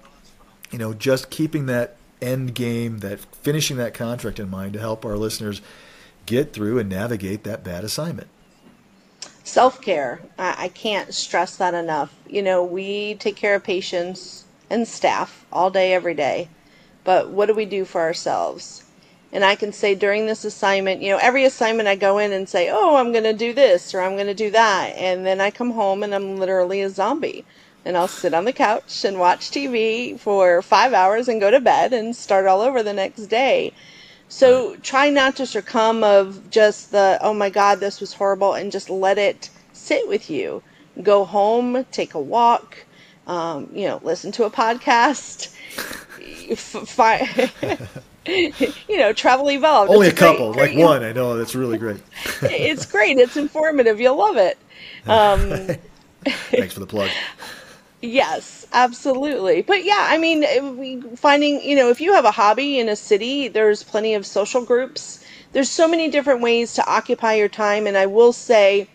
you 0.69 0.77
know, 0.77 0.93
just 0.93 1.29
keeping 1.29 1.67
that 1.67 1.95
end 2.21 2.55
game, 2.55 2.99
that 2.99 3.19
finishing 3.19 3.77
that 3.77 3.93
contract 3.93 4.39
in 4.39 4.49
mind 4.49 4.73
to 4.73 4.79
help 4.79 5.05
our 5.05 5.15
listeners 5.15 5.61
get 6.27 6.53
through 6.53 6.77
and 6.77 6.89
navigate 6.89 7.43
that 7.45 7.63
bad 7.63 7.83
assignment? 7.83 8.27
Self 9.43 9.81
care. 9.81 10.19
I, 10.37 10.67
can't 10.67 11.13
stress 11.13 11.55
that 11.55 11.73
enough. 11.73 12.13
You 12.27 12.43
know, 12.43 12.63
we 12.63 13.15
take 13.15 13.37
care 13.37 13.55
of 13.55 13.63
patients 13.63 14.43
and 14.69 14.87
staff 14.87 15.45
all 15.51 15.71
day, 15.71 15.93
every 15.93 16.13
day. 16.13 16.49
But 17.05 17.29
what 17.29 17.45
do 17.45 17.53
we 17.55 17.65
do 17.65 17.85
for 17.85 18.01
ourselves? 18.01 18.83
And 19.31 19.45
I 19.45 19.55
can 19.55 19.71
say 19.71 19.95
during 19.95 20.25
this 20.25 20.43
assignment, 20.43 21.01
you 21.01 21.11
know, 21.11 21.19
every 21.21 21.45
assignment 21.45 21.87
I 21.87 21.95
go 21.95 22.17
in 22.17 22.33
and 22.33 22.47
say, 22.47 22.69
oh, 22.69 22.97
I'm 22.97 23.11
going 23.13 23.23
to 23.23 23.33
do 23.33 23.53
this 23.53 23.93
or 23.93 24.01
I'm 24.01 24.15
going 24.15 24.27
to 24.27 24.33
do 24.33 24.51
that. 24.51 24.93
And 24.97 25.25
then 25.25 25.41
I 25.41 25.49
come 25.51 25.71
home 25.71 26.03
and 26.03 26.13
I'm 26.13 26.37
literally 26.37 26.81
a 26.81 26.89
zombie. 26.89 27.45
And 27.85 27.95
I'll 27.95 28.09
sit 28.09 28.33
on 28.33 28.43
the 28.43 28.51
couch 28.51 29.05
and 29.05 29.17
watch 29.17 29.49
TV 29.49 30.19
for 30.19 30.61
five 30.61 30.91
hours 30.91 31.29
and 31.29 31.39
go 31.39 31.49
to 31.49 31.61
bed 31.61 31.93
and 31.93 32.13
start 32.13 32.45
all 32.45 32.59
over 32.61 32.83
the 32.83 32.93
next 32.93 33.27
day. 33.27 33.71
So 34.29 34.75
try 34.77 35.09
not 35.09 35.35
to 35.37 35.45
succumb 35.45 36.03
of 36.03 36.49
just 36.49 36.91
the, 36.91 37.17
oh 37.21 37.33
my 37.33 37.49
God, 37.49 37.79
this 37.79 37.99
was 38.01 38.13
horrible, 38.13 38.53
and 38.53 38.71
just 38.71 38.89
let 38.89 39.17
it 39.17 39.49
sit 39.73 40.07
with 40.07 40.29
you. 40.29 40.61
Go 41.01 41.23
home, 41.25 41.85
take 41.91 42.13
a 42.13 42.19
walk, 42.19 42.77
um, 43.27 43.69
you 43.73 43.87
know, 43.87 43.99
listen 44.03 44.31
to 44.33 44.43
a 44.45 44.49
podcast, 44.51 45.55
f- 46.49 46.97
you 48.89 48.97
know, 48.97 49.13
travel 49.13 49.49
evolved. 49.49 49.91
Only 49.91 50.07
a 50.07 50.09
It's 50.09 50.19
great- 50.19 50.27
couple, 50.31 50.53
great- 50.53 50.75
like 50.75 50.83
one. 50.85 51.03
I 51.03 51.13
know 51.13 51.37
that's 51.37 51.55
really 51.55 51.77
great. 51.77 52.01
It's 52.41 52.85
great. 52.85 53.17
It's 53.17 53.37
informative. 53.37 53.99
You'll 54.01 54.17
love 54.17 54.37
it. 54.37 54.57
Um, 55.05 55.77
Thanks 56.51 56.73
for 56.73 56.81
the 56.81 56.87
plug. 56.87 57.09
Yes, 58.01 58.67
absolutely. 58.71 59.63
But 59.63 59.83
yeah, 59.83 60.07
I 60.09 60.17
mean, 60.17 60.77
we 60.77 61.01
finding, 61.15 61.61
you 61.61 61.75
know, 61.75 61.89
if 61.89 61.99
you 61.99 62.13
have 62.13 62.25
a 62.25 62.31
hobby 62.31 62.79
in 62.79 62.89
a 62.89 62.95
city, 62.95 63.47
there's 63.47 63.81
plenty 63.81 64.13
of 64.13 64.25
social 64.25 64.63
groups. 64.63 65.25
There's 65.53 65.69
so 65.69 65.87
many 65.87 66.09
different 66.09 66.41
ways 66.41 66.73
to 66.75 66.87
occupy 66.87 67.33
your 67.33 67.47
time. 67.47 67.87
And 67.87 67.97
I 67.97 68.05
will 68.05 68.33
say, 68.33 68.87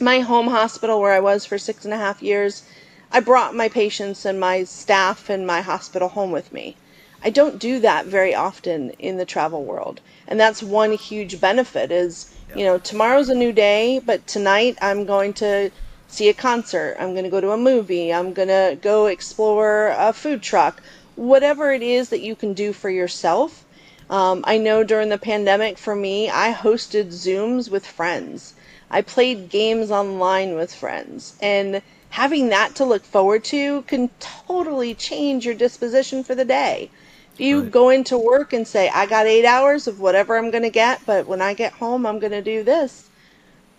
my 0.00 0.20
home 0.20 0.46
hospital 0.46 1.00
where 1.00 1.12
I 1.12 1.20
was 1.20 1.44
for 1.44 1.58
six 1.58 1.84
and 1.84 1.92
a 1.92 1.98
half 1.98 2.22
years, 2.22 2.62
I 3.10 3.18
brought 3.20 3.56
my 3.56 3.68
patients 3.68 4.24
and 4.24 4.38
my 4.38 4.62
staff 4.62 5.28
and 5.28 5.44
my 5.46 5.60
hospital 5.60 6.08
home 6.08 6.30
with 6.30 6.52
me. 6.52 6.76
I 7.22 7.30
don't 7.30 7.58
do 7.58 7.80
that 7.80 8.06
very 8.06 8.34
often 8.34 8.90
in 8.90 9.16
the 9.16 9.26
travel 9.26 9.64
world. 9.64 10.00
And 10.28 10.38
that's 10.38 10.62
one 10.62 10.92
huge 10.92 11.40
benefit 11.40 11.90
is, 11.90 12.32
you 12.54 12.64
know, 12.64 12.78
tomorrow's 12.78 13.28
a 13.28 13.34
new 13.34 13.52
day, 13.52 13.98
but 13.98 14.26
tonight 14.26 14.78
I'm 14.80 15.04
going 15.04 15.34
to 15.34 15.70
see 16.10 16.28
a 16.28 16.34
concert. 16.34 16.96
I'm 17.00 17.12
going 17.12 17.24
to 17.24 17.30
go 17.30 17.40
to 17.40 17.52
a 17.52 17.58
movie. 17.58 18.12
I'm 18.12 18.32
going 18.34 18.48
to 18.48 18.78
go 18.80 19.06
explore 19.06 19.88
a 19.98 20.12
food 20.12 20.42
truck. 20.42 20.82
Whatever 21.16 21.72
it 21.72 21.82
is 21.82 22.10
that 22.10 22.22
you 22.22 22.36
can 22.36 22.54
do 22.54 22.72
for 22.72 22.90
yourself. 22.90 23.66
Um, 24.10 24.42
I 24.46 24.58
know 24.58 24.84
during 24.84 25.08
the 25.10 25.18
pandemic 25.18 25.78
for 25.78 25.96
me, 25.96 26.30
I 26.30 26.52
hosted 26.54 27.08
Zooms 27.08 27.70
with 27.70 27.86
friends. 27.86 28.54
I 28.90 29.02
played 29.02 29.50
games 29.50 29.90
online 29.90 30.54
with 30.56 30.74
friends. 30.74 31.34
And 31.40 31.82
having 32.10 32.50
that 32.50 32.74
to 32.76 32.84
look 32.86 33.04
forward 33.04 33.44
to 33.44 33.82
can 33.84 34.10
totally 34.20 34.94
change 34.96 35.46
your 35.46 35.54
disposition 35.56 36.24
for 36.24 36.34
the 36.34 36.44
day. 36.46 36.92
If 37.34 37.40
you 37.40 37.62
Right. 37.62 37.70
go 37.70 37.90
into 37.90 38.18
work 38.18 38.52
and 38.52 38.66
say, 38.68 38.90
I 38.90 39.06
got 39.06 39.26
eight 39.26 39.46
hours 39.46 39.86
of 39.88 40.00
whatever 40.00 40.36
I'm 40.38 40.50
going 40.50 40.64
to 40.64 40.70
get, 40.70 41.06
but 41.06 41.26
when 41.28 41.42
I 41.42 41.54
get 41.54 41.74
home, 41.74 42.06
I'm 42.06 42.20
going 42.20 42.32
to 42.32 42.42
do 42.42 42.64
this. 42.64 43.09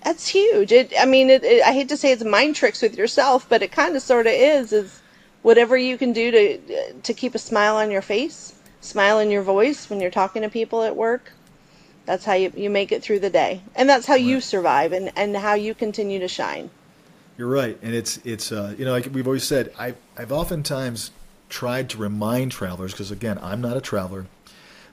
That's 0.04 0.28
huge. 0.28 0.72
It, 0.72 0.94
I 1.00 1.06
mean, 1.06 1.30
it, 1.30 1.44
it, 1.44 1.64
I 1.64 1.74
hate 1.74 1.90
to 1.90 1.98
say 1.98 2.12
it's 2.12 2.24
mind 2.24 2.56
tricks 2.56 2.82
with 2.82 2.98
yourself, 2.98 3.48
but 3.48 3.62
it 3.62 3.72
kind 3.72 3.96
of 3.96 4.02
sort 4.02 4.28
of 4.28 4.34
is. 4.34 4.74
Is 4.74 5.02
whatever 5.42 5.78
you 5.78 5.98
can 5.98 6.14
do 6.14 6.32
to 6.32 6.94
to 6.94 7.14
keep 7.14 7.36
a 7.36 7.40
smile 7.40 7.76
on 7.76 7.92
your 7.92 8.02
face, 8.02 8.54
smile 8.82 9.20
in 9.20 9.30
your 9.30 9.44
voice 9.44 9.90
when 9.90 10.00
you're 10.00 10.12
talking 10.12 10.42
to 10.42 10.50
people 10.50 10.84
at 10.84 10.96
work. 10.96 11.32
That's 12.06 12.26
how 12.26 12.34
you, 12.34 12.52
you 12.56 12.70
make 12.72 12.92
it 12.92 13.04
through 13.04 13.20
the 13.20 13.30
day, 13.30 13.62
and 13.76 13.88
that's 13.88 14.08
how 14.08 14.16
you 14.16 14.42
survive, 14.42 14.92
and, 14.92 15.12
and 15.16 15.38
how 15.38 15.54
you 15.54 15.76
continue 15.76 16.20
to 16.20 16.28
shine. 16.28 16.72
You're 17.38 17.48
right, 17.48 17.78
and 17.82 17.94
it's 17.94 18.18
it's 18.26 18.52
uh, 18.52 18.74
you 18.78 18.86
know 18.86 18.92
like 18.92 19.08
we've 19.12 19.28
always 19.28 19.44
said, 19.44 19.72
I 19.78 19.94
I've 20.18 20.32
oftentimes 20.32 21.12
tried 21.50 21.90
to 21.90 21.98
remind 21.98 22.52
travelers 22.52 22.94
because 22.94 23.12
again 23.12 23.38
I'm 23.42 23.62
not 23.62 23.78
a 23.78 23.82
traveler 23.82 24.26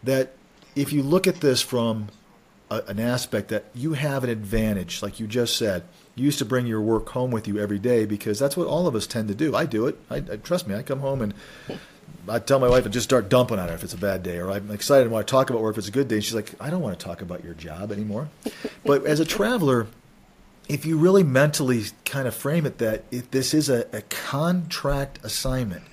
that 0.02 0.32
if 0.74 0.92
you 0.92 1.02
look 1.02 1.26
at 1.26 1.36
this 1.36 1.62
from 1.62 2.08
a, 2.70 2.82
an 2.88 3.00
aspect 3.00 3.48
that 3.48 3.64
you 3.74 3.94
have 3.94 4.24
an 4.24 4.30
advantage, 4.30 5.02
like 5.02 5.20
you 5.20 5.26
just 5.26 5.56
said. 5.56 5.84
You 6.14 6.24
used 6.24 6.38
to 6.38 6.44
bring 6.44 6.66
your 6.66 6.80
work 6.80 7.08
home 7.10 7.30
with 7.30 7.46
you 7.46 7.58
every 7.58 7.78
day 7.78 8.04
because 8.04 8.38
that's 8.38 8.56
what 8.56 8.66
all 8.66 8.86
of 8.86 8.94
us 8.94 9.06
tend 9.06 9.28
to 9.28 9.34
do. 9.34 9.54
I 9.54 9.66
do 9.66 9.86
it. 9.86 9.98
I, 10.10 10.16
I 10.16 10.36
trust 10.36 10.66
me. 10.66 10.74
I 10.74 10.82
come 10.82 11.00
home 11.00 11.22
and 11.22 11.34
I 12.28 12.38
tell 12.38 12.58
my 12.58 12.68
wife 12.68 12.84
and 12.84 12.92
just 12.92 13.04
start 13.04 13.28
dumping 13.28 13.58
on 13.58 13.68
her 13.68 13.74
if 13.74 13.84
it's 13.84 13.94
a 13.94 13.98
bad 13.98 14.22
day, 14.22 14.38
or 14.38 14.50
I'm 14.50 14.70
excited 14.70 15.02
and 15.02 15.12
want 15.12 15.26
to 15.26 15.30
talk 15.30 15.50
about 15.50 15.62
work 15.62 15.74
if 15.74 15.78
it's 15.78 15.88
a 15.88 15.92
good 15.92 16.08
day. 16.08 16.16
And 16.16 16.24
she's 16.24 16.34
like, 16.34 16.52
I 16.60 16.70
don't 16.70 16.82
want 16.82 16.98
to 16.98 17.04
talk 17.04 17.22
about 17.22 17.44
your 17.44 17.54
job 17.54 17.92
anymore. 17.92 18.28
but 18.84 19.04
as 19.06 19.20
a 19.20 19.24
traveler, 19.24 19.86
if 20.68 20.84
you 20.84 20.98
really 20.98 21.22
mentally 21.22 21.84
kind 22.04 22.28
of 22.28 22.34
frame 22.34 22.66
it 22.66 22.78
that 22.78 23.10
this 23.30 23.54
is 23.54 23.68
a, 23.68 23.86
a 23.92 24.02
contract 24.02 25.20
assignment, 25.24 25.84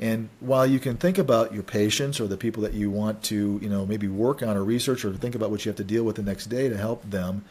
and 0.00 0.30
while 0.40 0.66
you 0.66 0.80
can 0.80 0.96
think 0.96 1.18
about 1.18 1.52
your 1.52 1.62
patients 1.62 2.20
or 2.20 2.26
the 2.26 2.38
people 2.38 2.62
that 2.62 2.72
you 2.72 2.90
want 2.90 3.22
to, 3.24 3.60
you 3.62 3.68
know, 3.68 3.84
maybe 3.84 4.08
work 4.08 4.42
on 4.42 4.56
or 4.56 4.64
research 4.64 5.04
or 5.04 5.12
think 5.12 5.34
about 5.34 5.50
what 5.50 5.64
you 5.64 5.68
have 5.68 5.76
to 5.76 5.84
deal 5.84 6.04
with 6.04 6.16
the 6.16 6.22
next 6.22 6.46
day 6.46 6.70
to 6.70 6.76
help 6.76 7.08
them, 7.08 7.44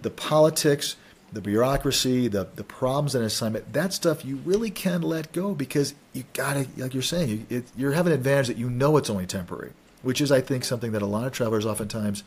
the 0.00 0.08
politics, 0.08 0.96
the 1.30 1.42
bureaucracy, 1.42 2.26
the 2.26 2.48
the 2.56 2.64
problems 2.64 3.14
in 3.14 3.20
an 3.20 3.26
assignment, 3.26 3.70
that 3.74 3.92
stuff 3.92 4.24
you 4.24 4.36
really 4.36 4.70
can 4.70 5.02
let 5.02 5.30
go 5.32 5.54
because 5.54 5.94
you 6.14 6.24
gotta, 6.32 6.66
like 6.78 6.94
you're 6.94 7.02
saying, 7.02 7.28
you, 7.28 7.46
it, 7.58 7.64
you're 7.76 7.92
having 7.92 8.12
an 8.12 8.18
advantage 8.18 8.48
that 8.48 8.56
you 8.56 8.70
know 8.70 8.96
it's 8.96 9.10
only 9.10 9.26
temporary, 9.26 9.72
which 10.02 10.22
is, 10.22 10.32
I 10.32 10.40
think, 10.40 10.64
something 10.64 10.92
that 10.92 11.02
a 11.02 11.06
lot 11.06 11.26
of 11.26 11.32
travelers 11.32 11.66
oftentimes 11.66 12.24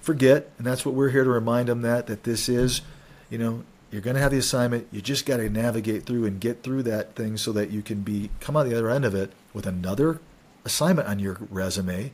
forget, 0.00 0.50
and 0.56 0.66
that's 0.66 0.86
what 0.86 0.94
we're 0.94 1.10
here 1.10 1.24
to 1.24 1.30
remind 1.30 1.68
them 1.68 1.82
that 1.82 2.06
that 2.06 2.22
this 2.22 2.48
is, 2.48 2.80
you 3.28 3.38
know, 3.38 3.64
you're 3.90 4.02
going 4.02 4.16
to 4.16 4.22
have 4.22 4.30
the 4.30 4.38
assignment. 4.38 4.86
You 4.92 5.00
just 5.00 5.26
got 5.26 5.38
to 5.38 5.48
navigate 5.48 6.04
through 6.04 6.24
and 6.24 6.40
get 6.40 6.62
through 6.62 6.84
that 6.84 7.14
thing 7.14 7.36
so 7.36 7.52
that 7.52 7.70
you 7.70 7.82
can 7.82 8.02
be 8.02 8.30
come 8.40 8.56
out 8.56 8.66
the 8.68 8.76
other 8.76 8.90
end 8.90 9.04
of 9.04 9.14
it 9.14 9.32
with 9.52 9.66
another 9.66 10.20
assignment 10.64 11.08
on 11.08 11.18
your 11.18 11.38
resume. 11.50 12.12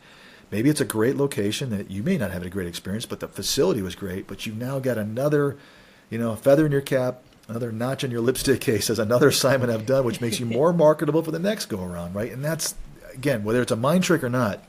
Maybe 0.50 0.70
it's 0.70 0.80
a 0.80 0.86
great 0.86 1.16
location 1.16 1.70
that 1.70 1.90
you 1.90 2.02
may 2.02 2.16
not 2.16 2.30
have 2.30 2.42
a 2.42 2.48
great 2.48 2.68
experience, 2.68 3.04
but 3.04 3.20
the 3.20 3.28
facility 3.28 3.82
was 3.82 3.94
great. 3.94 4.26
But 4.26 4.46
you've 4.46 4.56
now 4.56 4.78
got 4.78 4.96
another, 4.96 5.56
you 6.08 6.18
know, 6.18 6.32
a 6.32 6.36
feather 6.36 6.64
in 6.64 6.72
your 6.72 6.80
cap, 6.80 7.22
another 7.48 7.72
notch 7.72 8.04
in 8.04 8.10
your 8.10 8.20
lipstick 8.20 8.60
case 8.62 8.88
as 8.88 8.98
another 8.98 9.28
assignment 9.28 9.72
I've 9.72 9.86
done, 9.86 10.04
which 10.04 10.20
makes 10.20 10.40
you 10.40 10.46
more 10.46 10.72
marketable 10.74 11.22
for 11.22 11.30
the 11.30 11.38
next 11.38 11.66
go 11.66 11.84
around, 11.84 12.14
right? 12.14 12.32
And 12.32 12.44
that's 12.44 12.74
again, 13.12 13.44
whether 13.44 13.60
it's 13.60 13.72
a 13.72 13.76
mind 13.76 14.04
trick 14.04 14.22
or 14.22 14.30
not, 14.30 14.62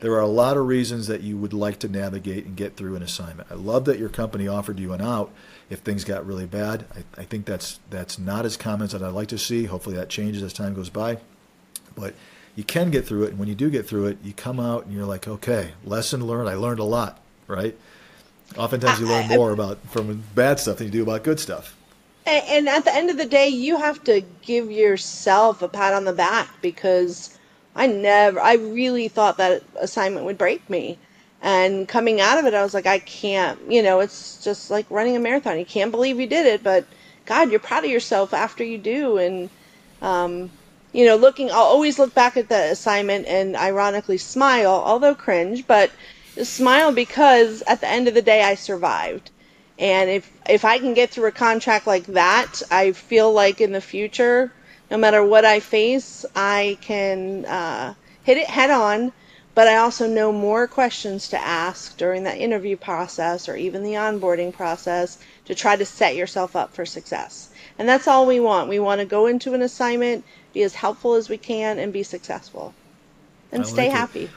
there 0.00 0.12
are 0.12 0.20
a 0.20 0.26
lot 0.26 0.56
of 0.56 0.66
reasons 0.66 1.06
that 1.08 1.20
you 1.20 1.36
would 1.36 1.52
like 1.52 1.78
to 1.80 1.88
navigate 1.88 2.46
and 2.46 2.56
get 2.56 2.76
through 2.76 2.96
an 2.96 3.02
assignment. 3.02 3.50
I 3.50 3.54
love 3.54 3.84
that 3.84 3.98
your 3.98 4.08
company 4.08 4.48
offered 4.48 4.78
you 4.78 4.92
an 4.92 5.02
out 5.02 5.30
if 5.70 5.78
things 5.80 6.04
got 6.04 6.26
really 6.26 6.46
bad. 6.46 6.84
I, 6.94 7.22
I 7.22 7.24
think 7.24 7.46
that's 7.46 7.80
that's 7.88 8.18
not 8.18 8.44
as 8.44 8.56
common 8.56 8.84
as 8.84 8.94
I'd 8.94 9.08
like 9.08 9.28
to 9.28 9.38
see. 9.38 9.64
Hopefully 9.64 9.96
that 9.96 10.08
changes 10.08 10.42
as 10.42 10.52
time 10.52 10.74
goes 10.74 10.90
by. 10.90 11.18
But 11.96 12.14
you 12.56 12.64
can 12.64 12.90
get 12.90 13.06
through 13.06 13.24
it, 13.24 13.30
and 13.30 13.38
when 13.38 13.48
you 13.48 13.54
do 13.54 13.70
get 13.70 13.86
through 13.86 14.06
it, 14.06 14.18
you 14.22 14.32
come 14.32 14.60
out 14.60 14.84
and 14.84 14.94
you're 14.94 15.06
like, 15.06 15.26
okay, 15.26 15.70
lesson 15.84 16.26
learned. 16.26 16.48
I 16.48 16.54
learned 16.54 16.80
a 16.80 16.84
lot, 16.84 17.20
right? 17.46 17.76
Oftentimes 18.56 18.98
you 18.98 19.06
learn 19.06 19.28
more 19.28 19.52
about 19.52 19.78
from 19.88 20.24
bad 20.34 20.58
stuff 20.58 20.78
than 20.78 20.88
you 20.88 20.92
do 20.92 21.02
about 21.02 21.22
good 21.22 21.38
stuff. 21.38 21.76
And 22.26 22.68
at 22.68 22.84
the 22.84 22.94
end 22.94 23.10
of 23.10 23.16
the 23.16 23.26
day, 23.26 23.48
you 23.48 23.76
have 23.78 24.04
to 24.04 24.22
give 24.42 24.70
yourself 24.70 25.62
a 25.62 25.68
pat 25.68 25.94
on 25.94 26.04
the 26.04 26.12
back 26.12 26.48
because 26.60 27.38
I 27.74 27.86
never, 27.86 28.40
I 28.40 28.54
really 28.54 29.08
thought 29.08 29.36
that 29.38 29.62
assignment 29.80 30.26
would 30.26 30.36
break 30.36 30.68
me. 30.68 30.98
And 31.42 31.88
coming 31.88 32.20
out 32.20 32.38
of 32.38 32.44
it, 32.44 32.54
I 32.54 32.62
was 32.62 32.74
like, 32.74 32.86
I 32.86 32.98
can't, 32.98 33.58
you 33.70 33.82
know, 33.82 34.00
it's 34.00 34.42
just 34.44 34.70
like 34.70 34.90
running 34.90 35.16
a 35.16 35.20
marathon. 35.20 35.58
You 35.58 35.64
can't 35.64 35.90
believe 35.90 36.20
you 36.20 36.26
did 36.26 36.46
it, 36.46 36.62
but 36.62 36.84
God, 37.24 37.50
you're 37.50 37.60
proud 37.60 37.84
of 37.84 37.90
yourself 37.90 38.34
after 38.34 38.62
you 38.62 38.76
do. 38.76 39.16
And, 39.16 39.48
um, 40.02 40.50
you 40.92 41.06
know, 41.06 41.16
looking, 41.16 41.50
I'll 41.50 41.62
always 41.62 41.98
look 41.98 42.14
back 42.14 42.36
at 42.36 42.48
the 42.48 42.70
assignment 42.72 43.26
and 43.26 43.56
ironically 43.56 44.18
smile, 44.18 44.82
although 44.84 45.14
cringe, 45.14 45.66
but 45.66 45.90
smile 46.42 46.92
because 46.92 47.62
at 47.62 47.80
the 47.80 47.88
end 47.88 48.06
of 48.06 48.14
the 48.14 48.22
day, 48.22 48.42
I 48.42 48.54
survived. 48.54 49.30
And 49.78 50.10
if, 50.10 50.30
if 50.46 50.66
I 50.66 50.78
can 50.78 50.92
get 50.92 51.08
through 51.08 51.28
a 51.28 51.32
contract 51.32 51.86
like 51.86 52.04
that, 52.06 52.60
I 52.70 52.92
feel 52.92 53.32
like 53.32 53.62
in 53.62 53.72
the 53.72 53.80
future, 53.80 54.52
no 54.90 54.98
matter 54.98 55.24
what 55.24 55.46
I 55.46 55.60
face, 55.60 56.26
I 56.36 56.76
can 56.82 57.46
uh, 57.46 57.94
hit 58.24 58.36
it 58.36 58.46
head 58.46 58.70
on 58.70 59.12
but 59.54 59.68
I 59.68 59.76
also 59.76 60.06
know 60.06 60.32
more 60.32 60.66
questions 60.66 61.28
to 61.28 61.38
ask 61.38 61.96
during 61.96 62.24
that 62.24 62.38
interview 62.38 62.76
process 62.76 63.48
or 63.48 63.56
even 63.56 63.82
the 63.82 63.94
onboarding 63.94 64.52
process 64.52 65.18
to 65.46 65.54
try 65.54 65.76
to 65.76 65.84
set 65.84 66.16
yourself 66.16 66.54
up 66.54 66.72
for 66.72 66.86
success. 66.86 67.50
And 67.78 67.88
that's 67.88 68.06
all 68.06 68.26
we 68.26 68.40
want. 68.40 68.68
We 68.68 68.78
want 68.78 69.00
to 69.00 69.06
go 69.06 69.26
into 69.26 69.54
an 69.54 69.62
assignment, 69.62 70.24
be 70.52 70.62
as 70.62 70.74
helpful 70.74 71.14
as 71.14 71.28
we 71.28 71.38
can, 71.38 71.78
and 71.78 71.92
be 71.92 72.02
successful. 72.02 72.74
And 73.52 73.66
stay 73.66 73.88
like 73.88 73.96
happy. 73.96 74.24
It. 74.24 74.30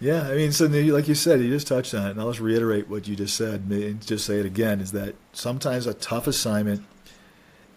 Yeah, 0.00 0.28
I 0.28 0.34
mean, 0.34 0.50
so 0.50 0.66
like 0.66 1.06
you 1.06 1.14
said, 1.14 1.40
you 1.40 1.48
just 1.48 1.68
touched 1.68 1.94
on 1.94 2.08
it, 2.08 2.10
and 2.10 2.20
I'll 2.20 2.30
just 2.30 2.40
reiterate 2.40 2.88
what 2.88 3.06
you 3.06 3.14
just 3.14 3.36
said, 3.36 3.62
and 3.70 4.04
just 4.04 4.26
say 4.26 4.40
it 4.40 4.46
again: 4.46 4.80
is 4.80 4.90
that 4.92 5.14
sometimes 5.32 5.86
a 5.86 5.94
tough 5.94 6.26
assignment 6.26 6.84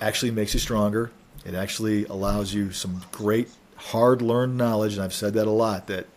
actually 0.02 0.32
makes 0.32 0.54
you 0.56 0.60
stronger. 0.60 1.12
It 1.46 1.54
actually 1.54 2.06
allows 2.06 2.52
you 2.52 2.72
some 2.72 3.04
great 3.12 3.50
hard-learned 3.76 4.58
knowledge, 4.58 4.96
and 4.96 5.04
I've 5.04 5.14
said 5.14 5.36
that 5.36 5.46
a 5.46 5.52
lot. 5.52 5.86
That 5.86 6.08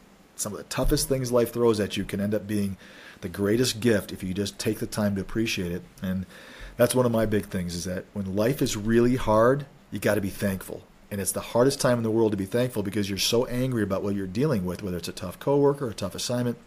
some 0.41 0.53
of 0.53 0.59
the 0.59 0.65
toughest 0.65 1.09
things 1.09 1.33
life 1.33 1.53
throws 1.53 1.81
at 1.81 1.97
you 1.97 2.05
can 2.05 2.21
end 2.21 2.35
up 2.35 2.47
being 2.47 2.77
the 3.21 3.29
greatest 3.29 3.81
gift 3.81 4.13
if 4.13 4.23
you 4.23 4.33
just 4.33 4.59
take 4.59 4.79
the 4.79 4.87
time 4.87 5.15
to 5.17 5.21
appreciate 5.21 5.73
it. 5.73 5.83
And 6.03 6.27
that's 6.77 6.95
one 6.95 7.07
of 7.07 7.13
my 7.13 7.27
big 7.27 7.47
things 7.47 7.75
is 7.75 7.85
that 7.85 8.05
when 8.13 8.37
life 8.37 8.63
is 8.63 8.77
really 8.77 9.17
hard, 9.17 9.67
you 9.91 9.99
got 9.99 10.15
to 10.15 10.21
be 10.21 10.31
thankful. 10.31 10.85
And 11.11 11.21
it's 11.21 11.33
the 11.33 11.41
hardest 11.41 11.81
time 11.81 11.99
in 11.99 12.05
the 12.05 12.11
world 12.11 12.33
to 12.33 12.37
be 12.37 12.45
thankful 12.45 12.83
because 12.83 13.09
you're 13.09 13.19
so 13.19 13.47
angry 13.47 13.83
about 13.83 14.03
what 14.03 14.15
you're 14.15 14.27
dealing 14.27 14.65
with, 14.65 14.83
whether 14.83 14.99
it's 14.99 15.09
a 15.09 15.13
tough 15.13 15.41
coworker, 15.41 15.89
a 15.89 15.95
tough 15.95 16.15
assignment. 16.15 16.59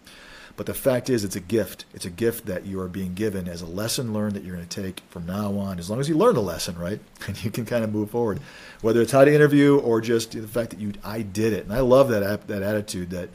But 0.58 0.66
the 0.66 0.74
fact 0.74 1.10
is, 1.10 1.24
it's 1.24 1.36
a 1.36 1.42
gift. 1.42 1.86
It's 1.94 2.06
a 2.06 2.10
gift 2.10 2.46
that 2.48 2.66
you 2.66 2.80
are 2.82 2.88
being 2.88 3.14
given 3.14 3.48
as 3.48 3.62
a 3.62 3.66
lesson 3.66 4.14
learned 4.14 4.36
that 4.36 4.44
you're 4.44 4.56
going 4.56 4.68
to 4.68 4.82
take 4.84 5.02
from 5.10 5.26
now 5.26 5.58
on, 5.58 5.80
as 5.80 5.90
long 5.90 6.00
as 6.00 6.10
you 6.10 6.18
learn 6.18 6.36
the 6.36 6.42
lesson, 6.42 6.78
right? 6.78 7.00
And 7.28 7.42
you 7.44 7.52
can 7.52 7.66
kind 7.66 7.84
of 7.84 7.94
move 7.94 8.12
forward, 8.12 8.42
whether 8.82 9.02
it's 9.02 9.12
how 9.12 9.24
to 9.24 9.34
interview 9.34 9.78
or 9.78 10.02
just 10.02 10.32
the 10.32 10.48
fact 10.48 10.72
that 10.72 10.80
you, 10.80 10.94
I 11.04 11.22
did 11.22 11.54
it. 11.54 11.64
And 11.64 11.74
I 11.74 11.80
love 11.80 12.10
that 12.10 12.48
that 12.48 12.62
attitude 12.62 13.12
that 13.12 13.30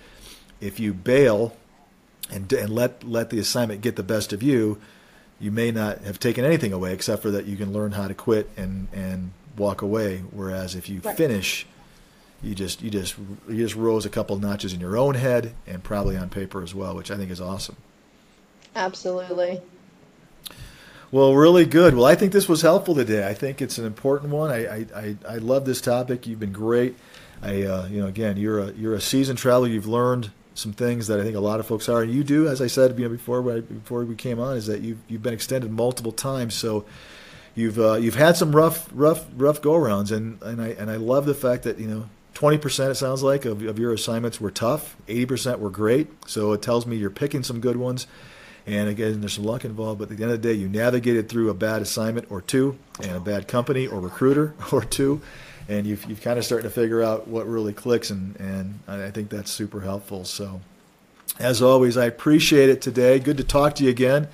if 0.61 0.81
you 0.81 0.95
bail 0.95 1.57
and, 2.31 2.53
and 2.53 2.71
let 2.71 3.05
let 3.05 3.31
the 3.31 3.39
assignment 3.39 3.81
get 3.81 3.97
the 3.97 4.03
best 4.03 4.33
of 4.33 4.43
you, 4.43 4.79
you 5.39 5.51
may 5.51 5.71
not 5.71 5.99
have 6.03 6.19
taken 6.19 6.45
anything 6.45 6.73
away 6.73 6.93
except 6.93 7.23
for 7.23 7.31
that 7.31 7.47
you 7.47 7.57
can 7.57 7.73
learn 7.73 7.93
how 7.93 8.09
to 8.09 8.15
quit 8.15 8.51
and 8.57 8.89
and 8.93 9.33
walk 9.57 9.83
away. 9.83 10.19
Whereas 10.31 10.75
if 10.75 10.89
you 10.89 11.01
right. 11.05 11.17
finish, 11.17 11.67
you 12.43 12.55
just 12.55 12.83
you 12.83 12.91
just 12.91 13.17
you 13.49 13.57
just 13.57 13.75
rose 13.75 14.07
a 14.07 14.11
couple 14.11 14.39
notches 14.39 14.73
in 14.73 14.81
your 14.81 14.97
own 14.97 15.15
head 15.15 15.55
and 15.67 15.83
probably 15.83 16.17
on 16.17 16.29
paper 16.29 16.63
as 16.63 16.75
well, 16.75 16.95
which 16.95 17.11
I 17.11 17.17
think 17.17 17.31
is 17.31 17.41
awesome. 17.41 17.77
Absolutely. 18.75 19.61
Well, 21.13 21.35
really 21.35 21.65
good. 21.65 21.95
Well, 21.95 22.05
I 22.05 22.15
think 22.15 22.33
this 22.33 22.49
was 22.49 22.63
helpful 22.63 22.95
today. 22.95 23.27
I 23.27 23.33
think 23.33 23.63
it's 23.63 23.79
an 23.79 23.87
important 23.87 24.33
one. 24.33 24.51
I 24.51 24.67
I, 24.67 24.87
I, 24.95 25.17
I 25.29 25.37
love 25.37 25.65
this 25.65 25.81
topic. 25.81 26.27
You've 26.27 26.41
been 26.41 26.53
great. 26.53 26.97
I 27.43 27.63
uh, 27.63 27.87
you 27.87 28.01
know 28.01 28.07
again 28.07 28.37
you're 28.37 28.59
a 28.59 28.73
you're 28.73 28.95
a 28.95 29.01
seasoned 29.01 29.39
traveler. 29.39 29.69
You've 29.69 29.87
learned 29.87 30.31
some 30.57 30.73
things 30.73 31.07
that 31.07 31.21
I 31.21 31.23
think 31.23 31.37
a 31.37 31.41
lot 31.41 31.61
of 31.61 31.67
folks 31.67 31.89
are. 31.89 32.03
And 32.03 32.13
you 32.13 32.25
do, 32.25 32.49
as 32.49 32.61
I 32.61 32.67
said 32.67 32.99
you 32.99 33.05
know, 33.05 33.11
before 33.11 33.43
before 33.43 34.05
we 34.05 34.17
came 34.17 34.41
on, 34.41 34.57
is 34.57 34.67
that 34.67 34.81
you've 34.81 34.99
you've 35.07 35.23
been 35.23 35.35
extended 35.35 35.71
multiple 35.71 36.13
times. 36.13 36.55
So 36.55 36.85
you've 37.55 37.79
uh, 37.79 37.95
you've 37.95 38.17
had 38.17 38.37
some 38.37 38.57
rough 38.57 38.89
rough 38.93 39.27
rough 39.37 39.61
go 39.61 39.77
rounds, 39.77 40.11
and 40.11 40.43
and 40.43 40.61
I 40.61 40.69
and 40.69 40.91
I 40.91 40.97
love 40.97 41.27
the 41.27 41.35
fact 41.35 41.63
that 41.65 41.79
you 41.79 41.87
know. 41.87 42.09
20% 42.35 42.91
it 42.91 42.97
sounds 42.97 43.23
like 43.23 43.47
of, 43.47 43.63
of 43.63 43.79
your 43.79 43.95
assignments 43.95 44.39
were 44.39 44.51
tough 44.51 44.95
80% 45.07 45.59
were 45.59 45.71
great 45.71 46.09
so 46.29 46.53
it 46.53 46.61
tells 46.61 46.85
me 46.85 46.95
you're 46.95 47.09
picking 47.09 47.43
some 47.43 47.61
good 47.61 47.79
ones 47.79 48.07
and 48.67 48.91
again 48.91 49.21
there's 49.21 49.33
some 49.33 49.45
luck 49.45 49.65
involved 49.65 50.01
but 50.01 50.11
at 50.11 50.19
the 50.19 50.23
end 50.23 50.31
of 50.31 50.43
the 50.43 50.47
day 50.47 50.53
you 50.53 50.69
navigated 50.69 51.31
through 51.31 51.49
a 51.49 51.55
bad 51.55 51.81
assignment 51.81 52.31
or 52.31 52.43
two 52.43 52.79
and 53.01 53.13
a 53.13 53.21
bad 53.21 53.49
company 53.49 53.87
or 53.87 54.01
recruiter 54.01 54.53
or 54.71 54.85
two 54.85 55.23
and 55.69 55.87
you've, 55.87 56.05
you've 56.07 56.21
kind 56.21 56.39
of 56.39 56.45
starting 56.45 56.69
to 56.69 56.75
figure 56.75 57.03
out 57.03 57.27
what 57.29 57.47
really 57.47 57.73
clicks, 57.73 58.11
and, 58.11 58.37
and 58.37 58.79
I 58.87 59.11
think 59.11 59.31
that's 59.31 59.51
super 59.51 59.81
helpful. 59.81 60.25
So, 60.25 60.61
as 61.39 61.61
always, 61.63 61.97
I 61.97 62.07
appreciate 62.07 62.69
it 62.69 62.81
today. 62.81 63.19
Good 63.19 63.37
to 63.39 63.45
talk 63.45 63.75
to 63.77 63.85
you 63.85 63.91
again. 63.91 64.29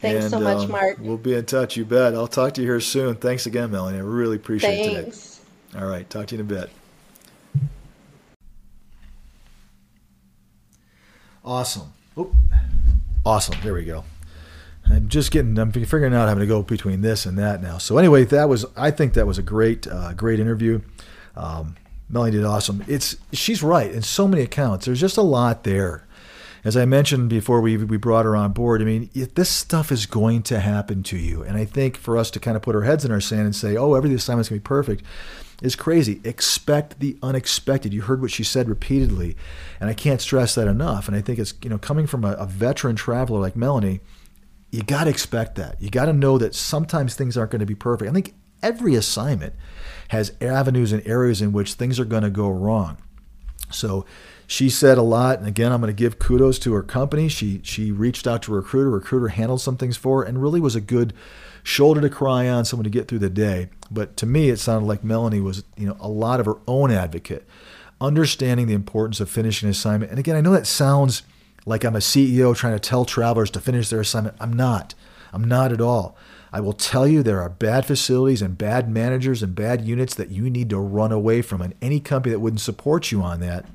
Thanks 0.00 0.24
and, 0.24 0.30
so 0.30 0.40
much, 0.40 0.64
um, 0.64 0.70
Mark. 0.70 0.98
We'll 1.00 1.16
be 1.16 1.34
in 1.34 1.44
touch, 1.44 1.76
you 1.76 1.84
bet. 1.84 2.14
I'll 2.14 2.28
talk 2.28 2.54
to 2.54 2.60
you 2.60 2.68
here 2.68 2.80
soon. 2.80 3.16
Thanks 3.16 3.46
again, 3.46 3.70
Melanie. 3.70 3.98
I 3.98 4.02
really 4.02 4.36
appreciate 4.36 4.94
Thanks. 4.94 5.40
it 5.72 5.72
today. 5.72 5.84
All 5.84 5.90
right, 5.90 6.08
talk 6.08 6.26
to 6.28 6.36
you 6.36 6.40
in 6.40 6.46
a 6.46 6.48
bit. 6.48 6.70
Awesome. 11.44 11.92
Oop. 12.18 12.32
Awesome. 13.24 13.56
There 13.62 13.74
we 13.74 13.84
go. 13.84 14.04
I'm 14.90 15.08
just 15.08 15.30
getting, 15.30 15.58
I'm 15.58 15.72
figuring 15.72 16.14
out 16.14 16.28
how 16.28 16.34
to 16.34 16.46
go 16.46 16.62
between 16.62 17.02
this 17.02 17.26
and 17.26 17.38
that 17.38 17.62
now. 17.62 17.78
So 17.78 17.98
anyway, 17.98 18.24
that 18.24 18.48
was, 18.48 18.64
I 18.76 18.90
think 18.90 19.14
that 19.14 19.26
was 19.26 19.38
a 19.38 19.42
great, 19.42 19.86
uh, 19.86 20.12
great 20.14 20.40
interview. 20.40 20.80
Um, 21.36 21.76
Melanie 22.08 22.32
did 22.32 22.44
awesome. 22.44 22.84
It's, 22.88 23.16
she's 23.32 23.62
right 23.62 23.90
in 23.90 24.02
so 24.02 24.26
many 24.26 24.42
accounts. 24.42 24.86
There's 24.86 25.00
just 25.00 25.16
a 25.16 25.22
lot 25.22 25.64
there. 25.64 26.06
As 26.64 26.76
I 26.76 26.84
mentioned 26.86 27.30
before 27.30 27.60
we, 27.60 27.76
we 27.76 27.96
brought 27.96 28.24
her 28.24 28.34
on 28.34 28.52
board, 28.52 28.82
I 28.82 28.84
mean, 28.84 29.10
this 29.12 29.48
stuff 29.48 29.92
is 29.92 30.06
going 30.06 30.42
to 30.44 30.60
happen 30.60 31.02
to 31.04 31.16
you. 31.16 31.42
And 31.42 31.56
I 31.56 31.64
think 31.64 31.96
for 31.96 32.18
us 32.18 32.30
to 32.32 32.40
kind 32.40 32.56
of 32.56 32.62
put 32.62 32.74
our 32.74 32.82
heads 32.82 33.04
in 33.04 33.12
our 33.12 33.20
sand 33.20 33.42
and 33.42 33.54
say, 33.54 33.76
oh, 33.76 33.94
every 33.94 34.12
assignment's 34.12 34.48
to 34.48 34.54
be 34.54 34.60
perfect, 34.60 35.04
is 35.62 35.76
crazy. 35.76 36.20
Expect 36.24 37.00
the 37.00 37.16
unexpected. 37.22 37.92
You 37.92 38.02
heard 38.02 38.20
what 38.20 38.30
she 38.30 38.44
said 38.44 38.68
repeatedly, 38.68 39.36
and 39.80 39.90
I 39.90 39.94
can't 39.94 40.20
stress 40.20 40.54
that 40.54 40.68
enough. 40.68 41.08
And 41.08 41.16
I 41.16 41.20
think 41.20 41.38
it's 41.38 41.54
you 41.62 41.70
know 41.70 41.78
coming 41.78 42.06
from 42.06 42.24
a, 42.24 42.32
a 42.32 42.46
veteran 42.46 42.96
traveler 42.96 43.40
like 43.40 43.56
Melanie, 43.56 44.00
you 44.70 44.82
got 44.82 45.04
to 45.04 45.10
expect 45.10 45.54
that. 45.56 45.80
You 45.80 45.90
got 45.90 46.06
to 46.06 46.12
know 46.12 46.38
that 46.38 46.54
sometimes 46.54 47.14
things 47.14 47.36
aren't 47.36 47.50
going 47.50 47.60
to 47.60 47.66
be 47.66 47.74
perfect. 47.74 48.10
I 48.10 48.14
think 48.14 48.34
every 48.62 48.94
assignment 48.94 49.54
has 50.08 50.32
avenues 50.40 50.92
and 50.92 51.06
areas 51.06 51.40
in 51.40 51.52
which 51.52 51.74
things 51.74 51.98
are 51.98 52.04
going 52.04 52.22
to 52.22 52.30
go 52.30 52.48
wrong. 52.48 52.98
So 53.70 54.06
she 54.46 54.70
said 54.70 54.96
a 54.96 55.02
lot, 55.02 55.38
and 55.38 55.46
again, 55.46 55.72
I'm 55.72 55.80
going 55.80 55.94
to 55.94 55.98
give 55.98 56.18
kudos 56.18 56.58
to 56.60 56.72
her 56.72 56.82
company. 56.82 57.28
She 57.28 57.60
she 57.62 57.92
reached 57.92 58.26
out 58.26 58.42
to 58.42 58.54
a 58.54 58.56
recruiter. 58.56 58.90
Recruiter 58.90 59.28
handled 59.28 59.60
some 59.60 59.76
things 59.76 59.96
for 59.96 60.22
her, 60.22 60.28
and 60.28 60.40
really 60.40 60.60
was 60.60 60.74
a 60.74 60.80
good 60.80 61.12
shoulder 61.62 62.00
to 62.00 62.08
cry 62.08 62.48
on, 62.48 62.64
someone 62.64 62.84
to 62.84 62.90
get 62.90 63.08
through 63.08 63.18
the 63.18 63.28
day. 63.28 63.68
But 63.90 64.16
to 64.18 64.26
me, 64.26 64.48
it 64.48 64.58
sounded 64.58 64.86
like 64.86 65.04
Melanie 65.04 65.40
was 65.40 65.64
you 65.76 65.86
know 65.86 65.98
a 66.00 66.08
lot 66.08 66.40
of 66.40 66.46
her 66.46 66.56
own 66.66 66.90
advocate, 66.90 67.46
understanding 68.00 68.66
the 68.66 68.74
importance 68.74 69.20
of 69.20 69.28
finishing 69.28 69.66
an 69.66 69.72
assignment. 69.72 70.10
And 70.10 70.18
again, 70.18 70.36
I 70.36 70.40
know 70.40 70.52
that 70.52 70.66
sounds 70.66 71.24
like 71.66 71.84
I'm 71.84 71.96
a 71.96 72.00
CEO 72.00 72.56
trying 72.56 72.74
to 72.74 72.80
tell 72.80 73.04
travelers 73.04 73.50
to 73.52 73.60
finish 73.60 73.88
their 73.88 74.00
assignment. 74.00 74.36
I'm 74.40 74.52
not. 74.52 74.94
I'm 75.32 75.44
not 75.44 75.72
at 75.72 75.80
all. 75.80 76.16
I 76.52 76.60
will 76.60 76.72
tell 76.72 77.06
you 77.06 77.22
there 77.22 77.42
are 77.42 77.50
bad 77.50 77.84
facilities 77.84 78.40
and 78.40 78.56
bad 78.56 78.88
managers 78.90 79.42
and 79.42 79.54
bad 79.54 79.86
units 79.86 80.14
that 80.14 80.30
you 80.30 80.48
need 80.48 80.70
to 80.70 80.78
run 80.78 81.12
away 81.12 81.42
from. 81.42 81.60
And 81.60 81.74
any 81.82 82.00
company 82.00 82.32
that 82.32 82.40
wouldn't 82.40 82.60
support 82.60 83.12
you 83.12 83.22
on 83.22 83.40
that, 83.40 83.66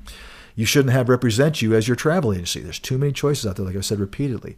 you 0.56 0.66
shouldn't 0.66 0.92
have 0.92 1.08
represent 1.08 1.62
you 1.62 1.74
as 1.74 1.88
your 1.88 1.96
travel 1.96 2.32
agency. 2.32 2.60
There's 2.60 2.78
too 2.78 2.98
many 2.98 3.12
choices 3.12 3.46
out 3.46 3.56
there, 3.56 3.66
like 3.66 3.76
I've 3.76 3.84
said 3.84 4.00
repeatedly. 4.00 4.56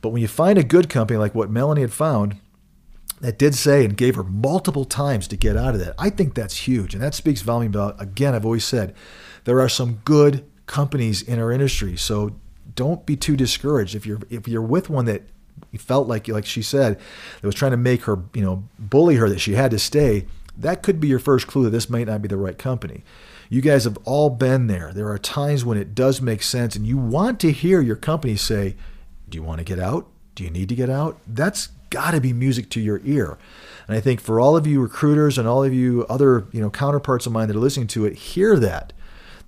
But 0.00 0.10
when 0.10 0.22
you 0.22 0.28
find 0.28 0.58
a 0.58 0.64
good 0.64 0.88
company 0.88 1.18
like 1.18 1.34
what 1.34 1.50
Melanie 1.50 1.82
had 1.82 1.92
found, 1.92 2.36
that 3.20 3.38
did 3.38 3.54
say 3.54 3.84
and 3.84 3.96
gave 3.96 4.14
her 4.14 4.22
multiple 4.22 4.84
times 4.84 5.26
to 5.28 5.36
get 5.36 5.56
out 5.56 5.74
of 5.74 5.80
that. 5.80 5.94
I 5.98 6.10
think 6.10 6.34
that's 6.34 6.68
huge. 6.68 6.94
And 6.94 7.02
that 7.02 7.14
speaks 7.14 7.42
volume 7.42 7.72
about, 7.72 8.00
again, 8.00 8.34
I've 8.34 8.44
always 8.44 8.64
said, 8.64 8.94
there 9.44 9.60
are 9.60 9.68
some 9.68 10.00
good 10.04 10.44
companies 10.66 11.22
in 11.22 11.38
our 11.38 11.50
industry. 11.50 11.96
So 11.96 12.36
don't 12.78 13.04
be 13.04 13.16
too 13.16 13.36
discouraged. 13.36 13.96
If 13.96 14.06
you're 14.06 14.20
if 14.30 14.46
you're 14.46 14.62
with 14.62 14.88
one 14.88 15.06
that 15.06 15.22
felt 15.76 16.06
like 16.06 16.28
like 16.28 16.46
she 16.46 16.62
said, 16.62 16.96
that 17.40 17.46
was 17.46 17.56
trying 17.56 17.72
to 17.72 17.76
make 17.76 18.04
her, 18.04 18.22
you 18.32 18.40
know, 18.40 18.62
bully 18.78 19.16
her 19.16 19.28
that 19.28 19.40
she 19.40 19.54
had 19.54 19.72
to 19.72 19.80
stay, 19.80 20.26
that 20.56 20.84
could 20.84 21.00
be 21.00 21.08
your 21.08 21.18
first 21.18 21.48
clue 21.48 21.64
that 21.64 21.70
this 21.70 21.90
might 21.90 22.06
not 22.06 22.22
be 22.22 22.28
the 22.28 22.36
right 22.36 22.56
company. 22.56 23.02
You 23.50 23.62
guys 23.62 23.82
have 23.82 23.98
all 24.04 24.30
been 24.30 24.68
there. 24.68 24.92
There 24.92 25.08
are 25.08 25.18
times 25.18 25.64
when 25.64 25.76
it 25.76 25.92
does 25.92 26.22
make 26.22 26.40
sense 26.40 26.76
and 26.76 26.86
you 26.86 26.96
want 26.96 27.40
to 27.40 27.50
hear 27.50 27.80
your 27.80 27.96
company 27.96 28.36
say, 28.36 28.76
"Do 29.28 29.36
you 29.36 29.42
want 29.42 29.58
to 29.58 29.64
get 29.64 29.80
out? 29.80 30.06
Do 30.36 30.44
you 30.44 30.50
need 30.50 30.68
to 30.68 30.76
get 30.76 30.88
out?" 30.88 31.18
That's 31.26 31.70
got 31.90 32.12
to 32.12 32.20
be 32.20 32.32
music 32.32 32.70
to 32.70 32.80
your 32.80 33.00
ear. 33.04 33.38
And 33.88 33.96
I 33.96 34.00
think 34.00 34.20
for 34.20 34.38
all 34.38 34.56
of 34.56 34.68
you 34.68 34.80
recruiters 34.80 35.36
and 35.36 35.48
all 35.48 35.64
of 35.64 35.74
you 35.74 36.06
other, 36.08 36.46
you 36.52 36.60
know, 36.60 36.70
counterparts 36.70 37.26
of 37.26 37.32
mine 37.32 37.48
that 37.48 37.56
are 37.56 37.60
listening 37.60 37.88
to 37.88 38.06
it, 38.06 38.14
hear 38.14 38.56
that. 38.60 38.92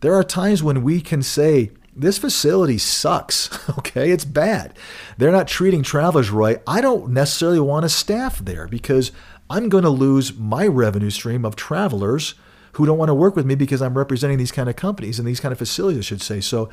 There 0.01 0.15
are 0.15 0.25
times 0.25 0.63
when 0.63 0.83
we 0.83 1.01
can 1.01 1.23
say, 1.23 1.71
this 1.95 2.19
facility 2.19 2.79
sucks. 2.79 3.49
Okay, 3.81 4.11
it's 4.11 4.25
bad. 4.25 4.77
They're 5.17 5.33
not 5.33 5.49
treating 5.49 5.83
travelers 5.83 6.31
right. 6.31 6.61
I 6.67 6.81
don't 6.81 7.11
necessarily 7.11 7.61
want 7.61 7.85
to 7.85 7.89
staff 7.89 8.39
there 8.39 8.69
because 8.69 9.11
I'm 9.49 9.69
going 9.69 9.85
to 9.85 9.91
lose 9.91 10.37
my 10.37 10.67
revenue 10.67 11.09
stream 11.09 11.45
of 11.45 11.57
travelers 11.57 12.35
who 12.73 12.85
don't 12.85 12.99
want 12.99 13.09
to 13.09 13.15
work 13.15 13.37
with 13.37 13.47
me 13.47 13.55
because 13.55 13.81
I'm 13.81 13.97
representing 13.97 14.39
these 14.39 14.53
kind 14.53 14.69
of 14.69 14.77
companies 14.77 15.19
and 15.19 15.27
these 15.27 15.41
kind 15.41 15.53
of 15.53 15.59
facilities, 15.59 16.01
I 16.01 16.03
should 16.03 16.23
say. 16.23 16.41
So 16.41 16.69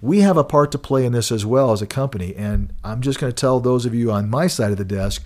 we 0.00 0.20
have 0.20 0.36
a 0.36 0.44
part 0.44 0.72
to 0.72 0.78
play 0.78 1.06
in 1.06 1.12
this 1.12 1.32
as 1.32 1.46
well 1.46 1.72
as 1.72 1.80
a 1.80 1.86
company. 1.86 2.34
And 2.36 2.72
I'm 2.84 3.00
just 3.00 3.18
going 3.18 3.32
to 3.32 3.40
tell 3.40 3.60
those 3.60 3.86
of 3.86 3.94
you 3.94 4.12
on 4.12 4.28
my 4.28 4.46
side 4.46 4.72
of 4.72 4.78
the 4.78 4.84
desk 4.84 5.22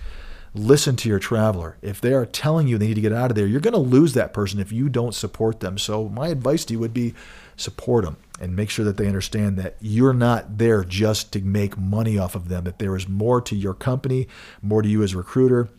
listen 0.53 0.95
to 0.95 1.09
your 1.09 1.19
traveler. 1.19 1.77
If 1.81 1.99
they 1.99 2.13
are 2.13 2.25
telling 2.25 2.67
you 2.67 2.77
they 2.77 2.87
need 2.87 2.95
to 2.95 3.01
get 3.01 3.13
out 3.13 3.31
of 3.31 3.35
there, 3.35 3.45
you're 3.45 3.59
going 3.59 3.73
to 3.73 3.79
lose 3.79 4.13
that 4.13 4.33
person 4.33 4.59
if 4.59 4.71
you 4.71 4.89
don't 4.89 5.13
support 5.13 5.59
them. 5.59 5.77
So 5.77 6.09
my 6.09 6.29
advice 6.29 6.65
to 6.65 6.73
you 6.73 6.79
would 6.79 6.93
be 6.93 7.13
support 7.57 8.05
them 8.05 8.17
and 8.39 8.55
make 8.55 8.69
sure 8.69 8.85
that 8.85 8.97
they 8.97 9.07
understand 9.07 9.57
that 9.57 9.75
you're 9.79 10.13
not 10.13 10.57
there 10.57 10.83
just 10.83 11.31
to 11.33 11.41
make 11.41 11.77
money 11.77 12.17
off 12.17 12.35
of 12.35 12.49
them, 12.49 12.63
that 12.65 12.79
there 12.79 12.95
is 12.95 13.07
more 13.07 13.41
to 13.41 13.55
your 13.55 13.73
company, 13.73 14.27
more 14.61 14.81
to 14.81 14.87
you 14.87 15.03
as 15.03 15.13
a 15.13 15.17
recruiter 15.17 15.69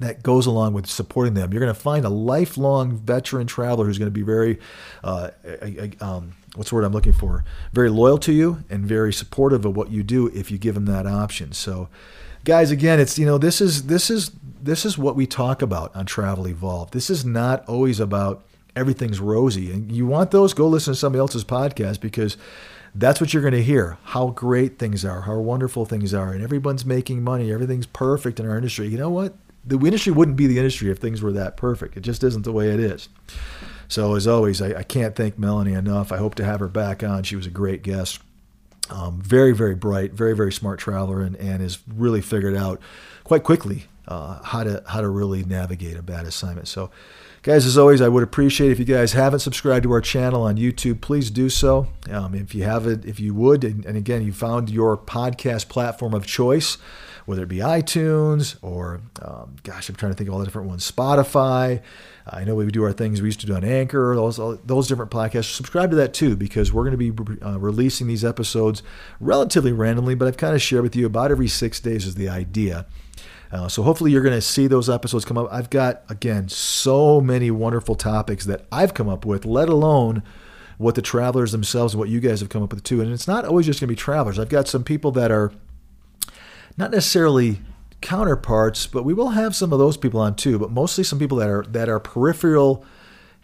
that 0.00 0.22
goes 0.22 0.46
along 0.46 0.74
with 0.74 0.86
supporting 0.86 1.34
them. 1.34 1.52
You're 1.52 1.60
going 1.60 1.74
to 1.74 1.80
find 1.80 2.04
a 2.04 2.10
lifelong 2.10 2.96
veteran 2.96 3.46
traveler 3.46 3.86
who's 3.86 3.98
going 3.98 4.10
to 4.10 4.14
be 4.14 4.22
very, 4.22 4.58
uh, 5.02 5.30
um, 6.00 6.34
what's 6.54 6.70
the 6.70 6.76
word 6.76 6.84
I'm 6.84 6.92
looking 6.92 7.12
for? 7.12 7.44
Very 7.72 7.90
loyal 7.90 8.18
to 8.18 8.32
you 8.32 8.64
and 8.68 8.84
very 8.84 9.12
supportive 9.12 9.64
of 9.64 9.76
what 9.76 9.90
you 9.90 10.02
do 10.02 10.28
if 10.28 10.50
you 10.50 10.58
give 10.58 10.74
them 10.74 10.86
that 10.86 11.06
option. 11.06 11.52
So, 11.52 11.88
guys, 12.44 12.70
again, 12.70 13.00
it's 13.00 13.18
you 13.18 13.26
know 13.26 13.38
this 13.38 13.60
is 13.60 13.84
this 13.84 14.10
is 14.10 14.32
this 14.62 14.84
is 14.84 14.98
what 14.98 15.16
we 15.16 15.26
talk 15.26 15.62
about 15.62 15.94
on 15.96 16.06
Travel 16.06 16.46
Evolved. 16.48 16.92
This 16.92 17.08
is 17.08 17.24
not 17.24 17.66
always 17.68 18.00
about 18.00 18.44
everything's 18.76 19.18
rosy. 19.18 19.72
And 19.72 19.90
you 19.90 20.06
want 20.06 20.30
those, 20.30 20.54
go 20.54 20.68
listen 20.68 20.92
to 20.92 20.98
somebody 20.98 21.20
else's 21.20 21.44
podcast 21.44 22.00
because 22.00 22.36
that's 22.94 23.20
what 23.20 23.32
you're 23.32 23.42
going 23.42 23.54
to 23.54 23.62
hear 23.62 23.98
how 24.04 24.28
great 24.28 24.78
things 24.78 25.04
are, 25.04 25.22
how 25.22 25.38
wonderful 25.38 25.84
things 25.84 26.14
are, 26.14 26.32
and 26.32 26.42
everyone's 26.42 26.84
making 26.84 27.24
money, 27.24 27.52
everything's 27.52 27.86
perfect 27.86 28.38
in 28.38 28.48
our 28.48 28.56
industry. 28.56 28.88
You 28.88 28.98
know 28.98 29.10
what? 29.10 29.34
The 29.64 29.78
industry 29.78 30.12
wouldn't 30.12 30.36
be 30.36 30.46
the 30.46 30.58
industry 30.58 30.90
if 30.90 30.98
things 30.98 31.20
were 31.20 31.32
that 31.32 31.56
perfect. 31.56 31.96
It 31.96 32.02
just 32.02 32.22
isn't 32.22 32.42
the 32.42 32.52
way 32.52 32.70
it 32.70 32.78
is. 32.78 33.08
So, 33.88 34.14
as 34.14 34.26
always, 34.26 34.62
I, 34.62 34.78
I 34.78 34.82
can't 34.82 35.16
thank 35.16 35.38
Melanie 35.38 35.72
enough. 35.72 36.12
I 36.12 36.18
hope 36.18 36.36
to 36.36 36.44
have 36.44 36.60
her 36.60 36.68
back 36.68 37.02
on. 37.02 37.22
She 37.24 37.36
was 37.36 37.46
a 37.46 37.50
great 37.50 37.82
guest. 37.82 38.20
Um, 38.90 39.20
very, 39.20 39.52
very 39.52 39.74
bright, 39.74 40.12
very, 40.12 40.36
very 40.36 40.52
smart 40.52 40.78
traveler, 40.78 41.20
and, 41.20 41.34
and 41.36 41.60
has 41.60 41.78
really 41.92 42.20
figured 42.20 42.56
out 42.56 42.80
quite 43.24 43.42
quickly 43.42 43.84
uh, 44.06 44.40
how 44.44 44.62
to 44.62 44.82
how 44.86 45.00
to 45.00 45.08
really 45.08 45.44
navigate 45.44 45.96
a 45.96 46.02
bad 46.02 46.26
assignment. 46.26 46.68
So, 46.68 46.90
Guys, 47.46 47.64
as 47.64 47.78
always, 47.78 48.00
I 48.00 48.08
would 48.08 48.24
appreciate 48.24 48.72
if 48.72 48.80
you 48.80 48.84
guys 48.84 49.12
haven't 49.12 49.38
subscribed 49.38 49.84
to 49.84 49.92
our 49.92 50.00
channel 50.00 50.42
on 50.42 50.56
YouTube, 50.56 51.00
please 51.00 51.30
do 51.30 51.48
so. 51.48 51.86
Um, 52.10 52.34
if 52.34 52.56
you 52.56 52.64
haven't, 52.64 53.04
if 53.04 53.20
you 53.20 53.34
would, 53.34 53.62
and, 53.62 53.84
and 53.84 53.96
again, 53.96 54.26
you 54.26 54.32
found 54.32 54.68
your 54.68 54.98
podcast 54.98 55.68
platform 55.68 56.12
of 56.12 56.26
choice, 56.26 56.76
whether 57.24 57.44
it 57.44 57.48
be 57.48 57.58
iTunes 57.58 58.56
or, 58.62 59.00
um, 59.22 59.54
gosh, 59.62 59.88
I'm 59.88 59.94
trying 59.94 60.10
to 60.10 60.18
think 60.18 60.26
of 60.26 60.34
all 60.34 60.40
the 60.40 60.44
different 60.44 60.68
ones, 60.68 60.90
Spotify. 60.90 61.82
I 62.28 62.42
know 62.42 62.56
we 62.56 62.66
do 62.66 62.82
our 62.82 62.92
things 62.92 63.22
we 63.22 63.28
used 63.28 63.38
to 63.42 63.46
do 63.46 63.54
on 63.54 63.62
Anchor, 63.62 64.16
those 64.16 64.38
those 64.64 64.88
different 64.88 65.12
podcasts. 65.12 65.54
Subscribe 65.54 65.90
to 65.90 65.96
that 65.98 66.14
too, 66.14 66.34
because 66.34 66.72
we're 66.72 66.90
going 66.90 66.98
to 66.98 67.12
be 67.12 67.46
uh, 67.46 67.60
releasing 67.60 68.08
these 68.08 68.24
episodes 68.24 68.82
relatively 69.20 69.70
randomly, 69.70 70.16
but 70.16 70.26
I've 70.26 70.36
kind 70.36 70.56
of 70.56 70.62
shared 70.62 70.82
with 70.82 70.96
you 70.96 71.06
about 71.06 71.30
every 71.30 71.46
six 71.46 71.78
days 71.78 72.06
is 72.06 72.16
the 72.16 72.28
idea. 72.28 72.86
Uh, 73.52 73.68
so 73.68 73.82
hopefully 73.82 74.10
you're 74.10 74.22
going 74.22 74.34
to 74.34 74.40
see 74.40 74.66
those 74.66 74.90
episodes 74.90 75.24
come 75.24 75.38
up. 75.38 75.48
I've 75.50 75.70
got 75.70 76.02
again 76.08 76.48
so 76.48 77.20
many 77.20 77.50
wonderful 77.50 77.94
topics 77.94 78.44
that 78.46 78.66
I've 78.72 78.94
come 78.94 79.08
up 79.08 79.24
with, 79.24 79.44
let 79.44 79.68
alone 79.68 80.22
what 80.78 80.94
the 80.94 81.02
travelers 81.02 81.52
themselves 81.52 81.94
and 81.94 81.98
what 81.98 82.08
you 82.08 82.20
guys 82.20 82.40
have 82.40 82.48
come 82.48 82.62
up 82.62 82.72
with 82.72 82.82
too. 82.82 83.00
And 83.00 83.12
it's 83.12 83.28
not 83.28 83.44
always 83.44 83.66
just 83.66 83.80
going 83.80 83.88
to 83.88 83.92
be 83.92 83.96
travelers. 83.96 84.38
I've 84.38 84.48
got 84.48 84.68
some 84.68 84.84
people 84.84 85.10
that 85.12 85.30
are 85.30 85.52
not 86.76 86.90
necessarily 86.90 87.60
counterparts, 88.00 88.86
but 88.86 89.04
we 89.04 89.14
will 89.14 89.30
have 89.30 89.56
some 89.56 89.72
of 89.72 89.78
those 89.78 89.96
people 89.96 90.20
on 90.20 90.34
too. 90.34 90.58
But 90.58 90.70
mostly 90.70 91.04
some 91.04 91.18
people 91.18 91.38
that 91.38 91.48
are 91.48 91.64
that 91.68 91.88
are 91.88 92.00
peripheral 92.00 92.84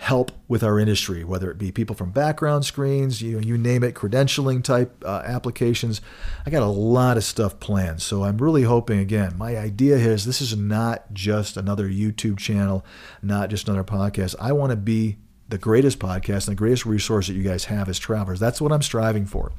help 0.03 0.33
with 0.49 0.65
our 0.65 0.81
industry, 0.81 1.23
whether 1.23 1.49
it 1.49 1.59
be 1.59 1.71
people 1.71 1.95
from 1.95 2.11
background 2.11 2.65
screens, 2.65 3.23
you 3.23 3.39
you 3.39 3.57
name 3.57 3.85
it, 3.85 3.95
credentialing 3.95 4.61
type 4.61 5.01
uh, 5.07 5.23
applications. 5.25 6.01
I 6.45 6.51
got 6.51 6.65
a 6.65 6.67
lot 6.67 7.17
of 7.17 7.23
stuff 7.23 7.61
planned, 7.61 8.03
so 8.03 8.25
I'm 8.25 8.39
really 8.39 8.65
hoping. 8.65 8.99
Again, 8.99 9.39
my 9.39 9.57
idea 9.57 9.95
is 9.97 10.25
this 10.25 10.41
is 10.41 10.57
not 10.57 11.15
just 11.15 11.57
another 11.57 11.89
YouTube 11.89 12.39
channel, 12.39 12.85
not 13.23 13.49
just 13.49 13.69
another 13.69 13.85
podcast. 13.85 14.35
I 14.41 14.51
want 14.51 14.71
to 14.71 14.77
be 14.77 15.19
the 15.53 15.59
greatest 15.59 15.99
podcast 15.99 16.49
and 16.49 16.57
the 16.57 16.59
greatest 16.59 16.87
resource 16.87 17.27
that 17.27 17.35
you 17.35 17.43
guys 17.43 17.67
have 17.67 17.87
as 17.87 17.99
travelers. 17.99 18.41
That's 18.41 18.59
what 18.59 18.73
I'm 18.73 18.81
striving 18.81 19.27
for. 19.27 19.53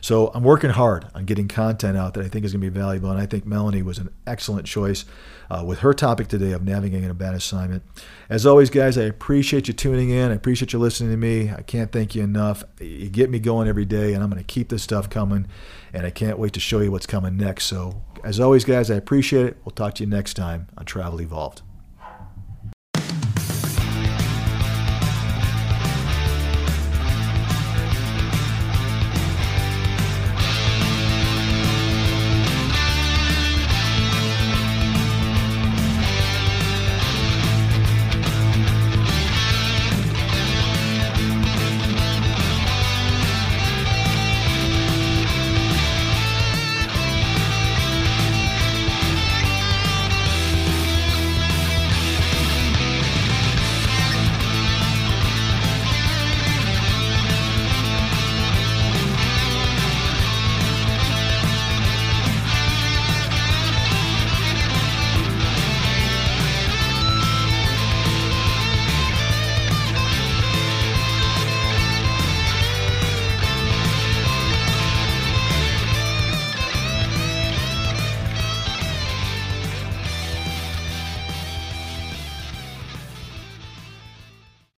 So 0.00 0.28
I'm 0.28 0.44
working 0.44 0.70
hard 0.70 1.06
on 1.12 1.24
getting 1.24 1.48
content 1.48 1.98
out 1.98 2.14
that 2.14 2.24
I 2.24 2.28
think 2.28 2.44
is 2.44 2.52
going 2.52 2.62
to 2.62 2.70
be 2.70 2.78
valuable. 2.78 3.10
And 3.10 3.20
I 3.20 3.26
think 3.26 3.44
Melanie 3.44 3.82
was 3.82 3.98
an 3.98 4.10
excellent 4.28 4.66
choice 4.66 5.04
uh, 5.50 5.64
with 5.66 5.80
her 5.80 5.92
topic 5.92 6.28
today 6.28 6.52
of 6.52 6.62
navigating 6.62 7.10
a 7.10 7.14
bad 7.14 7.34
assignment. 7.34 7.82
As 8.28 8.46
always, 8.46 8.70
guys, 8.70 8.96
I 8.96 9.02
appreciate 9.02 9.66
you 9.66 9.74
tuning 9.74 10.10
in. 10.10 10.30
I 10.30 10.34
appreciate 10.34 10.72
you 10.72 10.78
listening 10.78 11.10
to 11.10 11.16
me. 11.16 11.50
I 11.50 11.62
can't 11.62 11.90
thank 11.90 12.14
you 12.14 12.22
enough. 12.22 12.62
You 12.80 13.10
get 13.10 13.28
me 13.28 13.40
going 13.40 13.66
every 13.66 13.84
day, 13.84 14.14
and 14.14 14.22
I'm 14.22 14.30
going 14.30 14.42
to 14.42 14.46
keep 14.46 14.68
this 14.68 14.84
stuff 14.84 15.10
coming. 15.10 15.48
And 15.92 16.06
I 16.06 16.10
can't 16.10 16.38
wait 16.38 16.52
to 16.52 16.60
show 16.60 16.78
you 16.78 16.92
what's 16.92 17.06
coming 17.06 17.36
next. 17.36 17.64
So, 17.64 18.04
as 18.22 18.38
always, 18.38 18.64
guys, 18.64 18.88
I 18.88 18.94
appreciate 18.94 19.46
it. 19.46 19.56
We'll 19.64 19.72
talk 19.72 19.96
to 19.96 20.04
you 20.04 20.08
next 20.08 20.34
time 20.34 20.68
on 20.78 20.84
Travel 20.84 21.20
Evolved. 21.20 21.62